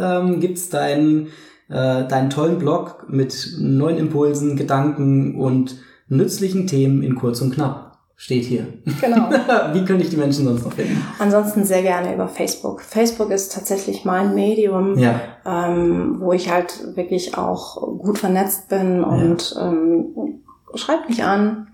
ähm, 0.01 0.39
gibt's 0.41 0.69
deinen 0.71 1.27
äh, 1.69 2.07
deinen 2.07 2.31
tollen 2.31 2.59
Blog 2.59 3.07
mit 3.09 3.57
neuen 3.59 3.99
Impulsen, 3.99 4.57
Gedanken 4.57 5.35
und 5.35 5.77
nützlichen 6.09 6.67
Themen 6.67 7.03
in 7.03 7.15
kurz 7.17 7.41
und 7.41 7.55
knapp. 7.55 7.90
Steht 8.23 8.45
hier. 8.45 8.67
Genau. 9.01 9.31
Wie 9.73 9.83
könnte 9.87 10.05
ich 10.05 10.11
die 10.11 10.19
Menschen 10.19 10.45
sonst 10.45 10.63
noch 10.63 10.75
finden? 10.75 11.03
Ansonsten 11.19 11.65
sehr 11.65 11.81
gerne 11.81 12.13
über 12.15 12.29
Facebook. 12.29 12.83
Facebook 12.83 13.31
ist 13.31 13.55
tatsächlich 13.55 14.05
mein 14.05 14.35
Medium, 14.35 14.99
Ja. 14.99 15.19
ähm, 15.47 16.17
wo 16.21 16.35
ich 16.35 16.51
halt 16.53 16.97
wirklich 16.97 17.39
auch 17.39 17.81
gut 17.99 18.19
vernetzt 18.19 18.69
bin 18.69 19.03
und 19.03 19.57
ähm, 19.59 20.43
schreibt 20.75 21.09
mich 21.09 21.25
an, 21.25 21.69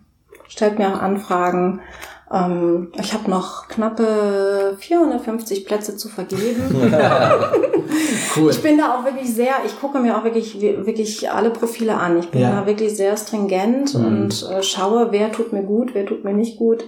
stellt 0.46 0.78
mir 0.78 0.88
auch 0.94 1.02
Anfragen. 1.02 1.80
Ähm, 2.32 2.88
ich 3.00 3.12
habe 3.14 3.30
noch 3.30 3.68
knappe 3.68 4.76
450 4.78 5.64
Plätze 5.66 5.96
zu 5.96 6.08
vergeben. 6.08 6.92
Cool. 8.36 8.50
Ich 8.50 8.60
bin 8.62 8.76
da 8.76 8.94
auch 8.98 9.04
wirklich 9.04 9.32
sehr, 9.32 9.54
ich 9.64 9.80
gucke 9.80 9.98
mir 9.98 10.18
auch 10.18 10.24
wirklich, 10.24 10.60
wirklich 10.60 11.30
alle 11.30 11.48
Profile 11.50 11.94
an. 11.96 12.18
Ich 12.18 12.28
bin 12.30 12.42
Ja. 12.42 12.60
da 12.60 12.66
wirklich 12.66 12.94
sehr 12.94 13.16
stringent 13.16 13.94
Mhm. 13.94 14.04
und 14.04 14.50
äh, 14.50 14.62
schaue, 14.62 15.08
wer 15.12 15.32
tut 15.32 15.52
mir 15.52 15.62
gut, 15.62 15.94
wer 15.94 16.04
tut 16.04 16.22
mir 16.24 16.34
nicht 16.34 16.58
gut, 16.58 16.84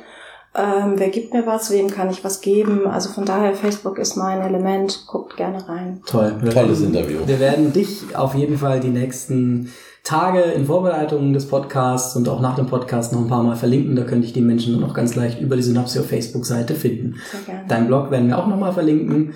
ähm, 0.55 0.95
wer 0.97 1.09
gibt 1.09 1.33
mir 1.33 1.47
was, 1.47 1.71
wem 1.71 1.89
kann 1.91 2.11
ich 2.11 2.23
was 2.25 2.41
geben. 2.43 2.87
Also 2.87 3.09
von 3.11 3.25
daher, 3.25 3.55
Facebook 3.55 3.99
ist 3.99 4.17
mein 4.17 4.43
Element, 4.43 5.05
guckt 5.07 5.37
gerne 5.37 5.67
rein. 5.67 6.03
Toll. 6.05 6.35
Wir 6.43 6.51
Tolles 6.51 6.83
werden, 6.83 6.95
Interview. 6.95 7.19
Wir 7.25 7.41
werden 7.41 7.73
dich 7.73 8.15
auf 8.15 8.35
jeden 8.35 8.59
Fall 8.59 8.81
die 8.81 8.89
nächsten 8.91 9.73
Tage 10.09 10.41
in 10.41 10.65
Vorbereitung 10.65 11.35
des 11.35 11.49
Podcasts 11.49 12.17
und 12.17 12.31
auch 12.31 12.41
nach 12.41 12.55
dem 12.57 12.65
Podcast 12.67 13.13
noch 13.13 13.21
ein 13.21 13.29
paar 13.29 13.43
Mal 13.43 13.57
verlinken. 13.57 13.95
Da 13.95 14.05
könnte 14.05 14.27
ich 14.27 14.33
die 14.33 14.41
Menschen 14.41 14.73
dann 14.73 14.89
auch 14.89 14.95
ganz 14.95 15.15
leicht 15.17 15.39
über 15.39 15.55
die 15.55 15.61
Synapsio 15.63 16.03
Facebook-Seite 16.03 16.75
finden. 16.75 17.17
Dein 17.69 17.89
Blog 17.89 18.11
werden 18.11 18.27
wir 18.29 18.39
auch 18.39 18.47
nochmal 18.47 18.73
verlinken. 18.73 19.35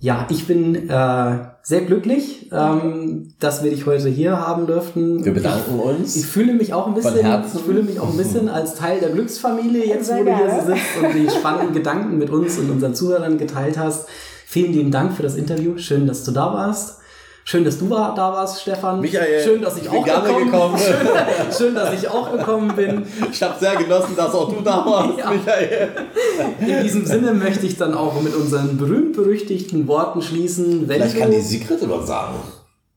Ja, 0.00 0.26
ich 0.28 0.48
bin 0.48 0.88
äh, 0.88 1.38
sehr 1.62 1.82
glücklich, 1.82 2.50
ähm, 2.50 3.28
dass 3.38 3.62
wir 3.62 3.70
dich 3.70 3.86
heute 3.86 4.08
hier 4.08 4.44
haben 4.44 4.66
dürften. 4.66 5.24
Wir 5.24 5.32
bedanken 5.32 5.78
Ich 5.78 5.84
uns. 6.00 6.24
fühle 6.24 6.54
mich 6.54 6.74
auch 6.74 6.88
ein 6.88 6.94
bisschen, 6.94 7.14
ich 7.54 7.60
fühle 7.62 7.84
mich 7.84 8.00
auch 8.00 8.10
ein 8.10 8.16
bisschen 8.16 8.48
als 8.48 8.74
Teil 8.74 8.98
der 8.98 9.10
Glücksfamilie, 9.10 9.86
jetzt 9.86 10.06
Sehr 10.06 10.18
wo 10.18 10.24
du 10.24 10.36
hier 10.36 10.50
so 10.50 10.66
sitzt 10.66 10.80
und 11.00 11.14
die 11.14 11.30
spannenden 11.30 11.74
Gedanken 11.74 12.18
mit 12.18 12.30
uns 12.30 12.58
und 12.58 12.70
unseren 12.70 12.96
Zuhörern 12.96 13.38
geteilt 13.38 13.78
hast. 13.78 14.08
Vielen 14.46 14.72
lieben 14.72 14.90
Dank 14.90 15.12
für 15.12 15.22
das 15.22 15.36
Interview. 15.36 15.76
Schön, 15.78 16.08
dass 16.08 16.24
du 16.24 16.32
da 16.32 16.52
warst. 16.52 16.97
Schön, 17.50 17.64
dass 17.64 17.78
du 17.78 17.88
war, 17.88 18.14
da 18.14 18.30
warst, 18.30 18.60
Stefan. 18.60 19.00
Michael, 19.00 19.42
schön, 19.42 19.62
dass 19.62 19.78
ich, 19.78 19.84
ich 19.84 19.88
bin 19.88 20.00
auch 20.00 20.04
gerne 20.04 20.28
gekommen, 20.28 20.50
gekommen. 20.50 20.78
Schön, 20.78 21.52
schön, 21.56 21.74
dass 21.74 21.94
ich 21.94 22.06
auch 22.06 22.30
gekommen 22.30 22.76
bin. 22.76 23.06
Ich 23.32 23.42
habe 23.42 23.58
sehr 23.58 23.74
genossen, 23.76 24.14
dass 24.14 24.34
auch 24.34 24.52
du 24.52 24.60
da 24.60 24.84
warst, 24.84 25.18
Ja. 25.18 25.30
Michael. 25.30 25.88
In 26.60 26.82
diesem 26.82 27.06
Sinne 27.06 27.32
möchte 27.32 27.64
ich 27.64 27.78
dann 27.78 27.94
auch 27.94 28.20
mit 28.20 28.34
unseren 28.34 28.76
berühmt-berüchtigten 28.76 29.88
Worten 29.88 30.20
schließen. 30.20 30.86
Wenn 30.90 30.96
Vielleicht 30.96 31.16
du, 31.16 31.20
kann 31.20 31.30
die 31.30 31.40
Sigrid 31.40 31.88
was 31.88 32.06
sagen. 32.06 32.34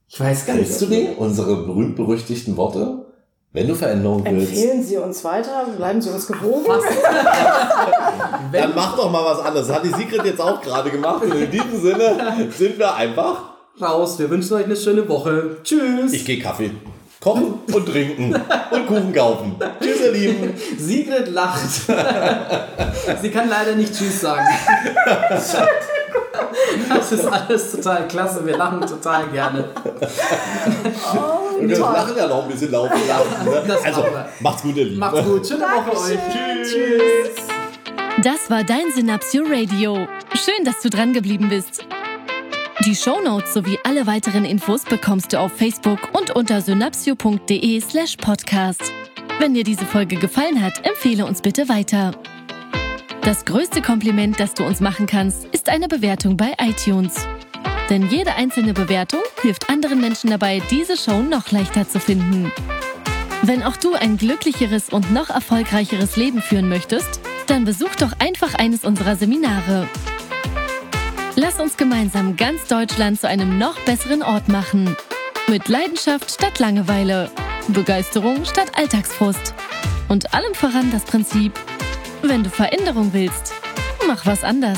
ich 0.09 0.19
weiß 0.19 0.45
gar 0.45 0.55
nicht. 0.55 0.65
Kennst 0.65 0.81
du 0.81 0.85
die? 0.87 1.07
Unsere 1.15 1.55
berühmt-berüchtigten 1.55 2.57
Worte? 2.57 3.05
Wenn 3.53 3.69
du 3.69 3.75
Veränderung 3.75 4.25
willst, 4.25 4.51
Empfehlen 4.51 4.83
Sie 4.83 4.97
uns 4.97 5.23
weiter, 5.23 5.65
bleiben 5.77 6.01
Sie 6.01 6.09
uns 6.09 6.27
gewogen. 6.27 6.65
Dann 8.51 8.75
mach 8.75 8.97
doch 8.97 9.09
mal 9.09 9.23
was 9.23 9.39
anderes. 9.39 9.67
Das 9.67 9.77
hat 9.77 9.85
die 9.85 9.93
Sigrid 9.93 10.25
jetzt 10.25 10.41
auch 10.41 10.59
gerade 10.59 10.89
gemacht. 10.89 11.23
Und 11.23 11.35
in 11.35 11.49
diesem 11.49 11.81
Sinne 11.81 12.49
sind 12.57 12.77
wir 12.77 12.93
einfach. 12.93 13.50
Raus. 13.79 14.17
Wir 14.19 14.29
wünschen 14.29 14.53
euch 14.55 14.65
eine 14.65 14.75
schöne 14.75 15.07
Woche. 15.07 15.57
Tschüss. 15.63 16.13
Ich 16.13 16.25
gehe 16.25 16.39
Kaffee 16.39 16.71
kochen 17.21 17.53
und 17.71 17.85
trinken 17.85 18.33
und 18.71 18.87
Kuchen 18.87 19.13
kaufen. 19.13 19.55
Tschüss, 19.79 20.01
ihr 20.01 20.11
Lieben. 20.11 20.53
Sigrid 20.77 21.27
lacht. 21.29 21.61
Sie 23.21 23.29
kann 23.29 23.47
leider 23.47 23.75
nicht 23.75 23.93
Tschüss 23.93 24.21
sagen. 24.21 24.45
Das 26.89 27.11
ist 27.11 27.25
alles 27.25 27.71
total 27.71 28.07
klasse. 28.07 28.45
Wir 28.45 28.57
lachen 28.57 28.81
total 28.81 29.27
gerne. 29.27 29.69
Oh, 31.13 31.59
Wir 31.59 31.77
toll. 31.77 31.93
lachen 31.93 32.17
ja 32.17 32.27
noch 32.27 32.43
ein 32.43 32.49
bisschen 32.51 32.71
laufen 32.71 32.99
lassen. 33.07 33.45
Ne? 33.49 33.63
Das 33.67 33.85
Also, 33.85 34.05
macht's 34.41 34.61
gut, 34.61 34.75
ihr 34.75 34.85
Lieben. 34.85 34.99
Macht's 34.99 35.23
gut. 35.23 35.47
Schöne 35.47 35.61
Woche 35.63 35.97
euch. 35.97 36.19
Tschüss. 36.63 37.47
Das 38.23 38.49
war 38.49 38.63
dein 38.63 38.91
Synapsio 38.93 39.43
Radio. 39.43 40.07
Schön, 40.33 40.65
dass 40.65 40.79
du 40.81 40.89
dran 40.89 41.13
geblieben 41.13 41.47
bist. 41.49 41.85
Die 42.85 42.95
Shownotes 42.95 43.53
sowie 43.53 43.77
alle 43.83 44.07
weiteren 44.07 44.43
Infos 44.43 44.85
bekommst 44.85 45.33
du 45.33 45.39
auf 45.39 45.51
Facebook 45.51 45.99
und 46.13 46.31
unter 46.31 46.61
synapsio.de 46.61 47.79
slash 47.79 48.17
podcast. 48.17 48.91
Wenn 49.37 49.53
dir 49.53 49.63
diese 49.63 49.85
Folge 49.85 50.15
gefallen 50.15 50.63
hat, 50.63 50.83
empfehle 50.83 51.27
uns 51.27 51.43
bitte 51.43 51.69
weiter. 51.69 52.11
Das 53.21 53.45
größte 53.45 53.83
Kompliment, 53.83 54.39
das 54.39 54.55
du 54.55 54.63
uns 54.63 54.79
machen 54.79 55.05
kannst, 55.05 55.45
ist 55.51 55.69
eine 55.69 55.87
Bewertung 55.87 56.37
bei 56.37 56.55
iTunes. 56.59 57.27
Denn 57.91 58.09
jede 58.09 58.33
einzelne 58.33 58.73
Bewertung 58.73 59.21
hilft 59.43 59.69
anderen 59.69 60.01
Menschen 60.01 60.31
dabei, 60.31 60.59
diese 60.71 60.97
Show 60.97 61.21
noch 61.21 61.51
leichter 61.51 61.87
zu 61.87 61.99
finden. 61.99 62.51
Wenn 63.43 63.61
auch 63.61 63.77
du 63.77 63.93
ein 63.93 64.17
glücklicheres 64.17 64.89
und 64.89 65.11
noch 65.11 65.29
erfolgreicheres 65.29 66.15
Leben 66.15 66.41
führen 66.41 66.67
möchtest, 66.67 67.19
dann 67.45 67.63
besuch 67.63 67.93
doch 67.99 68.13
einfach 68.17 68.55
eines 68.55 68.83
unserer 68.83 69.15
Seminare. 69.15 69.87
Lass 71.35 71.59
uns 71.59 71.77
gemeinsam 71.77 72.35
ganz 72.35 72.67
Deutschland 72.67 73.19
zu 73.19 73.27
einem 73.27 73.57
noch 73.57 73.79
besseren 73.81 74.21
Ort 74.21 74.49
machen. 74.49 74.97
Mit 75.47 75.69
Leidenschaft 75.69 76.29
statt 76.29 76.59
Langeweile, 76.59 77.31
Begeisterung 77.69 78.43
statt 78.43 78.71
Alltagsfrust 78.75 79.53
und 80.09 80.33
allem 80.33 80.53
voran 80.53 80.91
das 80.91 81.03
Prinzip, 81.03 81.53
wenn 82.21 82.43
du 82.43 82.49
Veränderung 82.49 83.13
willst, 83.13 83.53
mach 84.07 84.25
was 84.25 84.43
anders. 84.43 84.77